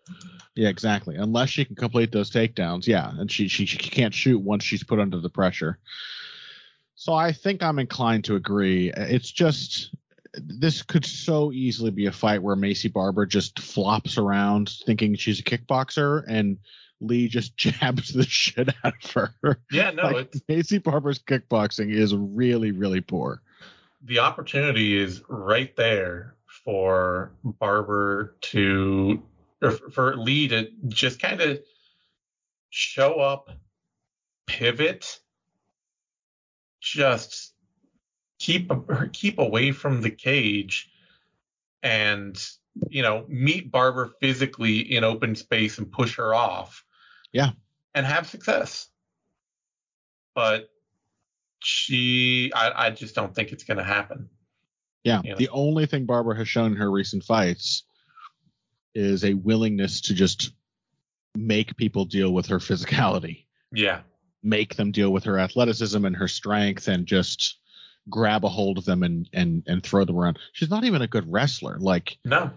yeah, 0.55 0.69
exactly. 0.69 1.17
Unless 1.17 1.51
she 1.51 1.65
can 1.65 1.77
complete 1.77 2.13
those 2.13 2.31
takedowns, 2.31 2.87
yeah, 2.87 3.11
and 3.19 3.31
she 3.31 3.49
she, 3.49 3.67
she 3.67 3.77
can't 3.79 4.15
shoot 4.15 4.39
once 4.39 4.65
she's 4.65 4.83
put 4.85 4.99
under 4.99 5.21
the 5.21 5.31
pressure. 5.31 5.79
So 6.95 7.15
I 7.15 7.33
think 7.33 7.63
I'm 7.63 7.79
inclined 7.79 8.25
to 8.25 8.37
agree. 8.37 8.93
It's 8.95 9.31
just 9.31 9.95
this 10.35 10.83
could 10.83 11.05
so 11.05 11.53
easily 11.53 11.91
be 11.91 12.07
a 12.07 12.13
fight 12.13 12.43
where 12.43 12.57
Maycee 12.57 12.93
Barber 12.93 13.27
just 13.27 13.59
flops 13.59 14.17
around 14.19 14.71
thinking 14.87 15.15
she's 15.17 15.41
a 15.41 15.43
kickboxer 15.43 16.25
and 16.29 16.59
Lee 17.01 17.29
just 17.29 17.57
jabs 17.59 18.13
the 18.13 18.25
shit 18.25 18.69
out 18.85 18.95
of 19.05 19.11
her. 19.13 19.59
Yeah, 19.71 19.91
no, 19.91 20.05
Like, 20.05 20.35
it's 20.35 20.41
Maycee 20.73 20.83
Barber's 20.83 21.19
kickboxing 21.19 21.93
is 21.93 22.15
really, 22.15 22.73
really 22.73 23.01
poor. 23.01 23.43
the 24.03 24.21
opportunity 24.21 24.97
is 24.97 25.23
right 25.29 25.75
there 25.77 26.37
for 26.65 27.33
Barber 27.45 28.37
to 28.41 29.23
or 29.63 29.71
for 29.73 30.17
Lee 30.17 30.49
to 30.49 30.69
just 30.89 31.21
kind 31.21 31.41
of 31.41 31.61
show 32.71 33.21
up, 33.21 33.51
pivot, 34.47 35.21
just 36.81 37.50
keep 38.41 38.73
keep 39.13 39.39
away 39.39 39.71
from 39.71 40.01
the 40.01 40.11
cage, 40.11 40.91
and 41.85 42.37
you 42.89 43.03
know 43.03 43.25
meet 43.29 43.71
Barber 43.71 44.11
physically 44.21 44.81
in 44.81 45.05
open 45.05 45.37
space 45.37 45.79
and 45.79 45.93
push 45.93 46.17
her 46.17 46.35
off. 46.35 46.85
Yeah. 47.33 47.51
and 47.95 48.05
have 48.05 48.29
success. 48.29 48.89
But 50.35 50.69
she, 51.61 52.51
I, 52.53 52.87
I 52.87 52.91
just 52.91 53.15
don't 53.15 53.33
think 53.33 53.53
it's 53.53 53.63
going 53.63 53.77
to 53.77 53.85
happen. 53.85 54.29
Yeah. 55.05 55.21
Yeah. 55.25 55.37
The 55.37 55.49
only 55.51 55.87
thing 55.87 56.07
Barber 56.07 56.35
has 56.35 56.49
shown 56.49 56.73
in 56.73 56.79
her 56.79 56.91
recent 56.91 57.23
fights 57.23 57.85
is 58.97 59.25
a 59.25 59.35
willingness 59.35 60.01
to 60.03 60.15
just 60.15 60.53
make 61.37 61.77
people 61.77 62.05
deal 62.05 62.33
with 62.35 62.47
her 62.47 62.59
physicality, 62.59 63.45
Yeah. 63.73 64.01
make 64.43 64.75
them 64.75 64.91
deal 64.91 65.13
with 65.13 65.23
her 65.25 65.39
athleticism 65.39 66.05
and 66.05 66.17
her 66.17 66.27
strength, 66.27 66.89
and 66.89 67.07
just 67.07 67.60
grab 68.11 68.45
a 68.45 68.49
hold 68.49 68.79
of 68.79 68.85
them 68.85 69.03
and 69.03 69.29
and 69.33 69.63
and 69.67 69.83
throw 69.83 70.05
them 70.05 70.17
around. 70.17 70.39
She's 70.53 70.71
not 70.71 70.85
even 70.85 71.03
a 71.03 71.07
good 71.07 71.31
wrestler. 71.31 71.79
Like 71.79 72.19
No. 72.25 72.51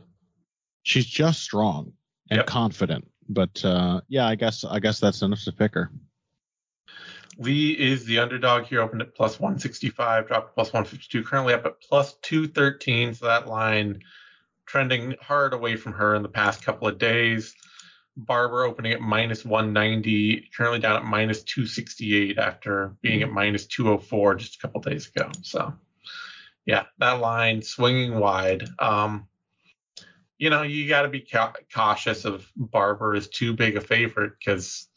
she's 0.84 1.06
just 1.06 1.42
strong 1.42 1.94
and 2.30 2.38
Yep. 2.38 2.48
confident. 2.48 3.08
But 3.30 3.64
uh, 3.64 4.02
yeah, 4.10 4.28
I 4.28 4.36
guess 4.36 4.64
I 4.64 4.80
guess 4.80 5.00
that's 5.00 5.22
enough 5.22 5.44
to 5.44 5.52
pick 5.52 5.74
her. 5.76 5.92
Lee 7.38 7.72
is 7.72 8.06
the 8.06 8.20
underdog 8.20 8.66
here, 8.66 8.82
opened 8.82 9.02
at 9.02 9.16
plus 9.16 9.40
165, 9.40 10.28
dropped 10.28 10.50
to 10.50 10.54
plus 10.54 10.68
152, 10.72 11.24
currently 11.24 11.54
up 11.54 11.66
at 11.66 11.82
plus 11.82 12.16
213. 12.22 13.16
So 13.16 13.26
that 13.26 13.48
line 13.48 14.02
trending 14.68 15.16
hard 15.20 15.54
away 15.54 15.76
from 15.76 15.94
her 15.94 16.14
in 16.16 16.22
the 16.22 16.30
past 16.30 16.64
couple 16.64 16.88
of 16.88 17.00
days. 17.00 17.56
Barber 18.16 18.64
opening 18.64 18.94
at 18.94 19.02
minus 19.02 19.44
190, 19.44 20.50
currently 20.56 20.80
down 20.80 20.98
at 20.98 21.04
minus 21.04 21.44
268 21.44 22.38
after 22.38 22.96
being 23.02 23.24
at 23.24 23.32
minus 23.32 23.66
204 23.68 24.36
just 24.36 24.56
a 24.56 24.60
couple 24.60 24.82
days 24.82 25.10
ago. 25.14 25.30
So, 25.42 25.74
yeah, 26.66 26.84
that 27.00 27.20
line 27.20 27.62
swinging 27.62 28.20
wide. 28.20 28.64
Um, 28.80 29.28
you 30.38 30.50
know, 30.50 30.62
you 30.62 30.88
got 30.88 31.04
to 31.04 31.08
be 31.10 31.22
ca- 31.22 31.54
cautious 31.74 32.26
of 32.26 32.50
Barber 32.56 33.16
as 33.16 33.28
too 33.30 33.54
big 33.54 33.78
a 33.78 33.82
favorite 33.82 34.34
because 34.38 34.88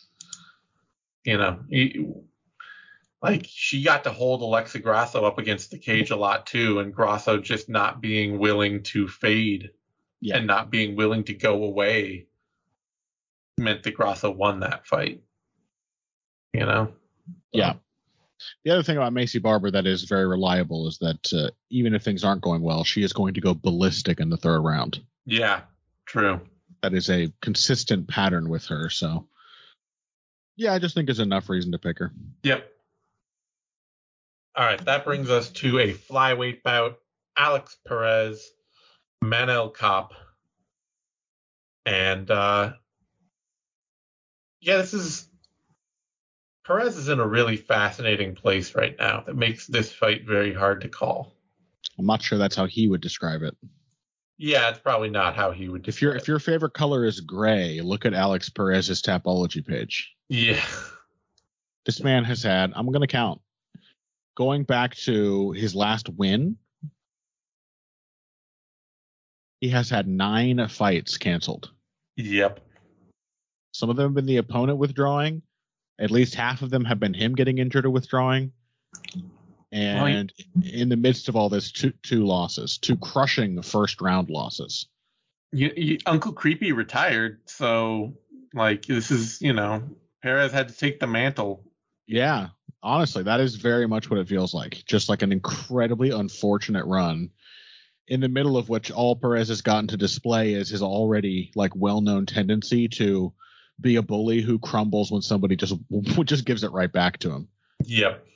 you 1.24 1.36
know, 1.36 1.58
he, 1.68 2.06
like 3.20 3.46
she 3.48 3.82
got 3.82 4.04
to 4.04 4.12
hold 4.12 4.42
Alexa 4.42 4.78
Grasso 4.78 5.24
up 5.24 5.38
against 5.38 5.70
the 5.72 5.78
cage 5.78 6.10
a 6.10 6.16
lot 6.16 6.46
too, 6.46 6.78
and 6.78 6.94
Grasso 6.94 7.38
just 7.38 7.68
not 7.68 8.00
being 8.00 8.38
willing 8.38 8.84
to 8.84 9.08
fade 9.08 9.70
Yeah. 10.20 10.36
and 10.36 10.46
not 10.46 10.70
being 10.70 10.94
willing 10.94 11.24
to 11.24 11.34
go 11.34 11.64
away 11.64 12.26
meant 13.59 13.82
that 13.82 13.94
Grasso 13.94 14.30
won 14.30 14.61
that 14.61 14.86
fight. 14.86 15.22
You 16.52 16.66
know? 16.66 16.92
Yeah. 17.52 17.74
The 18.64 18.70
other 18.72 18.82
thing 18.82 18.96
about 18.96 19.12
Maycee 19.12 19.42
Barber 19.42 19.70
that 19.70 19.86
is 19.86 20.04
very 20.04 20.26
reliable 20.26 20.88
is 20.88 20.98
that 20.98 21.32
uh, 21.32 21.50
even 21.70 21.94
if 21.94 22.02
things 22.02 22.24
aren't 22.24 22.42
going 22.42 22.62
well, 22.62 22.84
she 22.84 23.02
is 23.02 23.12
going 23.12 23.34
to 23.34 23.40
go 23.40 23.54
ballistic 23.54 24.20
in 24.20 24.28
the 24.28 24.36
third 24.36 24.61
round. 24.61 25.00
Yeah, 25.24 25.62
true. 26.04 26.40
That 26.82 26.92
is 26.92 27.09
a 27.09 27.32
consistent 27.40 28.09
pattern 28.09 28.48
with 28.48 28.66
her. 28.66 28.90
So, 28.90 29.26
yeah, 30.57 30.74
I 30.74 30.78
just 30.78 30.94
think 30.94 31.07
there's 31.07 31.18
enough 31.18 31.48
reason 31.48 31.72
to 31.72 31.78
pick 31.78 31.98
her. 31.98 32.12
Yep. 32.42 32.68
All 34.54 34.64
right, 34.64 34.84
that 34.84 35.04
brings 35.04 35.30
us 35.30 35.50
to 35.50 35.78
a 35.78 35.94
flyweight 35.94 36.62
bout. 36.62 36.98
Alex 37.36 37.76
Perez, 37.86 38.50
Manel 39.24 39.74
Kape. 39.74 40.16
And 41.84 42.30
uh 42.30 42.72
yeah, 44.66 44.78
this 44.78 44.92
is 44.92 45.28
Perez 46.66 46.96
is 46.96 47.08
in 47.08 47.20
a 47.20 47.26
really 47.26 47.56
fascinating 47.56 48.34
place 48.34 48.74
right 48.74 48.96
now 48.98 49.22
that 49.24 49.36
makes 49.36 49.68
this 49.68 49.92
fight 49.92 50.26
very 50.26 50.52
hard 50.52 50.80
to 50.80 50.88
call. 50.88 51.32
I'm 51.96 52.06
not 52.06 52.20
sure 52.20 52.36
that's 52.36 52.56
how 52.56 52.66
he 52.66 52.88
would 52.88 53.00
describe 53.00 53.42
it. 53.42 53.56
Yeah, 54.38 54.68
it's 54.68 54.80
probably 54.80 55.08
not 55.08 55.36
how 55.36 55.52
he 55.52 55.68
would 55.68 55.86
If 55.86 56.02
your 56.02 56.16
if 56.16 56.26
your 56.26 56.40
favorite 56.40 56.74
color 56.74 57.04
is 57.04 57.20
gray, 57.20 57.80
look 57.80 58.04
at 58.04 58.12
Alex 58.12 58.50
Perez's 58.50 59.00
Tapology 59.00 59.64
page. 59.64 60.12
Yeah. 60.28 60.60
This 61.86 62.02
man 62.02 62.24
has 62.24 62.42
had, 62.42 62.72
I'm 62.74 62.86
going 62.86 63.00
to 63.02 63.06
count, 63.06 63.40
going 64.36 64.64
back 64.64 64.96
to 64.96 65.52
his 65.52 65.76
last 65.76 66.08
win, 66.08 66.56
he 69.60 69.68
has 69.68 69.88
had 69.88 70.08
nine 70.08 70.66
fights 70.66 71.16
canceled. 71.16 71.70
Yep. 72.16 72.65
Some 73.76 73.90
of 73.90 73.96
them 73.96 74.06
have 74.06 74.14
been 74.14 74.26
the 74.26 74.38
opponent 74.38 74.78
withdrawing. 74.78 75.42
At 75.98 76.10
least 76.10 76.34
half 76.34 76.62
of 76.62 76.70
them 76.70 76.84
have 76.86 76.98
been 76.98 77.12
him 77.12 77.34
getting 77.34 77.58
injured 77.58 77.84
or 77.84 77.90
withdrawing. 77.90 78.52
And 79.70 80.32
in 80.62 80.88
the 80.88 80.96
midst 80.96 81.28
of 81.28 81.36
all 81.36 81.50
this, 81.50 81.72
two 81.72 81.92
two 82.02 82.24
losses, 82.24 82.78
two 82.78 82.96
crushing 82.96 83.60
first 83.60 84.00
round 84.00 84.30
losses. 84.30 84.86
You, 85.52 85.72
you, 85.76 85.98
Uncle 86.06 86.32
Creepy 86.32 86.72
retired, 86.72 87.40
so 87.46 88.14
like 88.54 88.86
this 88.86 89.10
is, 89.10 89.42
you 89.42 89.52
know, 89.52 89.82
Perez 90.22 90.52
had 90.52 90.68
to 90.68 90.76
take 90.76 90.98
the 90.98 91.06
mantle 91.06 91.62
Yeah, 92.06 92.48
honestly, 92.82 93.24
that 93.24 93.40
is 93.40 93.56
very 93.56 93.86
much 93.86 94.08
what 94.08 94.20
it 94.20 94.28
feels 94.28 94.54
like. 94.54 94.82
Just 94.86 95.08
like 95.08 95.22
an 95.22 95.32
incredibly 95.32 96.10
unfortunate 96.10 96.86
run, 96.86 97.30
in 98.08 98.20
the 98.20 98.28
middle 98.28 98.56
of 98.56 98.68
which 98.68 98.90
all 98.90 99.16
Perez 99.16 99.48
has 99.48 99.60
gotten 99.60 99.88
to 99.88 99.96
display 99.96 100.54
is 100.54 100.70
his 100.70 100.82
already 100.82 101.50
like 101.54 101.76
well-known 101.76 102.24
tendency 102.24 102.88
to 102.88 103.32
be 103.80 103.96
a 103.96 104.02
bully 104.02 104.40
who 104.40 104.58
crumbles 104.58 105.10
when 105.10 105.22
somebody 105.22 105.56
just 105.56 105.74
just 106.24 106.44
gives 106.44 106.64
it 106.64 106.72
right 106.72 106.92
back 106.92 107.18
to 107.18 107.30
him. 107.30 107.48
Yep. 107.84 108.26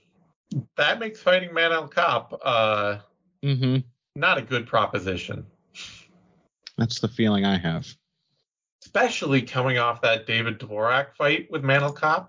That 0.77 0.99
makes 0.99 1.21
fighting 1.21 1.51
Manel 1.51 1.93
Kape 1.93 2.39
uh 2.43 2.99
Mm-hmm. 3.43 3.79
not 4.17 4.37
a 4.37 4.43
good 4.43 4.67
proposition. 4.67 5.47
That's 6.77 7.01
the 7.01 7.09
feeling 7.09 7.47
I 7.47 7.57
have. 7.57 7.87
Especially 8.83 9.41
coming 9.43 9.79
off 9.79 10.03
that 10.03 10.27
David 10.27 10.59
Dvorak 10.59 11.15
fight 11.17 11.51
with 11.51 11.63
Manel 11.63 11.99
Kape. 11.99 12.27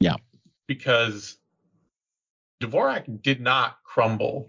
Yeah. 0.00 0.16
Because 0.66 1.36
Dvorak 2.60 3.22
did 3.22 3.40
not 3.40 3.78
crumble 3.84 4.48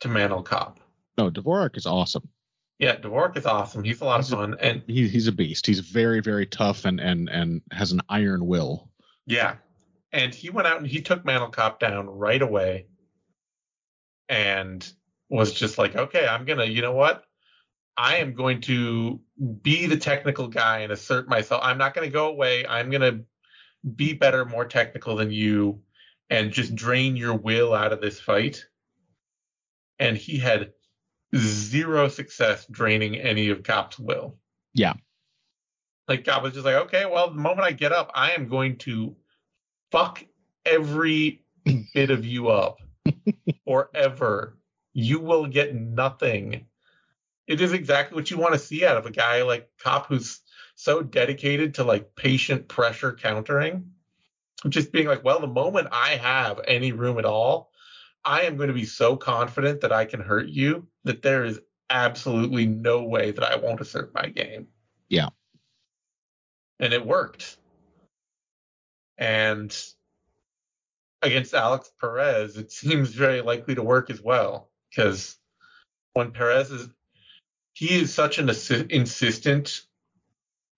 to 0.00 0.08
Manel 0.08 0.44
Kape. 0.44 0.80
No, 1.18 1.30
Dvorak 1.30 1.76
is 1.76 1.86
awesome. 1.86 2.28
Yeah, 2.82 2.96
Dvorak 2.96 3.36
is 3.36 3.46
awesome. 3.46 3.84
He's 3.84 4.00
a 4.00 4.04
lot 4.04 4.18
of 4.18 4.26
He's 4.26 4.32
a- 4.32 4.36
fun. 4.36 4.56
And 4.60 4.82
He, 4.88 5.06
he's 5.06 5.28
a 5.28 5.32
beast. 5.32 5.66
He's 5.66 5.78
very, 5.78 6.20
very 6.20 6.46
tough 6.46 6.84
and 6.84 6.98
and 7.00 7.28
and 7.30 7.62
has 7.70 7.92
an 7.92 8.00
iron 8.08 8.44
will. 8.44 8.90
Yeah. 9.24 9.56
And 10.12 10.34
he 10.34 10.50
went 10.50 10.66
out 10.66 10.78
and 10.78 10.86
he 10.86 11.00
took 11.00 11.22
Manel 11.24 11.54
Kape 11.54 11.78
down 11.78 12.08
right 12.08 12.42
away 12.42 12.86
and 14.28 14.86
was 15.28 15.52
just 15.52 15.78
like, 15.78 15.94
okay, 15.96 16.26
I'm 16.26 16.44
going 16.44 16.58
to, 16.58 16.68
you 16.68 16.82
know 16.82 16.92
what? 16.92 17.24
I 17.96 18.16
am 18.16 18.34
going 18.34 18.60
to 18.62 19.20
be 19.62 19.86
the 19.86 19.96
technical 19.96 20.48
guy 20.48 20.80
and 20.80 20.92
assert 20.92 21.28
myself. 21.28 21.60
I'm 21.64 21.78
not 21.78 21.94
going 21.94 22.06
to 22.08 22.12
go 22.12 22.26
away. 22.28 22.66
I'm 22.66 22.90
going 22.90 23.00
to 23.02 23.24
be 23.94 24.12
better, 24.12 24.44
more 24.44 24.64
technical 24.64 25.16
than 25.16 25.30
you. 25.30 25.80
and 26.30 26.50
just 26.52 26.74
drain 26.74 27.14
your 27.16 27.34
will 27.36 27.74
out 27.74 27.92
of 27.92 28.00
this 28.00 28.18
fight. 28.18 28.64
And 29.98 30.16
he 30.16 30.38
had 30.38 30.72
zero 31.36 32.08
success 32.08 32.66
draining 32.70 33.16
any 33.16 33.48
of 33.48 33.62
Kape's 33.62 33.98
will. 33.98 34.38
Yeah. 34.74 34.94
Like 36.08 36.24
Kape 36.24 36.42
was 36.42 36.52
just 36.52 36.64
like, 36.64 36.74
okay, 36.86 37.06
well, 37.06 37.30
the 37.30 37.40
moment 37.40 37.66
I 37.66 37.72
get 37.72 37.92
up, 37.92 38.10
I 38.14 38.32
am 38.32 38.48
going 38.48 38.76
to 38.78 39.16
fuck 39.90 40.24
every 40.64 41.42
bit 41.94 42.10
of 42.10 42.24
you 42.24 42.48
up 42.48 42.78
forever. 43.66 44.58
You 44.92 45.20
will 45.20 45.46
get 45.46 45.74
nothing. 45.74 46.66
It 47.46 47.60
is 47.60 47.72
exactly 47.72 48.16
what 48.16 48.30
you 48.30 48.38
want 48.38 48.54
to 48.54 48.58
see 48.58 48.84
out 48.84 48.96
of 48.96 49.06
a 49.06 49.10
guy 49.10 49.42
like 49.42 49.70
Kape 49.82 50.06
who's 50.08 50.40
so 50.74 51.02
dedicated 51.02 51.74
to 51.74 51.84
like 51.84 52.14
patient 52.14 52.68
pressure 52.68 53.12
countering. 53.12 53.92
Just 54.68 54.92
being 54.92 55.08
like, 55.08 55.24
well, 55.24 55.40
the 55.40 55.48
moment 55.48 55.88
I 55.90 56.10
have 56.10 56.60
any 56.66 56.92
room 56.92 57.18
at 57.18 57.24
all, 57.24 57.71
I 58.24 58.42
am 58.42 58.56
going 58.56 58.68
to 58.68 58.74
be 58.74 58.84
so 58.84 59.16
confident 59.16 59.80
that 59.80 59.92
I 59.92 60.04
can 60.04 60.20
hurt 60.20 60.46
you 60.48 60.86
that 61.04 61.22
there 61.22 61.44
is 61.44 61.60
absolutely 61.90 62.66
no 62.66 63.02
way 63.04 63.30
that 63.32 63.44
I 63.44 63.56
won't 63.56 63.80
assert 63.80 64.14
my 64.14 64.26
game. 64.26 64.68
Yeah. 65.08 65.28
And 66.80 66.92
it 66.92 67.04
worked. 67.04 67.58
And 69.18 69.76
against 71.20 71.54
Alex 71.54 71.90
Perez, 72.00 72.56
it 72.56 72.72
seems 72.72 73.10
very 73.10 73.40
likely 73.40 73.74
to 73.74 73.82
work 73.82 74.10
as 74.10 74.20
well. 74.22 74.70
Because 74.90 75.36
when 76.12 76.32
Perez 76.32 76.70
is, 76.70 76.88
he 77.74 78.00
is 78.00 78.12
such 78.12 78.38
an 78.38 78.46
assi- 78.48 78.90
insistent. 78.90 79.82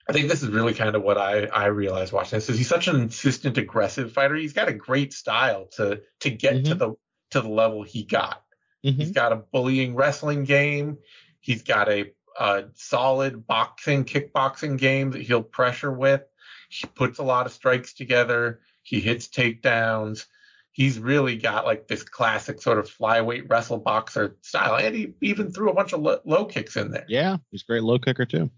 I 0.09 0.13
think 0.13 0.29
this 0.29 0.43
is 0.43 0.51
really 0.51 0.75
kind 0.75 0.95
of 0.95 1.03
what 1.03 1.17
I, 1.17 1.47
I 1.47 1.67
realized 1.67 2.13
watching 2.13 2.37
this 2.37 2.51
is 2.51 2.59
he's 2.59 2.69
such 2.69 2.89
an 2.89 2.97
insistent, 3.01 3.57
aggressive 3.57 4.13
fighter. 4.13 4.35
He's 4.37 4.53
got 4.53 4.69
a 4.69 4.75
great 4.75 5.13
style 5.13 5.67
to 5.77 6.03
to 6.21 6.31
get 6.31 6.67
to 6.67 6.75
Mhm. 6.75 6.79
the 6.79 6.95
to 7.35 7.41
the 7.41 7.49
level 7.49 7.83
he 7.83 8.05
got. 8.05 8.43
Mhm. 8.85 8.97
He's 8.97 9.11
got 9.11 9.33
a 9.33 9.37
bullying 9.37 9.97
wrestling 9.97 10.45
game. 10.45 10.99
He's 11.41 11.63
got 11.63 11.89
a, 11.89 12.13
a 12.39 12.67
solid 12.75 13.45
boxing, 13.47 14.05
kickboxing 14.05 14.79
game 14.79 15.11
that 15.11 15.23
he'll 15.23 15.43
pressure 15.43 15.93
with. 15.93 16.23
He 16.69 16.87
puts 16.87 17.19
a 17.19 17.25
lot 17.25 17.47
of 17.47 17.53
strikes 17.53 17.93
together. 17.95 18.61
He 18.83 19.01
hits 19.01 19.27
takedowns. 19.29 20.27
He's 20.71 20.99
really 21.01 21.37
got 21.37 21.65
like 21.65 21.89
this 21.89 22.05
classic 22.05 22.63
sort 22.63 22.79
of 22.79 22.89
flyweight 22.89 23.51
wrestle 23.51 23.79
boxer 23.79 24.37
style, 24.43 24.77
and 24.77 24.95
he 24.95 25.15
even 25.21 25.51
threw 25.51 25.71
a 25.71 25.75
bunch 25.75 25.93
of 25.93 26.01
lo- 26.01 26.21
low 26.25 26.45
kicks 26.45 26.77
in 26.77 26.93
there. 26.93 27.07
Yeah, 27.09 27.39
he's 27.51 27.63
a 27.63 27.67
great 27.67 27.83
low 27.83 27.99
kicker 27.99 28.27
too. 28.27 28.51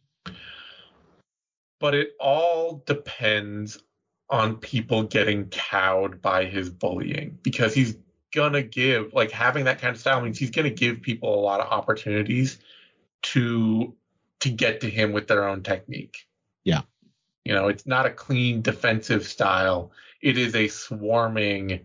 But 1.80 1.94
it 1.94 2.10
all 2.20 2.82
depends 2.86 3.82
on 4.28 4.56
people 4.56 5.04
getting 5.04 5.46
cowed 5.46 6.20
by 6.20 6.46
his 6.46 6.68
bullying 6.68 7.38
because 7.42 7.74
he's 7.74 7.96
gonna 8.34 8.62
give 8.62 9.12
like 9.12 9.30
having 9.30 9.64
that 9.64 9.80
kind 9.80 9.94
of 9.94 10.00
style 10.00 10.20
means 10.20 10.38
he's 10.38 10.50
gonna 10.50 10.70
give 10.70 11.02
people 11.02 11.34
a 11.34 11.42
lot 11.42 11.60
of 11.60 11.72
opportunities 11.72 12.58
to 13.22 13.94
to 14.40 14.50
get 14.50 14.80
to 14.80 14.90
him 14.90 15.12
with 15.12 15.26
their 15.26 15.48
own 15.48 15.62
technique. 15.62 16.26
Yeah. 16.64 16.82
You 17.44 17.54
know, 17.54 17.68
it's 17.68 17.86
not 17.86 18.06
a 18.06 18.10
clean 18.10 18.62
defensive 18.62 19.26
style. 19.26 19.92
It 20.20 20.36
is 20.36 20.54
a 20.54 20.68
swarming 20.68 21.80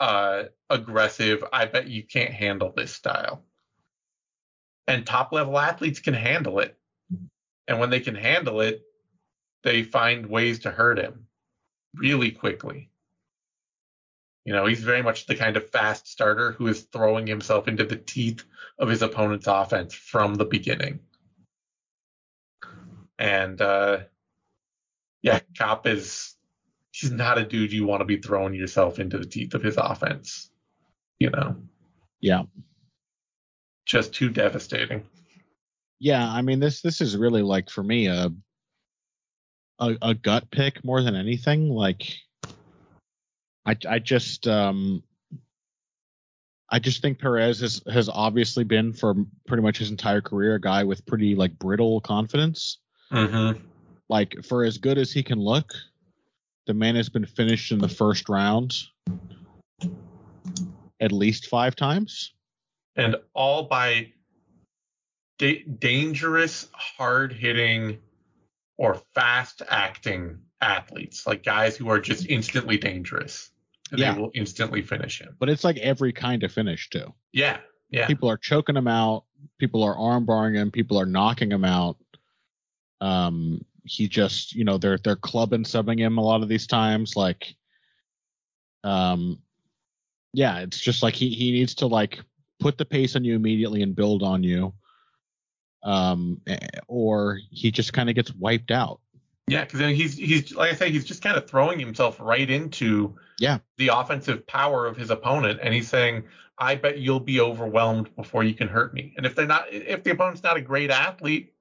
uh 0.00 0.44
aggressive, 0.70 1.44
I 1.52 1.64
bet 1.64 1.88
you 1.88 2.02
can't 2.02 2.32
handle 2.32 2.72
this 2.76 2.92
style. 2.92 3.44
And 4.86 5.06
top 5.06 5.32
level 5.32 5.58
athletes 5.58 6.00
can 6.00 6.14
handle 6.14 6.60
it. 6.60 6.78
And 7.66 7.78
when 7.78 7.90
they 7.90 8.00
can 8.00 8.14
handle 8.14 8.60
it, 8.60 8.82
they 9.62 9.82
find 9.82 10.26
ways 10.26 10.60
to 10.60 10.70
hurt 10.70 10.98
him 10.98 11.26
really 11.94 12.30
quickly. 12.30 12.90
You 14.48 14.54
know, 14.54 14.64
he's 14.64 14.80
very 14.82 15.02
much 15.02 15.26
the 15.26 15.34
kind 15.36 15.58
of 15.58 15.68
fast 15.68 16.06
starter 16.06 16.52
who 16.52 16.68
is 16.68 16.80
throwing 16.90 17.26
himself 17.26 17.68
into 17.68 17.84
the 17.84 17.96
teeth 17.96 18.46
of 18.78 18.88
his 18.88 19.02
opponent's 19.02 19.46
offense 19.46 19.92
from 19.92 20.36
the 20.36 20.46
beginning. 20.46 21.00
And 23.18 23.60
uh 23.60 23.98
yeah, 25.20 25.40
Kape 25.54 25.86
is 25.88 26.34
he's 26.92 27.10
not 27.10 27.36
a 27.36 27.44
dude 27.44 27.74
you 27.74 27.84
want 27.84 28.00
to 28.00 28.06
be 28.06 28.16
throwing 28.16 28.54
yourself 28.54 28.98
into 28.98 29.18
the 29.18 29.26
teeth 29.26 29.52
of 29.52 29.62
his 29.62 29.76
offense. 29.76 30.50
You 31.18 31.28
know, 31.28 31.56
Yeah. 32.20 32.44
just 33.84 34.14
too 34.14 34.30
devastating. 34.30 35.04
Yeah, 35.98 36.26
I 36.26 36.40
mean 36.40 36.58
this 36.58 36.80
this 36.80 37.02
is 37.02 37.18
really 37.18 37.42
like 37.42 37.68
for 37.68 37.82
me 37.82 38.06
a 38.06 38.30
a, 39.78 39.96
a 40.00 40.14
gut 40.14 40.50
pick 40.50 40.82
more 40.86 41.02
than 41.02 41.16
anything. 41.16 41.68
Like 41.68 42.16
I 43.68 43.76
I 43.86 43.98
just 43.98 44.48
um 44.48 45.02
I 46.70 46.78
just 46.78 47.02
think 47.02 47.18
Perez 47.18 47.60
has 47.60 47.82
has 47.92 48.08
obviously 48.08 48.64
been 48.64 48.94
for 48.94 49.14
pretty 49.46 49.62
much 49.62 49.78
his 49.78 49.90
entire 49.90 50.22
career 50.22 50.54
a 50.54 50.60
guy 50.60 50.84
with 50.84 51.04
pretty 51.04 51.34
like 51.34 51.58
brittle 51.58 52.00
confidence. 52.00 52.78
Mm-hmm. 53.12 53.62
Like 54.08 54.36
for 54.42 54.64
as 54.64 54.78
good 54.78 54.96
as 54.96 55.12
he 55.12 55.22
can 55.22 55.38
look, 55.38 55.74
the 56.66 56.72
man 56.72 56.96
has 56.96 57.10
been 57.10 57.26
finished 57.26 57.70
in 57.70 57.78
the 57.78 57.88
first 57.88 58.30
round 58.30 58.74
at 61.00 61.12
least 61.12 61.46
five 61.46 61.76
times. 61.76 62.32
and 62.96 63.16
all 63.34 63.64
by 63.64 64.12
da- 65.38 65.62
dangerous, 65.78 66.68
hard 66.72 67.32
hitting, 67.32 67.98
or 68.78 68.94
fast 69.14 69.62
acting 69.68 70.38
athletes, 70.60 71.26
like 71.26 71.44
guys 71.44 71.76
who 71.76 71.90
are 71.90 72.00
just 72.00 72.26
instantly 72.26 72.78
dangerous. 72.78 73.50
And 73.90 74.00
Yeah. 74.00 74.14
They 74.14 74.20
will 74.20 74.30
instantly 74.34 74.82
finish 74.82 75.20
him. 75.20 75.36
But 75.38 75.48
it's 75.48 75.64
like 75.64 75.78
every 75.78 76.12
kind 76.12 76.42
of 76.42 76.52
finish 76.52 76.90
too. 76.90 77.14
Yeah. 77.32 77.58
Yeah. 77.90 78.06
people 78.06 78.28
are 78.28 78.36
choking 78.36 78.76
him 78.76 78.86
out 78.86 79.24
people 79.58 79.82
are 79.82 79.96
arm 79.96 80.26
barring 80.26 80.54
him 80.54 80.70
people 80.70 81.00
are 81.00 81.06
knocking 81.06 81.50
him 81.50 81.64
out 81.64 81.96
um 83.00 83.64
he 83.84 84.08
just 84.08 84.54
you 84.54 84.64
know 84.64 84.78
they're 84.78 84.98
they're 84.98 85.16
clubbing 85.16 85.64
subbing 85.64 85.98
him 85.98 86.18
a 86.18 86.22
lot 86.22 86.42
of 86.42 86.48
these 86.48 86.66
times 86.66 87.16
like 87.16 87.54
um 88.84 89.38
yeah 90.32 90.58
it's 90.58 90.78
just 90.78 91.02
like 91.02 91.14
he 91.14 91.30
he 91.30 91.52
needs 91.52 91.74
to 91.76 91.86
like 91.86 92.20
put 92.60 92.76
the 92.76 92.84
pace 92.84 93.16
on 93.16 93.24
you 93.24 93.34
immediately 93.34 93.82
and 93.82 93.96
build 93.96 94.22
on 94.22 94.42
you 94.42 94.74
um 95.82 96.40
eh, 96.46 96.58
or 96.88 97.38
he 97.50 97.70
just 97.70 97.92
kind 97.92 98.08
of 98.08 98.14
gets 98.14 98.34
wiped 98.34 98.70
out 98.70 99.00
Yeah, 99.50 99.64
because 99.64 99.78
then 99.80 99.94
he's 99.94 100.16
he's 100.16 100.54
like 100.54 100.72
I 100.72 100.74
say, 100.74 100.90
he's 100.90 101.04
just 101.04 101.22
kind 101.22 101.36
of 101.36 101.48
throwing 101.48 101.78
himself 101.78 102.18
right 102.20 102.48
into 102.48 103.16
Yeah. 103.38 103.58
the 103.76 103.88
offensive 103.88 104.46
power 104.46 104.86
of 104.86 104.96
his 104.96 105.10
opponent, 105.10 105.60
and 105.62 105.72
he's 105.74 105.88
saying, 105.88 106.24
"I 106.58 106.74
bet 106.74 106.98
you'll 106.98 107.20
be 107.20 107.40
overwhelmed 107.40 108.14
before 108.16 108.44
you 108.44 108.54
can 108.54 108.68
hurt 108.68 108.92
me." 108.94 109.14
And 109.16 109.24
if 109.26 109.34
they're 109.34 109.46
not, 109.46 109.72
if 109.72 110.02
the 110.04 110.10
opponent's 110.10 110.42
not 110.42 110.56
a 110.56 110.60
great 110.60 110.90
athlete, 110.90 111.54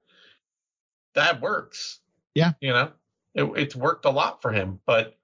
that 1.16 1.42
works. 1.42 2.00
Yeah. 2.36 2.54
you 2.62 2.72
know, 2.72 2.92
it, 3.34 3.44
it's 3.56 3.76
worked 3.76 4.06
a 4.06 4.12
lot 4.12 4.42
for 4.42 4.52
him, 4.52 4.80
but 4.86 5.18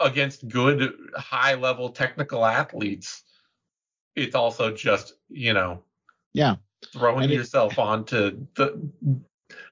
against 0.00 0.48
good 0.48 0.94
high 1.14 1.54
level 1.54 1.90
technical 1.90 2.44
athletes, 2.44 3.22
it's 4.16 4.34
also 4.34 4.72
just 4.74 5.14
you 5.28 5.52
know 5.52 5.82
Yeah. 6.32 6.56
throwing 6.92 7.24
And 7.24 7.32
it- 7.32 7.36
yourself 7.36 7.78
onto 7.78 8.46
the 8.54 8.90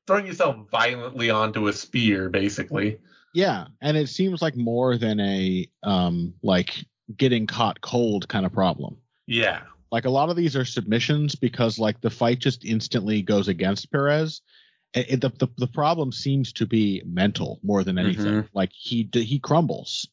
throwing 0.07 0.27
yourself 0.27 0.57
violently 0.71 1.31
onto 1.31 1.69
a 1.69 1.73
spear 1.73 2.29
basically 2.29 2.99
Yeah, 3.35 3.67
and 3.83 3.97
it 3.97 4.09
seems 4.09 4.41
like 4.41 4.57
more 4.57 4.97
than 4.97 5.21
a 5.21 5.69
um 5.83 6.35
like 6.43 6.85
getting 7.17 7.47
caught 7.47 7.81
cold 7.81 8.29
kind 8.29 8.47
of 8.47 8.53
problem. 8.53 8.97
yeah 9.27 9.63
Like 9.93 10.05
a 10.07 10.11
lot 10.11 10.31
of 10.31 10.37
these 10.37 10.57
are 10.57 10.65
submissions 10.65 11.35
because 11.37 11.79
like 11.79 12.01
the 12.01 12.11
fight 12.11 12.39
just 12.41 12.65
instantly 12.65 13.23
goes 13.23 13.49
against 13.49 13.91
Perez. 13.93 14.41
It, 14.95 15.07
it- 15.11 15.21
the, 15.21 15.31
the 15.39 15.49
the 15.59 15.67
problem 15.69 16.13
seems 16.13 16.53
to 16.55 16.67
be 16.67 17.03
mental 17.05 17.61
more 17.63 17.85
than 17.85 17.99
anything. 17.99 18.49
Like 18.55 18.71
he 18.73 19.09
he 19.13 19.39
crumbles. 19.39 20.09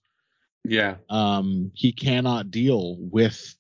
yeah 0.66 0.96
Um, 1.10 1.72
he 1.74 1.92
cannot 1.92 2.52
deal 2.52 2.98
with 3.00 3.56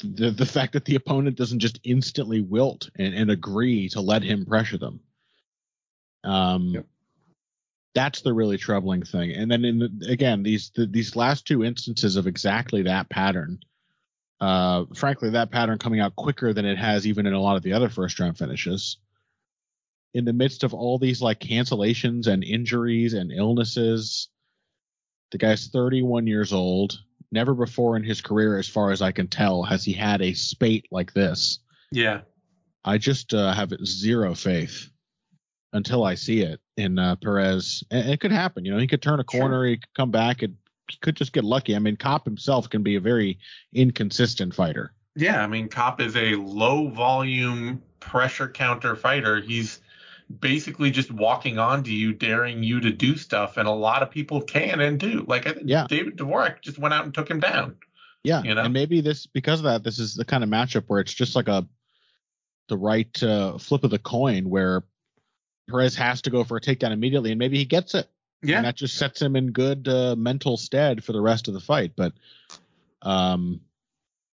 the 0.00 0.30
the 0.30 0.46
fact 0.46 0.72
that 0.74 0.84
the 0.84 0.94
opponent 0.96 1.36
doesn't 1.36 1.60
just 1.60 1.80
instantly 1.84 2.40
wilt 2.42 2.90
and, 2.96 3.14
and 3.14 3.30
agree 3.30 3.88
to 3.90 4.00
let 4.00 4.22
him 4.22 4.44
pressure 4.44 4.78
them. 4.78 5.00
Um, 6.26 6.68
Yep. 6.74 6.86
that's 7.94 8.20
the 8.20 8.34
really 8.34 8.58
troubling 8.58 9.02
thing. 9.04 9.32
And 9.32 9.50
then 9.50 9.64
in 9.64 9.78
the, 9.78 10.06
again, 10.10 10.42
these 10.42 10.70
the, 10.74 10.86
these 10.86 11.16
last 11.16 11.46
two 11.46 11.64
instances 11.64 12.16
of 12.16 12.26
exactly 12.26 12.82
that 12.82 13.08
pattern. 13.08 13.60
Uh, 14.38 14.84
frankly, 14.94 15.30
that 15.30 15.50
pattern 15.50 15.78
coming 15.78 16.00
out 16.00 16.14
quicker 16.16 16.52
than 16.52 16.66
it 16.66 16.76
has 16.76 17.06
even 17.06 17.24
in 17.26 17.32
a 17.32 17.40
lot 17.40 17.56
of 17.56 17.62
the 17.62 17.72
other 17.72 17.88
first 17.88 18.20
round 18.20 18.36
finishes. 18.36 18.98
In 20.12 20.24
the 20.26 20.32
midst 20.32 20.62
of 20.64 20.74
all 20.74 20.98
these 20.98 21.22
like 21.22 21.40
cancellations 21.40 22.26
and 22.26 22.44
injuries 22.44 23.14
and 23.14 23.32
illnesses, 23.32 24.28
the 25.30 25.38
guy's 25.38 25.68
31 25.68 26.26
years 26.26 26.52
old. 26.52 26.98
Never 27.32 27.54
before 27.54 27.96
in 27.96 28.04
his 28.04 28.20
career, 28.20 28.56
as 28.58 28.68
far 28.68 28.92
as 28.92 29.02
I 29.02 29.10
can 29.12 29.26
tell, 29.28 29.62
has 29.62 29.84
he 29.84 29.92
had 29.92 30.22
a 30.22 30.32
spate 30.34 30.86
like 30.90 31.12
this. 31.12 31.58
yeah 31.90 32.20
I 32.84 32.98
just 32.98 33.34
uh, 33.34 33.52
have 33.52 33.72
zero 33.84 34.34
faith 34.34 34.90
until 35.72 36.04
I 36.04 36.14
see 36.14 36.40
it 36.40 36.60
in 36.76 36.98
uh, 36.98 37.16
Perez. 37.16 37.82
And 37.90 38.08
it 38.08 38.20
could 38.20 38.32
happen. 38.32 38.64
You 38.64 38.72
know, 38.72 38.78
he 38.78 38.86
could 38.86 39.02
turn 39.02 39.20
a 39.20 39.24
Sure. 39.30 39.40
corner, 39.40 39.64
he 39.64 39.76
could 39.76 39.94
come 39.94 40.10
back 40.10 40.42
and 40.42 40.56
he 40.90 40.96
could 41.00 41.16
just 41.16 41.32
get 41.32 41.44
lucky. 41.44 41.74
I 41.74 41.78
mean, 41.78 41.96
Kape 41.96 42.24
himself 42.24 42.70
can 42.70 42.82
be 42.82 42.96
a 42.96 43.00
very 43.00 43.38
inconsistent 43.72 44.54
fighter. 44.54 44.92
Yeah, 45.16 45.42
I 45.42 45.46
mean, 45.46 45.68
Kape 45.68 46.00
is 46.00 46.16
a 46.16 46.34
low 46.36 46.88
volume 46.88 47.82
pressure 48.00 48.48
counter 48.48 48.94
fighter. 48.94 49.40
He's 49.40 49.80
basically 50.40 50.90
just 50.90 51.10
walking 51.10 51.58
onto 51.58 51.90
you, 51.90 52.12
daring 52.12 52.62
you 52.62 52.80
to 52.80 52.90
do 52.92 53.16
stuff, 53.16 53.56
and 53.56 53.66
a 53.68 53.72
lot 53.72 54.02
of 54.02 54.10
people 54.10 54.42
can 54.42 54.80
and 54.80 54.98
do. 54.98 55.24
Like 55.26 55.46
I 55.46 55.52
think 55.52 55.68
Yeah. 55.68 55.86
David 55.88 56.16
Dvorak 56.16 56.60
just 56.62 56.78
went 56.78 56.92
out 56.94 57.04
and 57.04 57.14
took 57.14 57.30
him 57.30 57.40
down. 57.40 57.76
Yeah, 58.24 58.42
You 58.42 58.54
know? 58.54 58.62
and 58.64 58.72
maybe 58.74 59.00
this 59.00 59.26
because 59.26 59.60
of 59.60 59.64
that, 59.64 59.84
this 59.84 59.98
is 60.00 60.14
the 60.16 60.24
kind 60.24 60.42
of 60.42 60.50
matchup 60.50 60.84
where 60.88 61.00
it's 61.00 61.14
just 61.14 61.36
like 61.36 61.46
a 61.48 61.66
the 62.68 62.76
right 62.76 63.22
uh, 63.22 63.56
flip 63.58 63.84
of 63.84 63.90
the 63.90 63.98
coin 64.00 64.50
where 64.50 64.82
Perez 65.68 65.96
has 65.96 66.22
to 66.22 66.30
go 66.30 66.44
for 66.44 66.56
a 66.56 66.60
takedown 66.60 66.92
immediately, 66.92 67.30
and 67.32 67.38
maybe 67.38 67.58
he 67.58 67.64
gets 67.64 67.94
it. 67.94 68.08
Yeah, 68.42 68.56
and 68.58 68.66
that 68.66 68.76
just 68.76 68.96
sets 68.96 69.20
him 69.20 69.34
in 69.34 69.50
good 69.52 69.88
uh, 69.88 70.14
mental 70.16 70.56
stead 70.56 71.02
for 71.02 71.12
the 71.12 71.20
rest 71.20 71.48
of 71.48 71.54
the 71.54 71.60
fight. 71.60 71.92
But 71.96 72.12
um, 73.02 73.60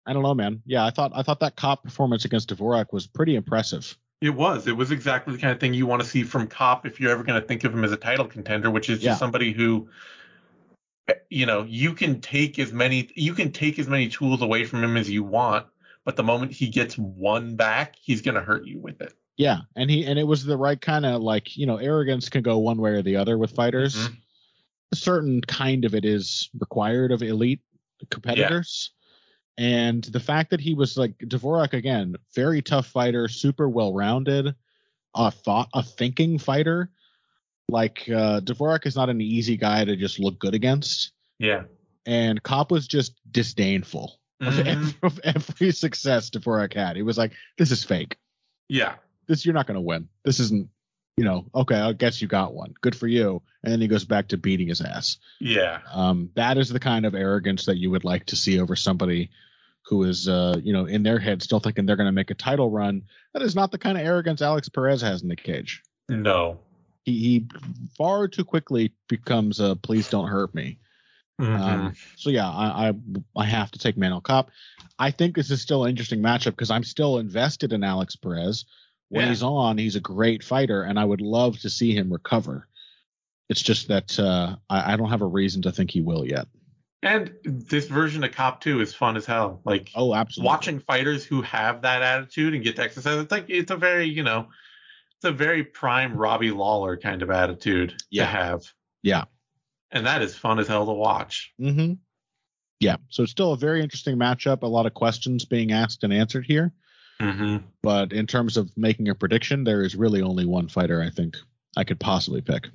I 0.06 0.12
don't 0.12 0.22
know, 0.22 0.34
man. 0.34 0.62
Yeah, 0.66 0.84
I 0.84 0.90
thought 0.90 1.12
I 1.14 1.22
thought 1.22 1.40
that 1.40 1.56
Kape 1.56 1.82
performance 1.84 2.24
against 2.24 2.48
Dvorak 2.48 2.92
was 2.92 3.06
pretty 3.06 3.36
impressive. 3.36 3.96
it 4.20 4.30
was. 4.30 4.66
It 4.66 4.76
was 4.76 4.90
exactly 4.90 5.34
the 5.34 5.40
kind 5.40 5.52
of 5.52 5.60
thing 5.60 5.72
you 5.74 5.86
want 5.86 6.02
to 6.02 6.08
see 6.08 6.24
from 6.24 6.46
Kape 6.48 6.84
if 6.84 6.98
you're 7.00 7.10
ever 7.10 7.22
going 7.22 7.40
to 7.40 7.46
think 7.46 7.64
of 7.64 7.72
him 7.72 7.84
as 7.84 7.92
a 7.92 7.96
title 7.96 8.26
contender, 8.26 8.70
which 8.70 8.88
is 8.90 8.98
just 8.98 9.04
Yeah. 9.04 9.16
somebody 9.16 9.52
who. 9.52 9.88
You 11.28 11.44
know, 11.46 11.64
you 11.64 11.94
can 11.94 12.20
take 12.20 12.58
as 12.60 12.72
many 12.72 13.10
you 13.16 13.34
can 13.34 13.50
take 13.52 13.78
as 13.80 13.88
many 13.88 14.08
tools 14.08 14.42
away 14.42 14.64
from 14.64 14.82
him 14.84 14.96
as 14.96 15.10
you 15.10 15.24
want, 15.24 15.66
but 16.04 16.16
the 16.16 16.22
moment 16.22 16.52
he 16.52 16.68
gets 16.68 16.96
one 16.96 17.56
back, 17.56 17.96
he's 18.00 18.22
going 18.22 18.36
to 18.36 18.40
hurt 18.40 18.64
you 18.64 18.78
with 18.78 19.00
it. 19.00 19.12
Yeah, 19.40 19.60
and 19.74 19.90
he 19.90 20.04
and 20.04 20.18
it 20.18 20.26
was 20.26 20.44
the 20.44 20.58
right 20.58 20.78
kind 20.78 21.06
of 21.06 21.22
like 21.22 21.56
you 21.56 21.64
know 21.64 21.78
arrogance 21.78 22.28
can 22.28 22.42
go 22.42 22.58
one 22.58 22.76
way 22.76 22.90
or 22.90 23.00
the 23.00 23.16
other 23.16 23.38
with 23.38 23.52
fighters. 23.52 23.96
Mhm. 23.96 24.16
A 24.92 24.96
certain 24.96 25.40
kind 25.40 25.86
of 25.86 25.94
it 25.94 26.04
is 26.04 26.50
required 26.60 27.10
of 27.10 27.22
elite 27.22 27.62
competitors. 28.10 28.90
And 29.56 30.04
the 30.04 30.20
fact 30.20 30.50
that 30.50 30.60
he 30.60 30.74
was 30.74 30.98
like 30.98 31.16
Dvorak 31.20 31.72
again, 31.72 32.16
very 32.34 32.60
tough 32.60 32.88
fighter, 32.88 33.28
super 33.28 33.66
well 33.66 33.94
rounded, 33.94 34.54
a 35.14 35.30
thought 35.30 35.70
a 35.72 35.82
thinking 35.82 36.38
fighter. 36.38 36.90
Like 37.70 38.10
uh 38.10 38.40
Dvorak 38.40 38.84
is 38.84 38.94
not 38.94 39.08
an 39.08 39.22
easy 39.22 39.56
guy 39.56 39.86
to 39.86 39.96
just 39.96 40.18
look 40.18 40.38
good 40.38 40.52
against. 40.54 41.12
Yeah. 41.38 41.62
And 42.04 42.42
Kape 42.42 42.70
was 42.70 42.86
just 42.86 43.14
disdainful 43.32 44.20
of, 44.42 44.52
Mhm. 44.52 44.66
every, 44.66 44.94
of 45.02 45.20
every 45.24 45.72
success 45.72 46.28
Dvorak 46.28 46.74
had. 46.74 46.96
He 46.96 47.02
was 47.02 47.16
like, 47.16 47.32
This 47.56 47.70
is 47.70 47.84
fake. 47.84 48.18
Yeah. 48.68 48.96
This 49.30 49.46
you're 49.46 49.54
not 49.54 49.66
gonna 49.66 49.80
win. 49.80 50.08
This 50.24 50.40
isn't 50.40 50.68
you 51.16 51.24
know, 51.24 51.44
okay, 51.54 51.74
I 51.74 51.92
guess 51.92 52.22
you 52.22 52.28
got 52.28 52.54
one. 52.54 52.72
Good 52.80 52.96
for 52.96 53.06
you. 53.06 53.42
And 53.62 53.70
then 53.70 53.80
he 53.82 53.88
goes 53.88 54.06
back 54.06 54.28
to 54.28 54.38
beating 54.38 54.68
his 54.68 54.80
ass. 54.80 55.18
Yeah. 55.38 55.80
Um, 55.92 56.30
that 56.34 56.56
is 56.56 56.70
the 56.70 56.80
kind 56.80 57.04
of 57.04 57.14
arrogance 57.14 57.66
that 57.66 57.76
you 57.76 57.90
would 57.90 58.04
like 58.04 58.24
to 58.26 58.36
see 58.36 58.58
over 58.58 58.74
somebody 58.74 59.30
who 59.82 60.04
is, 60.04 60.28
uh, 60.28 60.58
you 60.62 60.72
know, 60.72 60.86
in 60.86 61.02
their 61.02 61.18
head 61.18 61.42
still 61.42 61.60
thinking 61.60 61.84
they're 61.84 61.96
going 61.96 62.06
to 62.06 62.12
make 62.12 62.30
a 62.30 62.34
title 62.34 62.70
run. 62.70 63.02
That 63.34 63.42
is 63.42 63.54
not 63.54 63.70
the 63.70 63.76
kind 63.76 63.98
of 63.98 64.06
arrogance 64.06 64.40
Alex 64.40 64.70
Perez 64.70 65.02
has 65.02 65.20
in 65.20 65.28
the 65.28 65.36
cage. 65.36 65.82
No. 66.08 66.60
He, 67.04 67.18
he 67.18 67.46
far 67.98 68.26
too 68.26 68.44
quickly 68.44 68.94
becomes 69.06 69.60
a 69.60 69.76
please 69.76 70.08
don't 70.08 70.28
hurt 70.28 70.54
me. 70.54 70.78
Mhm. 71.38 71.60
Um, 71.60 71.94
so 72.16 72.30
yeah, 72.30 72.48
I, 72.48 72.88
I 72.88 72.94
I 73.36 73.44
have 73.46 73.70
to 73.72 73.78
take 73.78 73.96
Manel 73.96 74.24
Kape. 74.24 74.52
I 74.98 75.10
think 75.10 75.34
this 75.34 75.50
is 75.50 75.62
still 75.62 75.84
an 75.84 75.90
interesting 75.90 76.20
matchup 76.20 76.50
because 76.52 76.70
I'm 76.70 76.84
still 76.84 77.18
invested 77.18 77.72
in 77.72 77.82
Alex 77.82 78.16
Perez. 78.16 78.64
When 79.10 79.24
Yeah. 79.24 79.28
he's 79.30 79.42
on, 79.42 79.76
he's 79.76 79.96
a 79.96 80.00
great 80.00 80.42
fighter, 80.42 80.82
and 80.82 80.98
I 80.98 81.04
would 81.04 81.20
love 81.20 81.58
to 81.60 81.70
see 81.70 81.94
him 81.94 82.12
recover. 82.12 82.66
It's 83.48 83.60
just 83.60 83.88
that 83.88 84.18
uh, 84.18 84.56
I, 84.70 84.92
I 84.92 84.96
don't 84.96 85.10
have 85.10 85.22
a 85.22 85.26
reason 85.26 85.62
to 85.62 85.72
think 85.72 85.90
he 85.90 86.00
will 86.00 86.24
yet. 86.26 86.46
and 87.02 87.32
this 87.44 87.88
version 87.88 88.22
of 88.24 88.30
Kape 88.32 88.60
2 88.60 88.80
is 88.80 88.94
fun 88.94 89.16
as 89.16 89.26
hell. 89.26 89.60
Like 89.64 89.90
Oh, 89.96 90.14
absolutely. 90.14 90.46
watching 90.46 90.78
fighters 90.80 91.24
who 91.24 91.42
have 91.42 91.82
that 91.82 92.02
attitude 92.02 92.54
and 92.54 92.62
get 92.62 92.76
to 92.76 92.82
exercise, 92.82 93.18
it's 93.20 93.32
like 93.32 93.46
it's 93.48 93.70
a 93.72 93.76
very, 93.76 94.06
you 94.06 94.22
know, 94.22 94.48
it's 95.16 95.24
a 95.24 95.32
very 95.32 95.64
prime 95.64 96.14
Robbie 96.14 96.50
Lawler 96.52 96.96
kind 96.96 97.22
of 97.22 97.30
attitude 97.30 98.00
Yeah. 98.10 98.26
to 98.26 98.30
have. 98.30 98.62
Yeah. 99.02 99.24
And 99.90 100.06
that 100.06 100.22
is 100.22 100.36
fun 100.36 100.58
as 100.60 100.68
hell 100.68 100.86
to 100.86 100.92
watch. 100.92 101.52
Mm-hmm. 101.60 101.94
Yeah. 102.78 102.96
So 103.08 103.22
it's 103.24 103.32
still 103.32 103.52
a 103.54 103.56
very 103.56 103.82
interesting 103.82 104.16
matchup. 104.16 104.62
A 104.62 104.66
lot 104.66 104.86
of 104.86 104.94
questions 104.94 105.44
being 105.44 105.72
asked 105.72 106.04
and 106.04 106.12
answered 106.12 106.46
here. 106.46 106.72
Mm-hmm. 107.20 107.66
But 107.82 108.12
in 108.12 108.26
terms 108.26 108.56
of 108.56 108.74
making 108.76 109.08
a 109.08 109.14
prediction, 109.14 109.64
there 109.64 109.82
is 109.82 109.94
really 109.94 110.22
only 110.22 110.46
one 110.46 110.68
fighter 110.68 111.02
I 111.02 111.10
think 111.10 111.36
I 111.76 111.84
could 111.84 112.00
possibly 112.00 112.40
pick. 112.40 112.68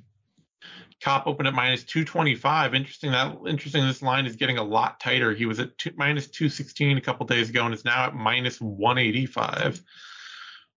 Kape 1.00 1.26
opened 1.26 1.48
at 1.48 1.54
minus 1.54 1.84
225. 1.84 2.74
Interesting 2.74 3.10
that 3.10 3.36
interesting 3.46 3.86
this 3.86 4.02
line 4.02 4.24
is 4.24 4.36
getting 4.36 4.56
a 4.56 4.62
lot 4.62 4.98
tighter. 4.98 5.34
He 5.34 5.44
was 5.44 5.58
at 5.58 5.76
two, 5.76 5.90
minus 5.96 6.28
216 6.28 6.96
a 6.96 7.00
couple 7.00 7.26
days 7.26 7.50
ago 7.50 7.64
and 7.64 7.74
is 7.74 7.84
now 7.84 8.06
at 8.06 8.14
minus 8.14 8.60
185. 8.60 9.82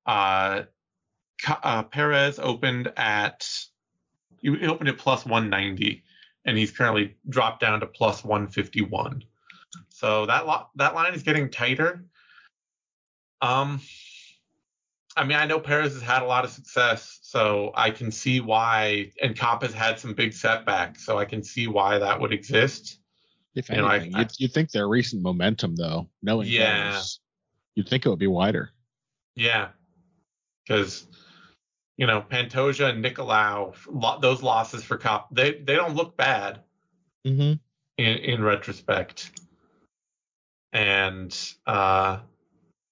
Uh, 0.06 0.64
uh, 1.48 1.84
Perez 1.84 2.38
opened 2.40 2.92
at 2.98 3.48
he 4.42 4.50
opened 4.68 4.90
at 4.90 4.98
plus 4.98 5.26
190 5.26 6.04
and 6.46 6.58
he's 6.58 6.72
currently 6.72 7.16
dropped 7.28 7.62
down 7.62 7.80
to 7.80 7.86
plus 7.86 8.24
151. 8.24 9.24
So 9.90 10.26
that 10.26 10.46
lo- 10.46 10.68
that 10.76 10.96
line 10.96 11.14
is 11.14 11.24
getting 11.24 11.50
tighter. 11.50 12.06
Um 13.42 13.82
I 15.18 15.26
mean, 15.26 15.38
I 15.38 15.46
know 15.46 15.60
Perez 15.60 15.94
has 15.94 16.02
had 16.02 16.22
a 16.22 16.26
lot 16.26 16.46
of 16.46 16.52
success, 16.52 17.20
so 17.24 17.72
I 17.76 17.92
can 17.92 18.10
see 18.10 18.40
why, 18.40 19.12
and 19.22 19.36
Kape 19.36 19.64
has 19.64 19.74
had 19.74 20.00
some 20.00 20.14
big 20.14 20.32
setbacks, 20.32 21.06
so 21.06 21.18
I 21.20 21.26
can 21.26 21.44
see 21.44 21.68
why 21.68 21.98
that 21.98 22.22
would 22.22 22.32
exist. 22.32 23.00
If 23.56 23.70
You 23.70 23.78
know, 23.78 23.88
I- 23.88 23.98
anything, 23.98 24.18
you'd, 24.18 24.32
you'd 24.38 24.54
think 24.54 24.72
their 24.72 24.88
recent 24.88 25.22
momentum, 25.22 25.76
though, 25.76 26.10
knowing 26.22 26.48
Yeah. 26.48 26.92
theirs, 26.92 27.20
you'd 27.76 27.90
think 27.90 28.06
it 28.06 28.10
would 28.10 28.20
be 28.20 28.28
wider. 28.28 28.72
Yeah, 29.36 29.70
because 30.64 31.06
you 31.98 32.06
know 32.08 32.22
Pantoja 32.22 32.90
and 32.92 33.04
Nicolau, 33.04 33.76
lo- 33.90 34.20
those 34.22 34.42
losses 34.42 34.84
for 34.86 34.98
Kape, 34.98 35.24
they 35.32 35.52
they 35.54 35.76
don't 35.76 35.96
look 35.96 36.16
bad 36.16 36.64
Mm-hmm. 37.28 37.54
in 37.98 38.18
in 38.18 38.42
retrospect. 38.44 39.32
And 40.72 41.36
uh, 41.66 42.20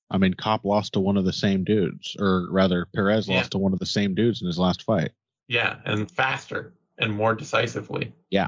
I 0.09 0.17
mean, 0.17 0.33
Kape 0.33 0.63
lost 0.63 0.93
to 0.93 0.99
one 0.99 1.17
of 1.17 1.25
the 1.25 1.33
same 1.33 1.63
dudes, 1.63 2.15
or 2.19 2.47
rather, 2.51 2.87
Perez 2.95 3.27
Yeah. 3.27 3.37
lost 3.37 3.51
to 3.51 3.57
one 3.57 3.73
of 3.73 3.79
the 3.79 3.85
same 3.85 4.15
dudes 4.15 4.41
in 4.41 4.47
his 4.47 4.57
last 4.59 4.83
fight. 4.83 5.11
yeah, 5.49 5.79
and 5.85 6.09
faster 6.11 6.73
and 6.97 7.13
more 7.13 7.35
decisively. 7.35 8.13
Yeah. 8.29 8.47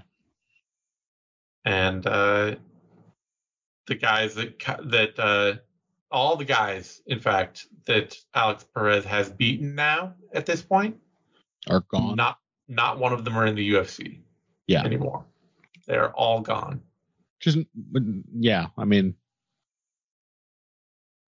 And 1.66 2.06
uh, 2.08 2.56
the 3.88 3.96
guys 3.96 4.36
that 4.36 4.60
that 4.86 5.20
uh, 5.20 5.58
all 6.12 6.36
the 6.36 6.46
guys, 6.46 7.02
in 7.06 7.20
fact, 7.20 7.68
that 7.86 8.16
Alex 8.34 8.66
Perez 8.74 9.06
has 9.06 9.30
beaten 9.30 9.76
now 9.76 10.16
at 10.34 10.46
this 10.46 10.62
point, 10.62 10.98
Are 11.70 11.82
gone. 11.82 12.16
not 12.16 12.40
not 12.68 13.00
one 13.00 13.14
of 13.14 13.24
them 13.26 13.38
are 13.38 13.46
in 13.46 13.56
the 13.56 13.72
UFC 13.74 14.20
yeah. 14.68 14.84
anymore. 14.84 15.26
They're 15.88 16.12
all 16.14 16.42
gone. 16.42 16.82
Just, 17.40 17.58
yeah. 18.38 18.68
I 18.78 18.86
mean, 18.86 19.16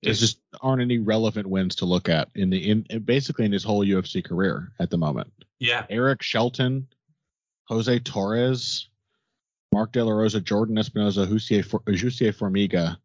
there's 0.03 0.19
just 0.19 0.39
aren't 0.61 0.81
any 0.81 0.97
relevant 0.97 1.47
wins 1.47 1.75
to 1.77 1.85
look 1.85 2.09
at 2.09 2.29
in 2.35 2.49
the 2.49 2.69
in 2.69 2.85
basically 3.05 3.45
in 3.45 3.51
his 3.51 3.63
whole 3.63 3.85
UFC 3.85 4.23
career 4.23 4.71
at 4.79 4.89
the 4.89 4.97
moment. 4.97 5.31
yeah, 5.59 5.85
Eric 5.89 6.21
Shelton, 6.23 6.87
Jose 7.65 7.99
Torres, 7.99 8.89
Mark 9.71 9.91
De 9.91 10.03
La 10.03 10.11
Rosa, 10.11 10.41
Jordan 10.41 10.75
Espinoza, 10.77 11.27
Jussier, 11.27 11.63
For- 11.63 11.81
Jussier 11.81 12.33
Formiga, 12.33 12.97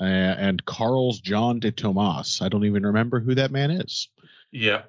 uh, 0.00 0.04
and 0.04 0.64
Carls 0.64 1.20
John 1.20 1.60
de 1.60 1.70
Tomas. 1.70 2.42
I 2.42 2.48
don't 2.48 2.64
even 2.64 2.84
remember 2.86 3.20
who 3.20 3.34
that 3.36 3.50
man 3.50 3.70
is. 3.70 4.08
yeah. 4.52 4.82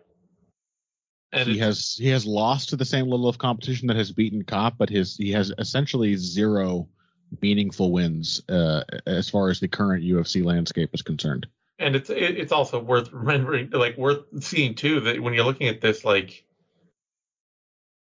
And 1.33 1.49
he 1.49 1.57
has 1.57 1.95
he 1.99 2.07
has 2.07 2.25
lost 2.25 2.69
to 2.69 2.77
the 2.77 2.85
same 2.85 3.07
level 3.09 3.27
of 3.27 3.37
competition 3.37 3.87
that 3.89 3.97
has 3.97 4.13
beaten 4.13 4.45
Kape, 4.45 4.75
but 4.77 4.89
his 4.89 5.17
he 5.17 5.31
has 5.33 5.51
essentially 5.57 6.15
zero 6.15 6.87
meaningful 7.41 7.91
wins 7.91 8.41
uh, 8.49 8.83
as 9.05 9.29
far 9.29 9.49
as 9.49 9.59
the 9.59 9.67
current 9.67 10.03
UFC 10.03 10.43
landscape 10.43 10.89
is 10.93 11.01
concerned. 11.01 11.47
and 11.79 11.95
it's 11.95 12.09
it's 12.09 12.51
also 12.51 12.79
worth 12.79 13.11
remembering 13.11 13.69
like 13.71 13.97
worth 13.97 14.25
seeing 14.39 14.75
too 14.75 14.99
that 15.01 15.21
when 15.21 15.33
you're 15.33 15.45
looking 15.45 15.67
at 15.67 15.81
this 15.81 16.03
like 16.03 16.43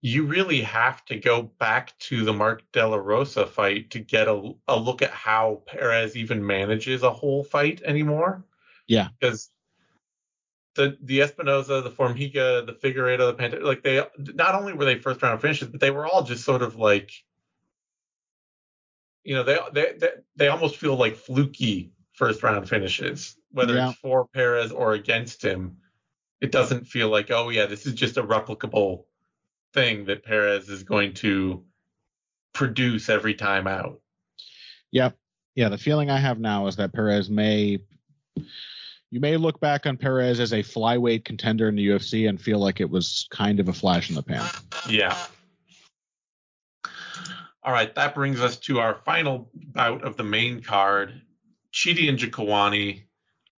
you 0.02 0.26
really 0.26 0.62
have 0.62 1.04
to 1.06 1.18
go 1.18 1.42
back 1.42 1.98
to 1.98 2.24
the 2.24 2.32
Mark 2.32 2.62
De 2.72 2.88
La 2.88 2.98
Rosa 2.98 3.46
fight 3.48 3.90
to 3.90 4.00
get 4.00 4.28
a, 4.28 4.54
a 4.68 4.78
look 4.78 5.02
at 5.02 5.10
how 5.10 5.64
Perez 5.66 6.16
even 6.16 6.46
manages 6.46 7.02
a 7.02 7.10
whole 7.10 7.44
fight 7.44 7.82
anymore. 7.82 8.46
Yeah. 8.88 9.08
Because 9.20 9.50
the 10.76 10.96
the 11.02 11.20
Espinoza, 11.20 11.84
the 11.84 11.90
Formiga, 11.90 12.66
the 12.68 12.74
Figueiredo, 12.74 13.28
the 13.28 13.34
Panta, 13.34 13.66
like 13.66 13.82
they 13.82 14.06
not 14.18 14.54
only 14.54 14.74
were 14.74 14.86
they 14.86 15.00
first 15.00 15.24
round 15.24 15.42
finishes, 15.42 15.70
but 15.70 15.82
they 15.82 15.92
were 15.92 16.06
all 16.06 16.22
just 16.22 16.44
sort 16.44 16.62
of 16.62 16.76
like 16.76 17.12
you 19.26 19.36
know, 19.36 19.44
they 19.44 19.58
they 19.74 19.94
they, 19.98 20.10
they 20.38 20.48
almost 20.48 20.78
feel 20.78 20.96
like 20.96 21.16
fluky 21.18 21.92
first 22.14 22.44
round 22.44 22.70
finishes, 22.70 23.36
whether 23.52 23.74
Yeah. 23.76 23.90
it's 23.90 24.00
for 24.00 24.28
Perez 24.28 24.72
or 24.72 24.94
against 24.94 25.44
him. 25.44 25.78
It 26.40 26.52
doesn't 26.52 26.86
feel 26.86 27.10
like, 27.10 27.32
oh 27.32 27.50
yeah, 27.50 27.66
this 27.66 27.86
is 27.86 27.94
just 27.94 28.18
a 28.18 28.24
replicable 28.24 29.06
thing 29.74 30.06
that 30.06 30.24
Perez 30.24 30.70
is 30.70 30.84
going 30.84 31.14
to 31.16 31.64
produce 32.54 33.10
every 33.10 33.34
time 33.34 33.68
out. 33.68 34.00
Yep. 34.92 35.18
Yeah, 35.56 35.70
the 35.70 35.78
feeling 35.78 36.10
I 36.10 36.18
have 36.20 36.40
now 36.40 36.68
is 36.68 36.76
that 36.78 36.94
Perez 36.94 37.30
may 37.30 37.80
you 39.12 39.20
may 39.20 39.38
look 39.38 39.60
back 39.60 39.86
on 39.86 39.98
Perez 39.98 40.40
as 40.40 40.52
a 40.54 40.62
flyweight 40.62 41.26
contender 41.26 41.68
in 41.70 41.76
the 41.76 41.88
UFC 41.88 42.28
and 42.30 42.40
feel 42.40 42.60
like 42.60 42.80
it 42.82 42.90
was 42.90 43.28
kind 43.32 43.60
of 43.60 43.70
a 43.70 43.74
flash 43.74 44.10
in 44.10 44.16
the 44.16 44.24
pan. 44.24 44.46
Yeah. 44.90 45.18
All 47.66 47.74
right, 47.74 47.94
that 47.96 48.14
brings 48.14 48.40
us 48.42 48.58
to 48.58 48.80
our 48.80 48.94
final 48.94 49.50
bout 49.56 50.04
of 50.04 50.18
the 50.18 50.24
main 50.24 50.62
card. 50.62 51.20
Chidi 51.74 52.08
and 52.08 52.20
Njokuani, 52.20 53.06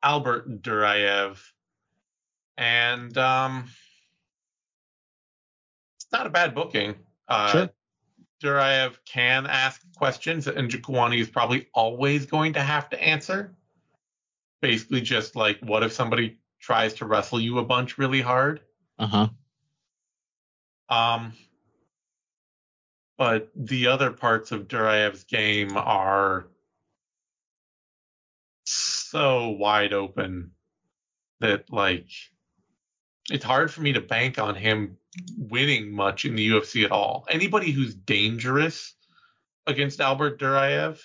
Albert 0.02 0.62
Duraev. 0.62 1.38
And 2.58 3.16
um 3.18 3.66
it's 5.98 6.08
not 6.14 6.26
a 6.26 6.30
bad 6.30 6.56
booking. 6.56 6.96
Uh 7.28 7.52
Sure. 7.52 7.70
Duraev 8.42 8.98
can 9.06 9.46
ask 9.46 9.82
questions 9.98 10.48
and 10.48 10.72
Njokuani 10.72 11.20
is 11.20 11.30
probably 11.30 11.68
always 11.74 12.28
going 12.28 12.54
to 12.54 12.62
have 12.62 12.90
to 12.92 13.04
answer. 13.04 13.58
Basically 14.62 15.02
just 15.02 15.36
like 15.36 15.60
what 15.60 15.84
if 15.84 15.92
somebody 15.92 16.40
tries 16.62 16.94
to 16.96 17.06
wrestle 17.06 17.42
you 17.42 17.60
a 17.60 17.66
bunch 17.66 17.98
really 17.98 18.22
hard? 18.22 18.62
Uh-huh. 18.98 19.28
Um, 20.90 21.34
but 23.18 23.50
the 23.56 23.88
other 23.88 24.12
parts 24.12 24.52
of 24.52 24.68
Duraev's 24.68 25.24
game 25.24 25.76
are 25.76 26.48
so 28.66 29.50
wide 29.50 29.94
open 29.94 30.52
that 31.40 31.72
like 31.72 32.10
it's 33.30 33.44
hard 33.44 33.72
for 33.72 33.82
me 33.82 33.94
to 33.94 34.02
bank 34.02 34.40
on 34.40 34.56
him 34.56 34.98
winning 35.38 35.92
much 35.94 36.26
in 36.26 36.36
the 36.36 36.50
UFC 36.50 36.86
at 36.86 36.92
all. 36.92 37.26
Anybody 37.30 37.72
who's 37.72 37.96
dangerous 37.96 38.94
against 39.66 40.00
Albert 40.00 40.40
Duraev, 40.40 41.02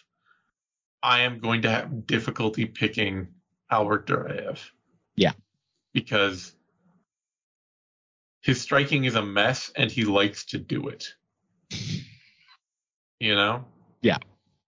I 1.02 1.20
am 1.22 1.40
going 1.40 1.62
to 1.62 1.70
have 1.70 2.06
difficulty 2.06 2.66
picking 2.66 3.28
Albert 3.70 4.06
Duraev. 4.06 4.60
Yeah. 5.16 5.32
Because 5.92 6.54
his 8.40 8.60
striking 8.60 9.04
is 9.04 9.14
a 9.14 9.24
mess 9.24 9.72
and 9.74 9.90
he 9.90 10.04
likes 10.04 10.44
to 10.46 10.58
do 10.58 10.88
it. 10.88 11.14
You 13.22 13.36
know? 13.36 13.64
Yeah. 14.00 14.18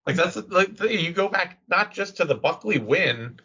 Like 0.07 0.15
that's 0.15 0.37
like 0.37 0.81
you 0.81 1.11
go 1.11 1.27
back 1.27 1.59
not 1.67 1.91
just 1.91 2.15
to 2.17 2.25
the 2.25 2.35
Buckley 2.35 2.79
win 2.79 3.37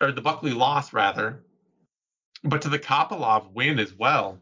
or 0.00 0.12
the 0.12 0.20
Buckley 0.20 0.52
loss 0.52 0.92
rather, 0.92 1.42
but 2.44 2.62
to 2.62 2.68
the 2.68 2.78
Kopylov 2.78 3.52
win 3.52 3.80
as 3.80 3.92
well. 3.92 4.38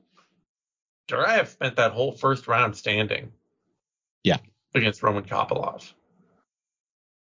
Duraev 1.08 1.46
spent 1.46 1.76
that 1.76 1.92
whole 1.92 2.12
first 2.12 2.46
round 2.46 2.76
standing. 2.76 3.32
Yeah. 4.22 4.36
Against 4.74 5.02
Roman 5.02 5.24
Kopylov. 5.24 5.90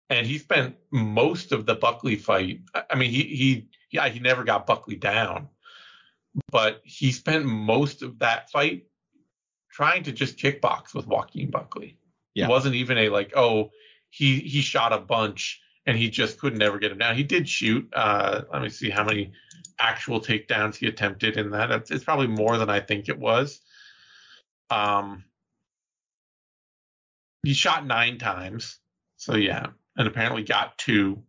And 0.09 0.25
he 0.25 0.39
spent 0.39 0.77
most 0.89 1.51
of 1.51 1.67
the 1.67 1.75
Buckley 1.75 2.15
fight. 2.15 2.61
I 2.73 2.83
I 2.89 2.95
mean, 2.95 3.11
he 3.11 3.21
he 3.21 3.69
yeah, 3.91 4.09
he 4.09 4.19
never 4.19 4.43
got 4.43 4.65
Buckley 4.65 4.95
down, 4.95 5.47
but 6.49 6.81
he 6.85 7.11
spent 7.11 7.45
most 7.45 8.01
of 8.01 8.17
that 8.17 8.49
fight 8.49 8.87
trying 9.69 10.01
to 10.03 10.11
just 10.11 10.39
kickbox 10.39 10.95
with 10.95 11.05
Joaquin 11.05 11.51
Buckley. 11.51 11.99
Yeah. 12.33 12.45
It 12.45 12.49
wasn't 12.49 12.75
even 12.75 12.97
a 12.97 13.09
like, 13.09 13.33
oh, 13.35 13.71
he 14.09 14.39
he 14.39 14.61
shot 14.61 14.93
a 14.93 14.99
bunch 14.99 15.61
and 15.85 15.97
he 15.97 16.09
just 16.09 16.39
could 16.39 16.57
never 16.57 16.79
get 16.79 16.91
him 16.91 16.97
down. 16.97 17.15
He 17.15 17.23
did 17.23 17.47
shoot. 17.47 17.89
Uh, 17.93 18.43
let 18.51 18.61
me 18.61 18.69
see 18.69 18.89
how 18.89 19.03
many 19.03 19.31
actual 19.79 20.21
takedowns 20.21 20.75
he 20.75 20.87
attempted 20.87 21.37
in 21.37 21.51
that. 21.51 21.71
It's, 21.71 21.91
it's 21.91 22.03
probably 22.03 22.27
more 22.27 22.57
than 22.57 22.69
I 22.69 22.79
think 22.79 23.09
it 23.09 23.17
was. 23.17 23.59
Um, 24.69 25.25
he 27.43 27.53
shot 27.53 27.85
nine 27.85 28.19
times, 28.19 28.77
so 29.17 29.35
yeah, 29.35 29.67
and 29.97 30.07
apparently 30.07 30.43
got 30.43 30.77
two. 30.77 31.23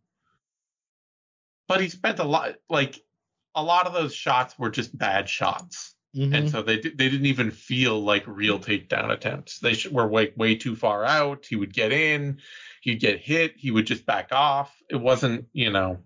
But 1.68 1.80
he 1.80 1.88
spent 1.88 2.18
a 2.18 2.24
lot, 2.24 2.56
like 2.68 3.02
a 3.54 3.62
lot 3.62 3.86
of 3.86 3.94
those 3.94 4.14
shots 4.14 4.58
were 4.58 4.70
just 4.70 4.96
bad 4.96 5.28
shots, 5.28 5.94
Mhm. 6.14 6.34
and 6.34 6.48
so 6.48 6.62
they 6.62 6.76
they 6.78 6.90
didn't 7.08 7.26
even 7.26 7.50
feel 7.50 8.02
like 8.02 8.24
real 8.26 8.58
takedown 8.58 9.10
attempts. 9.10 9.58
They 9.60 9.74
sh- 9.74 9.88
were 9.88 10.06
way 10.08 10.32
way 10.36 10.54
too 10.56 10.76
far 10.76 11.04
out. 11.04 11.46
He 11.46 11.56
would 11.56 11.72
get 11.72 11.92
in, 11.92 12.40
he'd 12.82 13.00
get 13.00 13.20
hit, 13.20 13.54
he 13.56 13.70
would 13.70 13.86
just 13.86 14.06
back 14.06 14.28
off. 14.32 14.76
It 14.90 14.96
wasn't, 14.96 15.46
you 15.52 15.70
know, 15.70 16.04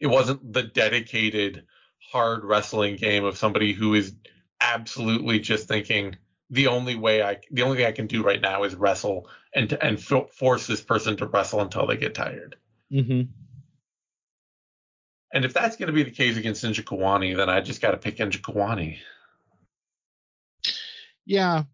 it 0.00 0.06
wasn't 0.06 0.52
the 0.52 0.62
dedicated 0.62 1.64
hard 1.98 2.44
wrestling 2.44 2.96
game 2.96 3.24
of 3.24 3.36
somebody 3.36 3.72
who 3.72 3.94
is 3.94 4.14
absolutely 4.60 5.38
just 5.38 5.68
thinking 5.68 6.16
the 6.50 6.66
only 6.68 6.94
way 6.94 7.22
I 7.22 7.38
the 7.50 7.62
only 7.62 7.78
thing 7.78 7.86
I 7.86 7.92
can 7.92 8.06
do 8.06 8.22
right 8.22 8.40
now 8.40 8.64
is 8.64 8.74
wrestle 8.74 9.28
and 9.54 9.72
and 9.80 10.02
fo- 10.02 10.26
force 10.28 10.66
this 10.66 10.82
person 10.82 11.16
to 11.16 11.26
wrestle 11.26 11.60
until 11.60 11.86
they 11.86 11.96
get 11.96 12.14
tired. 12.14 12.56
Mhm. 12.90 13.43
And 15.34 15.44
if 15.44 15.52
that's 15.52 15.76
going 15.76 15.88
to 15.88 15.92
be 15.92 16.04
the 16.04 16.10
case 16.10 16.36
against 16.36 16.64
Njokuani, 16.64 17.36
then 17.36 17.50
I 17.50 17.60
just 17.60 17.82
got 17.82 17.90
to 17.90 17.96
pick 17.96 18.16
Njokuani. 18.16 18.98
Yeah. 21.26 21.64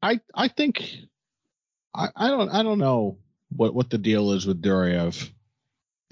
I 0.00 0.20
I 0.32 0.46
think 0.48 0.88
I, 1.92 2.08
I 2.14 2.28
don't 2.28 2.48
I 2.50 2.62
don't 2.62 2.78
know 2.78 3.18
what 3.50 3.74
what 3.74 3.90
the 3.90 3.98
deal 3.98 4.32
is 4.32 4.46
with 4.46 4.62
Duraev. 4.62 5.28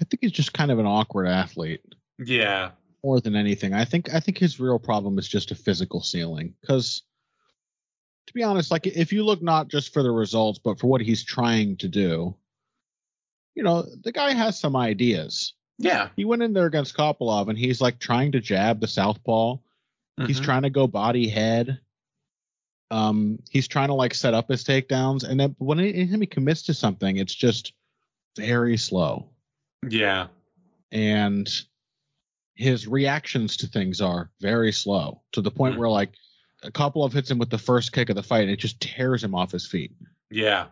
I 0.01 0.03
think 0.03 0.19
he's 0.21 0.33
just 0.33 0.53
kind 0.53 0.69
of 0.69 0.77
an 0.77 0.85
awkward 0.85 1.27
athlete 1.27 1.81
Yeah, 2.19 2.71
more 3.01 3.21
than 3.21 3.37
anything. 3.37 3.73
I 3.73 3.85
think 3.85 4.13
I 4.13 4.19
think 4.19 4.37
his 4.37 4.59
real 4.59 4.77
problem 4.77 5.17
is 5.17 5.27
just 5.27 5.51
a 5.51 5.55
physical 5.55 6.01
ceiling 6.01 6.53
cuz 6.67 7.03
to 8.25 8.33
be 8.33 8.43
honest 8.43 8.71
like 8.71 8.85
if 8.85 9.13
you 9.13 9.23
look 9.23 9.41
not 9.41 9.69
just 9.69 9.93
for 9.93 10.03
the 10.03 10.11
results 10.11 10.59
but 10.61 10.77
for 10.77 10.87
what 10.87 10.99
he's 10.99 11.23
trying 11.23 11.77
to 11.77 11.87
do 11.87 12.35
you 13.57 13.63
know, 13.63 13.83
the 14.03 14.11
guy 14.11 14.33
has 14.33 14.59
some 14.59 14.75
ideas. 14.75 15.55
Yeah. 15.79 16.09
He 16.15 16.25
went 16.25 16.41
in 16.43 16.53
there 16.53 16.65
against 16.65 16.95
Kopylov 16.97 17.49
and 17.49 17.57
he's 17.57 17.79
like 17.81 17.99
trying 17.99 18.31
to 18.33 18.39
jab 18.39 18.79
the 18.79 18.87
southpaw. 18.87 19.57
He's 20.25 20.39
Mhm. 20.41 20.43
trying 20.45 20.61
to 20.63 20.69
go 20.71 20.87
body 20.87 21.27
head. 21.27 21.79
Um, 22.89 23.39
he's 23.49 23.67
trying 23.67 23.89
to 23.89 23.93
like 23.93 24.13
set 24.13 24.33
up 24.33 24.47
his 24.49 24.63
takedowns, 24.63 25.23
and 25.23 25.37
then 25.39 25.55
when 25.59 25.77
he, 25.77 25.93
anytime 25.93 26.21
he 26.21 26.27
commits 26.27 26.63
to 26.63 26.73
something, 26.73 27.17
it's 27.17 27.35
just 27.35 27.73
very 28.37 28.77
slow. 28.77 29.29
yeah, 29.87 30.27
And 30.91 31.47
his 32.55 32.87
reactions 32.87 33.57
to 33.57 33.67
things 33.67 33.99
are 34.01 34.31
very 34.41 34.71
slow 34.71 35.21
to 35.33 35.41
the 35.41 35.51
point 35.51 35.75
Mhm. 35.75 35.79
where 35.79 35.89
like 35.89 36.13
a 36.63 36.71
couple 36.71 37.03
of 37.03 37.13
hits 37.13 37.29
him 37.29 37.37
with 37.37 37.49
the 37.51 37.57
first 37.59 37.91
kick 37.91 38.09
of 38.09 38.15
the 38.15 38.23
fight, 38.23 38.41
and 38.43 38.49
it 38.51 38.57
just 38.57 38.79
tears 38.79 39.23
him 39.23 39.35
off 39.35 39.51
his 39.51 39.67
feet. 39.67 39.91
yeah, 40.31 40.67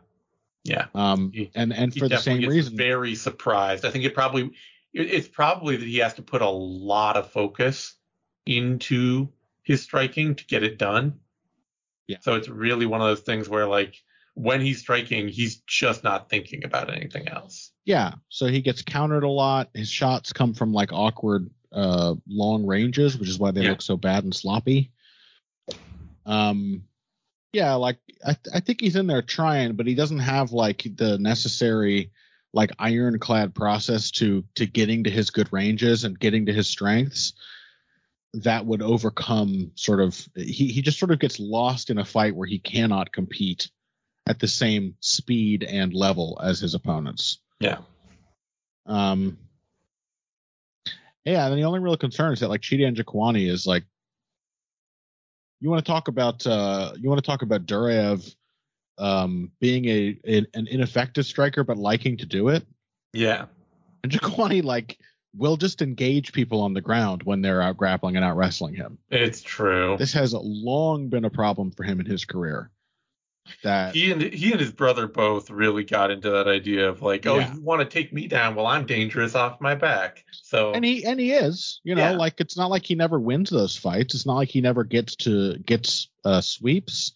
yeah. 0.63 0.87
Um, 0.95 1.31
He- 1.33 1.51
and 1.53 1.71
and 1.73 1.93
for 1.93 2.07
the 2.09 2.17
same 2.17 2.47
reason, 2.49 2.75
very 2.77 3.13
surprised. 3.13 3.83
I 3.85 3.91
think 3.91 4.05
it 4.05 4.13
probably 4.15 4.51
it's 4.95 5.27
probably 5.27 5.75
that 5.75 5.85
he 5.87 5.97
has 5.97 6.13
to 6.15 6.21
put 6.21 6.41
a 6.41 6.49
lot 6.49 7.17
of 7.17 7.29
focus 7.31 7.93
into 8.45 9.29
his 9.63 9.81
striking 9.83 10.35
to 10.35 10.45
get 10.45 10.63
it 10.63 10.77
done. 10.77 11.19
Yeah. 12.07 12.17
So 12.21 12.35
it's 12.35 12.47
really 12.49 12.85
one 12.85 13.01
of 13.01 13.07
those 13.07 13.21
things 13.21 13.49
where 13.49 13.67
like 13.67 13.95
when 14.35 14.61
he's 14.61 14.79
striking, 14.79 15.27
he's 15.27 15.57
just 15.67 16.03
not 16.03 16.29
thinking 16.29 16.63
about 16.63 16.93
anything 16.93 17.27
else. 17.27 17.71
yeah. 17.85 18.13
So 18.29 18.47
he 18.47 18.61
gets 18.61 18.81
countered 18.81 19.23
a 19.23 19.29
lot. 19.29 19.69
His 19.73 19.89
shots 19.89 20.33
come 20.33 20.53
from 20.53 20.71
like 20.73 20.91
awkward 20.93 21.49
uh 21.71 22.15
long 22.27 22.65
ranges, 22.65 23.17
which 23.17 23.27
is 23.29 23.37
why 23.39 23.51
they 23.51 23.63
Yeah. 23.63 23.71
look 23.71 23.81
so 23.81 23.97
bad 23.97 24.23
and 24.23 24.33
sloppy. 24.35 24.91
Um 26.25 26.83
yeah, 27.53 27.73
like 27.75 27.97
I 28.25 28.33
th- 28.33 28.53
I 28.53 28.59
think 28.59 28.81
he's 28.81 28.95
in 28.97 29.07
there 29.07 29.21
trying, 29.21 29.73
but 29.75 29.87
he 29.87 29.95
doesn't 29.95 30.19
have 30.19 30.51
like 30.51 30.85
the 30.95 31.17
necessary 31.17 32.11
like 32.55 32.71
ironclad 32.79 33.53
process 33.53 34.09
to 34.09 34.43
to 34.55 34.65
getting 34.65 35.03
to 35.03 35.11
his 35.11 35.29
good 35.29 35.51
ranges 35.51 36.05
and 36.05 36.17
getting 36.17 36.47
to 36.47 36.53
his 36.53 36.67
strengths 36.67 37.33
that 38.33 38.65
would 38.65 38.81
overcome 38.81 39.71
sort 39.75 39.99
of 39.99 40.27
he 40.35 40.67
he 40.67 40.81
just 40.81 40.97
sort 40.97 41.11
of 41.11 41.19
gets 41.19 41.39
lost 41.39 41.89
in 41.89 41.99
a 41.99 42.05
fight 42.05 42.35
where 42.35 42.47
he 42.47 42.57
cannot 42.57 43.11
compete 43.11 43.69
at 44.27 44.39
the 44.39 44.47
same 44.47 44.95
speed 45.01 45.63
and 45.63 45.93
level 45.93 46.39
as 46.43 46.59
his 46.59 46.73
opponents. 46.73 47.39
Yeah. 47.59 47.79
Um, 48.87 49.37
yeah, 51.23 51.47
and 51.47 51.57
the 51.57 51.63
only 51.63 51.79
real 51.79 51.97
concern 51.97 52.33
is 52.33 52.39
that 52.39 52.49
like 52.49 52.61
Chidi 52.61 52.87
and 52.87 52.95
Njokuani 52.95 53.49
is 53.49 53.65
like, 53.65 53.83
you 55.59 55.69
want 55.69 55.83
to 55.83 55.91
talk 55.91 56.07
about 56.07 56.45
uh, 56.47 56.93
you 56.97 57.09
want 57.09 57.23
to 57.23 57.27
talk 57.27 57.41
about 57.41 57.65
Duraev 57.65 58.35
um, 58.97 59.51
being 59.59 59.85
a, 59.85 60.19
a 60.25 60.37
an 60.53 60.67
ineffective 60.67 61.25
striker 61.25 61.63
but 61.63 61.77
liking 61.77 62.17
to 62.17 62.25
do 62.25 62.49
it, 62.49 62.65
Yeah. 63.13 63.45
and 64.03 64.11
Njokuani 64.11 64.63
like 64.63 64.97
will 65.37 65.57
just 65.57 65.81
engage 65.81 66.31
people 66.31 66.61
on 66.61 66.73
the 66.73 66.81
ground 66.81 67.23
when 67.23 67.41
they're 67.41 67.61
out 67.61 67.75
grappling 67.75 68.15
and 68.15 68.23
out 68.23 68.37
wrestling 68.37 68.73
him. 68.73 68.97
It's 69.11 69.41
true. 69.41 69.97
This 69.99 70.13
has 70.13 70.33
long 70.33 71.09
been 71.09 71.25
a 71.25 71.29
problem 71.29 71.71
for 71.71 71.83
him 71.83 71.99
in 71.99 72.05
his 72.05 72.23
career. 72.23 72.71
That 73.63 73.93
He 73.93 74.11
and 74.11 74.21
he 74.23 74.51
and 74.53 74.59
his 74.59 74.71
brother 74.71 75.07
both 75.07 75.51
really 75.51 75.83
got 75.83 76.09
into 76.09 76.31
that 76.31 76.47
idea 76.47 76.89
of 76.89 77.03
like, 77.03 77.27
oh, 77.27 77.37
Yeah. 77.37 77.53
you 77.53 77.61
want 77.61 77.81
to 77.81 77.85
take 77.85 78.11
me 78.11 78.27
down? 78.27 78.55
Well, 78.55 78.65
I'm 78.65 78.87
dangerous 78.87 79.35
off 79.35 79.61
my 79.61 79.75
back. 79.75 80.23
So 80.31 80.73
and 80.73 80.83
he 80.83 81.05
and 81.05 81.19
he 81.19 81.31
is 81.33 81.79
you 81.83 81.93
know 81.93 82.11
Yeah. 82.11 82.17
like 82.17 82.39
it's 82.39 82.57
not 82.57 82.71
like 82.71 82.85
he 82.85 82.95
never 82.95 83.19
wins 83.19 83.49
those 83.51 83.75
fights 83.77 84.15
it's 84.15 84.25
not 84.25 84.35
like 84.35 84.49
he 84.49 84.61
never 84.61 84.83
gets 84.83 85.15
to 85.17 85.57
gets 85.59 86.07
uh 86.23 86.41
sweeps 86.41 87.11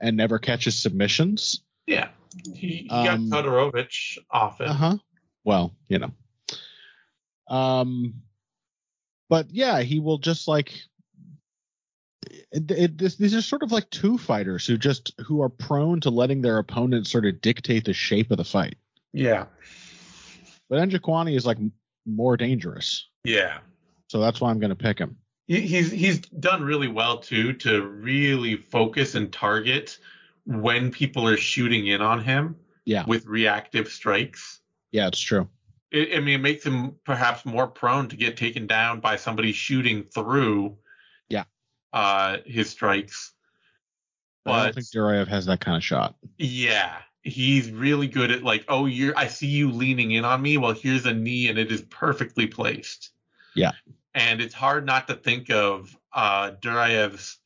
and 0.00 0.16
never 0.16 0.38
catches 0.38 0.76
submissions. 0.78 1.62
Yeah, 1.86 2.08
he, 2.54 2.68
he 2.82 2.88
Um, 2.90 3.28
got 3.30 3.44
Todorovic 3.44 4.18
often. 4.30 4.68
Uh 4.68 4.72
huh. 4.74 4.96
Well, 5.44 5.74
you 5.88 5.98
know. 5.98 6.12
Um, 7.48 8.14
but 9.28 9.46
yeah, 9.50 9.80
he 9.80 10.00
will 10.00 10.18
just 10.18 10.48
like. 10.48 10.74
It, 12.50 12.70
it, 12.70 12.98
this, 12.98 13.16
these 13.16 13.34
are 13.34 13.42
sort 13.42 13.62
of 13.62 13.72
like 13.72 13.88
two 13.90 14.18
fighters 14.18 14.66
who 14.66 14.76
just 14.76 15.12
who 15.26 15.40
are 15.42 15.48
prone 15.48 16.00
to 16.00 16.10
letting 16.10 16.42
their 16.42 16.58
opponents 16.58 17.10
sort 17.10 17.24
of 17.26 17.40
dictate 17.40 17.84
the 17.84 17.92
shape 17.94 18.30
of 18.30 18.36
the 18.36 18.44
fight. 18.44 18.76
Yeah, 19.12 19.46
But 20.68 20.86
Njokuani 20.88 21.34
is 21.36 21.46
like 21.46 21.56
more 22.04 22.36
dangerous, 22.36 23.08
yeah. 23.24 23.58
so 24.08 24.20
that's 24.20 24.40
why 24.40 24.50
I'm 24.50 24.58
going 24.60 24.70
to 24.70 24.76
pick 24.76 24.98
him. 24.98 25.16
He, 25.48 25.62
he's 25.62 25.90
he's 25.90 26.20
done 26.20 26.62
really 26.62 26.88
well 26.88 27.18
too 27.18 27.54
to 27.54 27.82
really 27.82 28.54
focus 28.56 29.14
and 29.16 29.32
target 29.32 29.98
when 30.44 30.90
people 30.92 31.26
are 31.26 31.36
shooting 31.36 31.88
in 31.88 32.00
on 32.00 32.22
him 32.22 32.56
Yeah, 32.84 33.04
with 33.06 33.26
reactive 33.26 33.88
strikes. 33.88 34.60
yeah, 34.92 35.08
it's 35.08 35.20
true. 35.20 35.48
It, 35.90 36.16
I 36.16 36.20
mean, 36.20 36.34
it 36.40 36.42
makes 36.42 36.64
him 36.64 36.96
perhaps 37.04 37.44
more 37.46 37.66
prone 37.66 38.08
to 38.10 38.16
get 38.16 38.36
taken 38.36 38.66
down 38.66 39.00
by 39.00 39.16
somebody 39.16 39.52
shooting 39.52 40.04
through. 40.04 40.76
Yeah. 41.30 41.44
Uh, 41.94 42.38
his 42.44 42.68
strikes. 42.70 43.32
But 44.44 44.52
I 44.52 44.64
don't 44.64 44.74
think 44.74 44.86
Duraev 44.88 45.28
has 45.28 45.46
that 45.46 45.60
kind 45.60 45.76
of 45.78 45.82
shot. 45.84 46.14
yeah, 46.38 46.96
he's 47.22 47.70
really 47.70 48.06
good 48.06 48.30
at 48.30 48.42
like, 48.42 48.64
oh, 48.68 48.84
you're 48.86 49.16
I 49.16 49.28
see 49.28 49.46
you 49.48 49.70
leaning 49.70 50.10
in 50.12 50.24
on 50.26 50.40
me. 50.42 50.56
Well, 50.58 50.72
here's 50.72 51.06
a 51.06 51.12
knee, 51.14 51.48
and 51.48 51.58
it 51.58 51.72
is 51.72 51.82
perfectly 51.82 52.46
placed. 52.46 53.10
Yeah. 53.54 53.72
And 54.18 54.40
it's 54.40 54.54
hard 54.54 54.84
not 54.84 55.06
to 55.06 55.14
think 55.14 55.48
of 55.48 55.96
uh, 56.12 56.50
Duraev's 56.60 57.38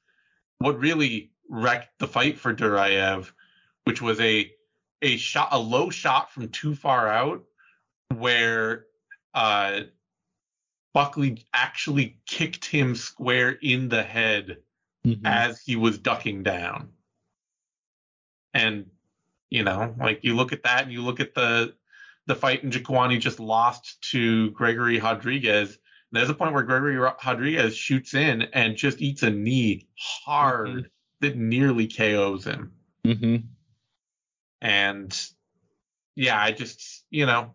what 0.56 0.78
really 0.78 1.30
wrecked 1.50 1.98
the 1.98 2.06
fight 2.08 2.38
for 2.38 2.54
Duraev, 2.54 3.30
which 3.84 4.00
was 4.00 4.18
a 4.20 4.50
a 5.02 5.18
shot 5.18 5.48
a 5.52 5.58
low 5.58 5.90
shot 5.90 6.32
from 6.32 6.48
too 6.48 6.74
far 6.74 7.08
out, 7.08 7.44
where 8.16 8.86
uh, 9.34 9.82
Buckley 10.94 11.44
actually 11.52 12.20
kicked 12.26 12.64
him 12.64 12.94
square 12.94 13.50
in 13.50 13.88
the 13.90 14.02
head 14.02 14.58
Mhm. 15.06 15.20
as 15.26 15.60
he 15.60 15.76
was 15.76 15.98
ducking 15.98 16.42
down. 16.42 16.92
And 18.54 18.86
you 19.50 19.62
know, 19.62 19.94
like 19.98 20.20
you 20.22 20.34
look 20.36 20.52
at 20.54 20.62
that 20.62 20.84
and 20.84 20.92
you 20.92 21.02
look 21.02 21.20
at 21.20 21.34
the 21.34 21.74
the 22.26 22.34
fight 22.34 22.62
in 22.62 22.70
Njokuani 22.70 23.20
just 23.20 23.40
lost 23.40 24.00
to 24.12 24.52
Gregory 24.52 25.00
Rodrigues. 25.00 25.76
There's 26.12 26.30
a 26.30 26.34
point 26.34 26.52
where 26.52 26.62
Gregory 26.62 26.96
Rodrigues 26.98 27.74
shoots 27.74 28.12
in 28.12 28.42
and 28.42 28.76
just 28.76 29.00
eats 29.00 29.22
a 29.22 29.30
knee 29.30 29.88
hard 29.98 30.90
that 31.20 31.36
nearly 31.36 31.86
KOs 31.88 32.44
him. 32.44 32.72
Mhm. 33.04 33.44
And 34.60 35.28
yeah, 36.14 36.40
I 36.40 36.52
just 36.52 37.04
you 37.10 37.24
know, 37.24 37.54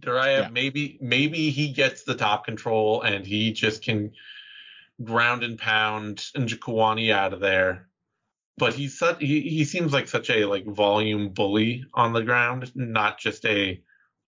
Duraev 0.00 0.38
Yeah. 0.42 0.48
maybe 0.48 0.98
maybe 1.00 1.50
he 1.50 1.72
gets 1.72 2.02
the 2.02 2.16
top 2.16 2.44
control 2.44 3.02
and 3.02 3.24
he 3.24 3.52
just 3.52 3.82
can 3.82 4.12
ground 5.02 5.44
and 5.44 5.58
pound 5.58 6.18
Njokuani 6.34 7.12
out 7.12 7.32
of 7.32 7.40
there. 7.40 7.88
But 8.58 8.74
he's 8.74 8.98
such 8.98 9.20
he, 9.20 9.42
he 9.42 9.64
seems 9.64 9.92
like 9.92 10.08
such 10.08 10.30
a 10.30 10.46
like 10.46 10.66
volume 10.66 11.28
bully 11.28 11.84
on 11.94 12.12
the 12.12 12.22
ground, 12.22 12.72
not 12.74 13.18
just 13.18 13.44
a 13.46 13.80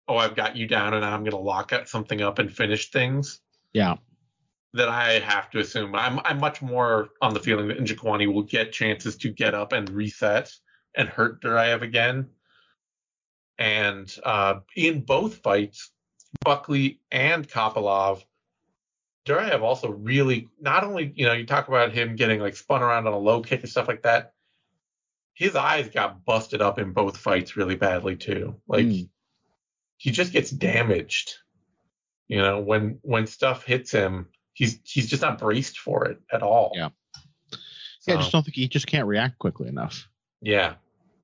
oh 0.09 0.17
I've 0.17 0.37
got 0.37 0.57
you 0.57 0.67
down 0.67 0.95
and 0.95 1.05
I'm 1.05 1.25
gonna 1.25 1.39
lock 1.39 1.73
up 1.73 1.89
something 1.89 2.21
up 2.23 2.39
and 2.39 2.53
finish 2.53 2.91
things. 2.91 3.41
Yeah. 3.73 3.97
That 4.75 4.89
I 4.89 5.21
have 5.21 5.51
to 5.51 5.61
assume. 5.61 5.95
I'm 5.95 6.21
I'm 6.25 6.39
much 6.39 6.63
more 6.63 7.11
on 7.23 7.35
the 7.35 7.41
feeling 7.41 7.69
that 7.69 7.79
Njokuani 7.79 8.33
will 8.33 8.43
get 8.43 8.73
chances 8.73 9.17
to 9.19 9.31
get 9.31 9.55
up 9.55 9.73
and 9.73 9.89
reset 9.91 10.53
and 10.95 11.09
hurt 11.09 11.43
Duraev 11.43 11.83
again. 11.83 12.29
And 13.59 14.15
uh, 14.23 14.61
in 14.77 15.01
both 15.01 15.37
fights, 15.37 15.91
Buckley 16.45 17.01
and 17.11 17.49
Kopylov, 17.49 18.23
Duraev 19.27 19.63
also 19.63 19.91
really 19.91 20.49
not 20.61 20.85
only 20.85 21.13
you 21.17 21.27
know 21.27 21.33
you 21.33 21.47
talk 21.47 21.69
about 21.69 21.93
him 21.93 22.17
getting 22.17 22.41
like 22.41 22.55
spun 22.57 22.83
around 22.83 23.07
on 23.07 23.13
a 23.13 23.19
low 23.19 23.41
kick 23.43 23.61
and 23.61 23.71
stuff 23.71 23.89
like 23.89 24.03
that. 24.03 24.35
His 25.35 25.55
eyes 25.57 25.89
got 25.89 26.25
busted 26.25 26.63
up 26.63 26.79
in 26.79 26.93
both 26.93 27.17
fights 27.17 27.57
really 27.57 27.77
badly 27.77 28.17
too. 28.17 28.57
Like 28.69 28.87
Mm. 28.87 29.09
He 29.97 30.11
just 30.11 30.33
gets 30.33 30.51
damaged. 30.51 31.35
You 32.29 32.39
know 32.39 32.61
when 32.61 32.99
when 33.03 33.27
stuff 33.27 33.65
hits 33.65 33.91
him, 33.91 34.29
he's 34.53 34.79
he's 34.85 35.09
just 35.09 35.23
not 35.23 35.39
braced 35.39 35.79
for 35.79 36.07
it 36.07 36.19
at 36.33 36.43
all. 36.43 36.73
Yeah. 36.75 36.89
Yeah, 38.07 38.15
I 38.15 38.17
just 38.19 38.31
don't 38.33 38.45
think 38.45 38.55
he 38.55 38.69
just 38.69 38.87
can't 38.87 39.07
react 39.09 39.39
quickly 39.39 39.69
enough. 39.69 40.09
yeah. 40.41 40.75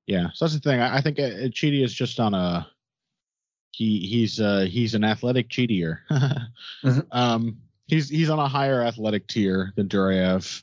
Yeah, 0.05 0.27
so 0.33 0.43
that's 0.43 0.53
the 0.53 0.59
thing. 0.59 0.81
I, 0.81 0.97
I 0.97 1.01
think 1.01 1.17
uh, 1.17 1.47
Chidi 1.47 1.81
is 1.81 1.93
just 1.93 2.19
on 2.19 2.33
a 2.33 2.67
he 3.71 3.99
he's 4.05 4.41
uh 4.41 4.67
he's 4.69 4.95
an 4.95 5.03
athletic 5.05 5.47
cheatier. 5.49 5.99
Mhm. 6.83 7.07
Um, 7.11 7.57
he's 7.87 8.09
he's 8.09 8.29
on 8.29 8.37
a 8.39 8.47
higher 8.49 8.81
athletic 8.83 9.27
tier 9.27 9.71
than 9.77 9.87
Duraev. 9.87 10.61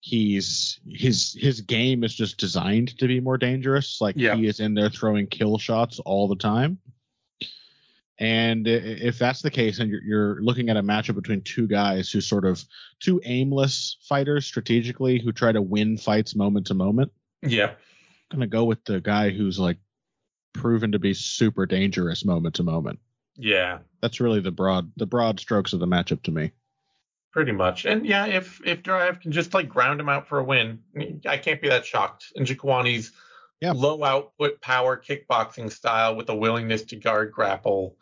He's 0.00 0.80
his 0.88 1.36
his 1.38 1.60
game 1.60 2.04
is 2.04 2.14
just 2.14 2.38
designed 2.38 2.96
to 2.98 3.06
be 3.06 3.20
more 3.20 3.36
dangerous. 3.36 4.00
Like 4.00 4.14
Yeah. 4.16 4.34
he 4.34 4.46
is 4.46 4.60
in 4.60 4.72
there 4.72 4.88
throwing 4.88 5.26
kill 5.26 5.58
shots 5.58 5.98
all 6.00 6.26
the 6.26 6.36
time. 6.36 6.78
And 8.20 8.68
if 8.68 9.18
that's 9.18 9.40
the 9.40 9.50
case, 9.50 9.78
and 9.78 9.90
you're, 9.90 10.02
you're 10.02 10.42
looking 10.42 10.68
at 10.68 10.76
a 10.76 10.82
matchup 10.82 11.14
between 11.14 11.40
two 11.40 11.66
guys 11.66 12.10
who 12.10 12.20
sort 12.20 12.44
of 12.44 12.62
two 13.00 13.18
aimless 13.24 13.96
fighters 14.02 14.44
strategically 14.44 15.18
who 15.18 15.32
try 15.32 15.52
to 15.52 15.62
win 15.62 15.96
fights 15.96 16.36
moment 16.36 16.66
to 16.66 16.74
moment, 16.74 17.12
Yeah. 17.42 17.72
gonna 18.30 18.46
go 18.46 18.64
with 18.64 18.84
the 18.84 19.00
guy 19.00 19.30
who's 19.30 19.58
like 19.58 19.78
proven 20.52 20.92
to 20.92 20.98
be 20.98 21.14
super 21.14 21.64
dangerous 21.64 22.22
moment 22.24 22.56
to 22.56 22.62
moment. 22.62 22.98
Yeah. 23.36 23.78
That's 24.02 24.20
really 24.20 24.40
the 24.40 24.50
broad 24.52 24.92
the 24.96 25.06
broad 25.06 25.40
strokes 25.40 25.72
of 25.72 25.80
the 25.80 25.86
matchup 25.86 26.22
to 26.24 26.30
me. 26.30 26.52
Pretty 27.32 27.52
much. 27.52 27.86
And 27.86 28.04
yeah, 28.04 28.26
if 28.26 28.60
if 28.66 28.82
Duraev 28.82 29.22
can 29.22 29.32
just 29.32 29.54
like 29.54 29.68
ground 29.70 29.98
him 29.98 30.10
out 30.10 30.28
for 30.28 30.40
a 30.40 30.44
win, 30.44 30.80
I 31.26 31.38
can't 31.38 31.62
be 31.62 31.70
that 31.70 31.86
shocked. 31.86 32.26
And 32.36 32.46
Njokuani's 32.46 33.12
Yeah. 33.62 33.72
low 33.72 34.04
output 34.04 34.60
power 34.60 35.00
kickboxing 35.02 35.72
style 35.72 36.16
with 36.16 36.28
a 36.28 36.34
willingness 36.34 36.82
to 36.84 36.96
guard 36.96 37.32
grapple 37.32 37.96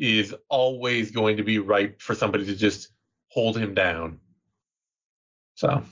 is 0.00 0.34
always 0.48 1.10
going 1.10 1.36
to 1.36 1.44
be 1.44 1.58
ripe 1.58 2.00
for 2.00 2.14
somebody 2.14 2.46
to 2.46 2.56
just 2.56 2.88
hold 3.28 3.56
him 3.56 3.74
down. 3.74 4.18
So 5.54 5.84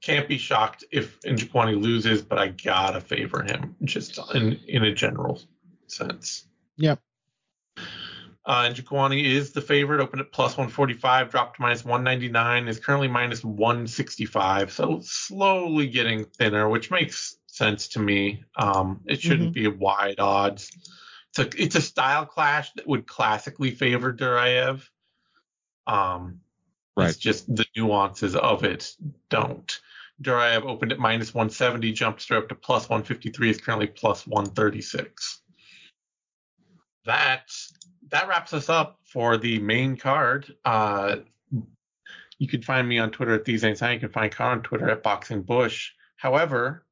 can't 0.00 0.28
be 0.28 0.38
shocked 0.38 0.84
if 0.90 1.20
Njokuani 1.20 1.80
loses, 1.80 2.22
but 2.22 2.38
I 2.38 2.48
gotta 2.48 3.00
favor 3.00 3.42
him 3.42 3.76
just 3.84 4.18
in 4.34 4.58
in 4.66 4.84
a 4.84 4.94
general 4.94 5.40
sense. 5.86 6.46
Yep. 6.76 7.00
Uh, 8.46 8.68
Njokuani 8.68 9.24
is 9.24 9.52
the 9.52 9.62
favorite, 9.62 10.02
opened 10.02 10.20
at 10.20 10.30
plus 10.30 10.52
145, 10.52 11.30
dropped 11.30 11.56
to 11.56 11.62
minus 11.62 11.82
199, 11.82 12.68
is 12.68 12.78
currently 12.78 13.08
minus 13.08 13.42
165. 13.42 14.70
So 14.70 15.00
slowly 15.02 15.86
getting 15.86 16.26
thinner, 16.26 16.68
which 16.68 16.90
makes 16.90 17.38
sense 17.56 17.88
to 17.88 18.00
me. 18.00 18.44
Um, 18.56 19.00
it 19.06 19.20
shouldn't 19.20 19.54
be 19.54 19.66
wide 19.68 20.20
odds. 20.20 20.70
It's 21.30 21.38
a, 21.38 21.62
it's 21.62 21.76
a 21.76 21.80
style 21.80 22.26
clash 22.26 22.72
that 22.74 22.86
would 22.86 23.06
classically 23.06 23.70
favor 23.72 24.12
Duraev. 24.12 24.82
Um, 25.86 26.40
Right. 26.96 27.08
It's 27.08 27.18
just 27.18 27.52
the 27.52 27.66
nuances 27.76 28.36
of 28.36 28.62
it 28.62 28.94
don't. 29.28 29.80
Duraev 30.22 30.62
opened 30.62 30.92
at 30.92 31.00
minus 31.00 31.34
170, 31.34 31.90
jumped 31.90 32.22
straight 32.22 32.38
up 32.38 32.48
to 32.50 32.54
plus 32.54 32.88
153, 32.88 33.50
is 33.50 33.60
currently 33.60 33.88
plus 33.88 34.24
136 34.28 35.42
that 37.04 37.52
that 38.10 38.28
wraps 38.28 38.52
us 38.52 38.68
up 38.68 38.98
for 39.04 39.36
the 39.36 39.58
main 39.58 39.96
card. 39.96 40.54
Uh, 40.64 41.16
you 42.38 42.48
can 42.48 42.62
find 42.62 42.88
me 42.88 42.98
on 42.98 43.10
Twitter 43.10 43.34
at 43.34 43.44
these 43.44 43.60
things. 43.60 43.78
Sign. 43.78 43.94
You 43.94 44.00
can 44.00 44.08
find 44.10 44.32
Con 44.32 44.58
on 44.58 44.62
Twitter 44.62 44.90
at 44.90 45.02
Boxing 45.02 45.42
Bush. 45.42 45.92
However, 46.16 46.83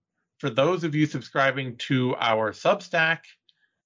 for 0.43 0.51
those 0.51 0.82
of 0.82 0.93
you 0.93 1.06
subscribing 1.06 1.77
to 1.77 2.16
our 2.19 2.51
Substack, 2.51 3.20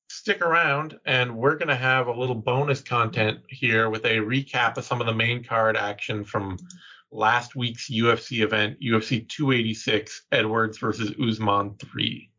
stick 0.09 0.41
around 0.41 0.99
and 1.05 1.37
we're 1.37 1.57
going 1.57 1.69
to 1.69 1.77
have 1.77 2.07
a 2.07 2.19
little 2.19 2.35
bonus 2.35 2.81
content 2.81 3.41
here 3.51 3.91
with 3.91 4.07
a 4.07 4.17
recap 4.17 4.79
of 4.79 4.85
some 4.85 5.03
of 5.03 5.07
the 5.07 5.13
main 5.13 5.45
card 5.45 5.77
action 5.77 6.25
from 6.25 6.57
last 7.13 7.57
week's 7.57 7.91
UFC 7.91 8.43
event, 8.43 8.81
UFC 8.81 9.29
286, 9.29 10.23
Edwards 10.33 10.79
versus 10.79 11.13
Usman 11.23 11.75
3. 11.79 12.31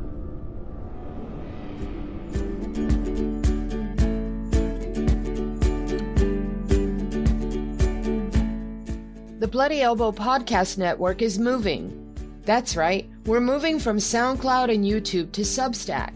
The 9.39 9.47
Bloody 9.47 9.81
Elbow 9.81 10.11
Podcast 10.11 10.77
Network 10.77 11.23
is 11.23 11.39
moving. 11.39 11.97
That's 12.45 12.75
right, 12.75 13.09
we're 13.25 13.41
moving 13.41 13.79
from 13.79 13.97
SoundCloud 13.97 14.73
and 14.73 14.85
YouTube 14.85 15.31
to 15.33 15.41
Substack. 15.41 16.13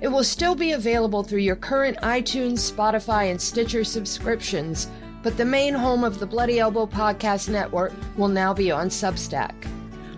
It 0.00 0.08
will 0.08 0.24
still 0.24 0.54
be 0.54 0.72
available 0.72 1.22
through 1.22 1.40
your 1.40 1.56
current 1.56 1.96
iTunes, 1.98 2.72
Spotify, 2.72 3.30
and 3.30 3.40
Stitcher 3.40 3.84
subscriptions, 3.84 4.88
but 5.22 5.36
the 5.36 5.44
main 5.44 5.74
home 5.74 6.02
of 6.02 6.18
the 6.18 6.26
Bloody 6.26 6.58
Elbow 6.58 6.86
Podcast 6.86 7.48
Network 7.48 7.92
will 8.16 8.28
now 8.28 8.52
be 8.52 8.70
on 8.70 8.88
Substack. 8.88 9.54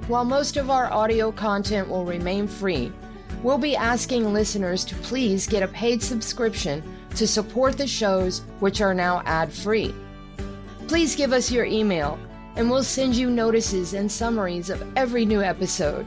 While 0.06 0.26
most 0.26 0.58
of 0.58 0.68
our 0.68 0.92
audio 0.92 1.32
content 1.32 1.88
will 1.88 2.04
remain 2.04 2.46
free, 2.46 2.92
we'll 3.42 3.56
be 3.56 3.74
asking 3.74 4.34
listeners 4.34 4.84
to 4.84 4.94
please 4.96 5.46
get 5.46 5.62
a 5.62 5.68
paid 5.68 6.02
subscription 6.02 6.82
to 7.16 7.26
support 7.26 7.78
the 7.78 7.86
shows, 7.86 8.42
which 8.60 8.82
are 8.82 8.92
now 8.92 9.22
ad 9.24 9.50
free. 9.50 9.94
Please 10.88 11.16
give 11.16 11.32
us 11.32 11.50
your 11.50 11.64
email, 11.64 12.18
and 12.56 12.68
we'll 12.68 12.84
send 12.84 13.14
you 13.14 13.30
notices 13.30 13.94
and 13.94 14.12
summaries 14.12 14.68
of 14.68 14.84
every 14.94 15.24
new 15.24 15.42
episode. 15.42 16.04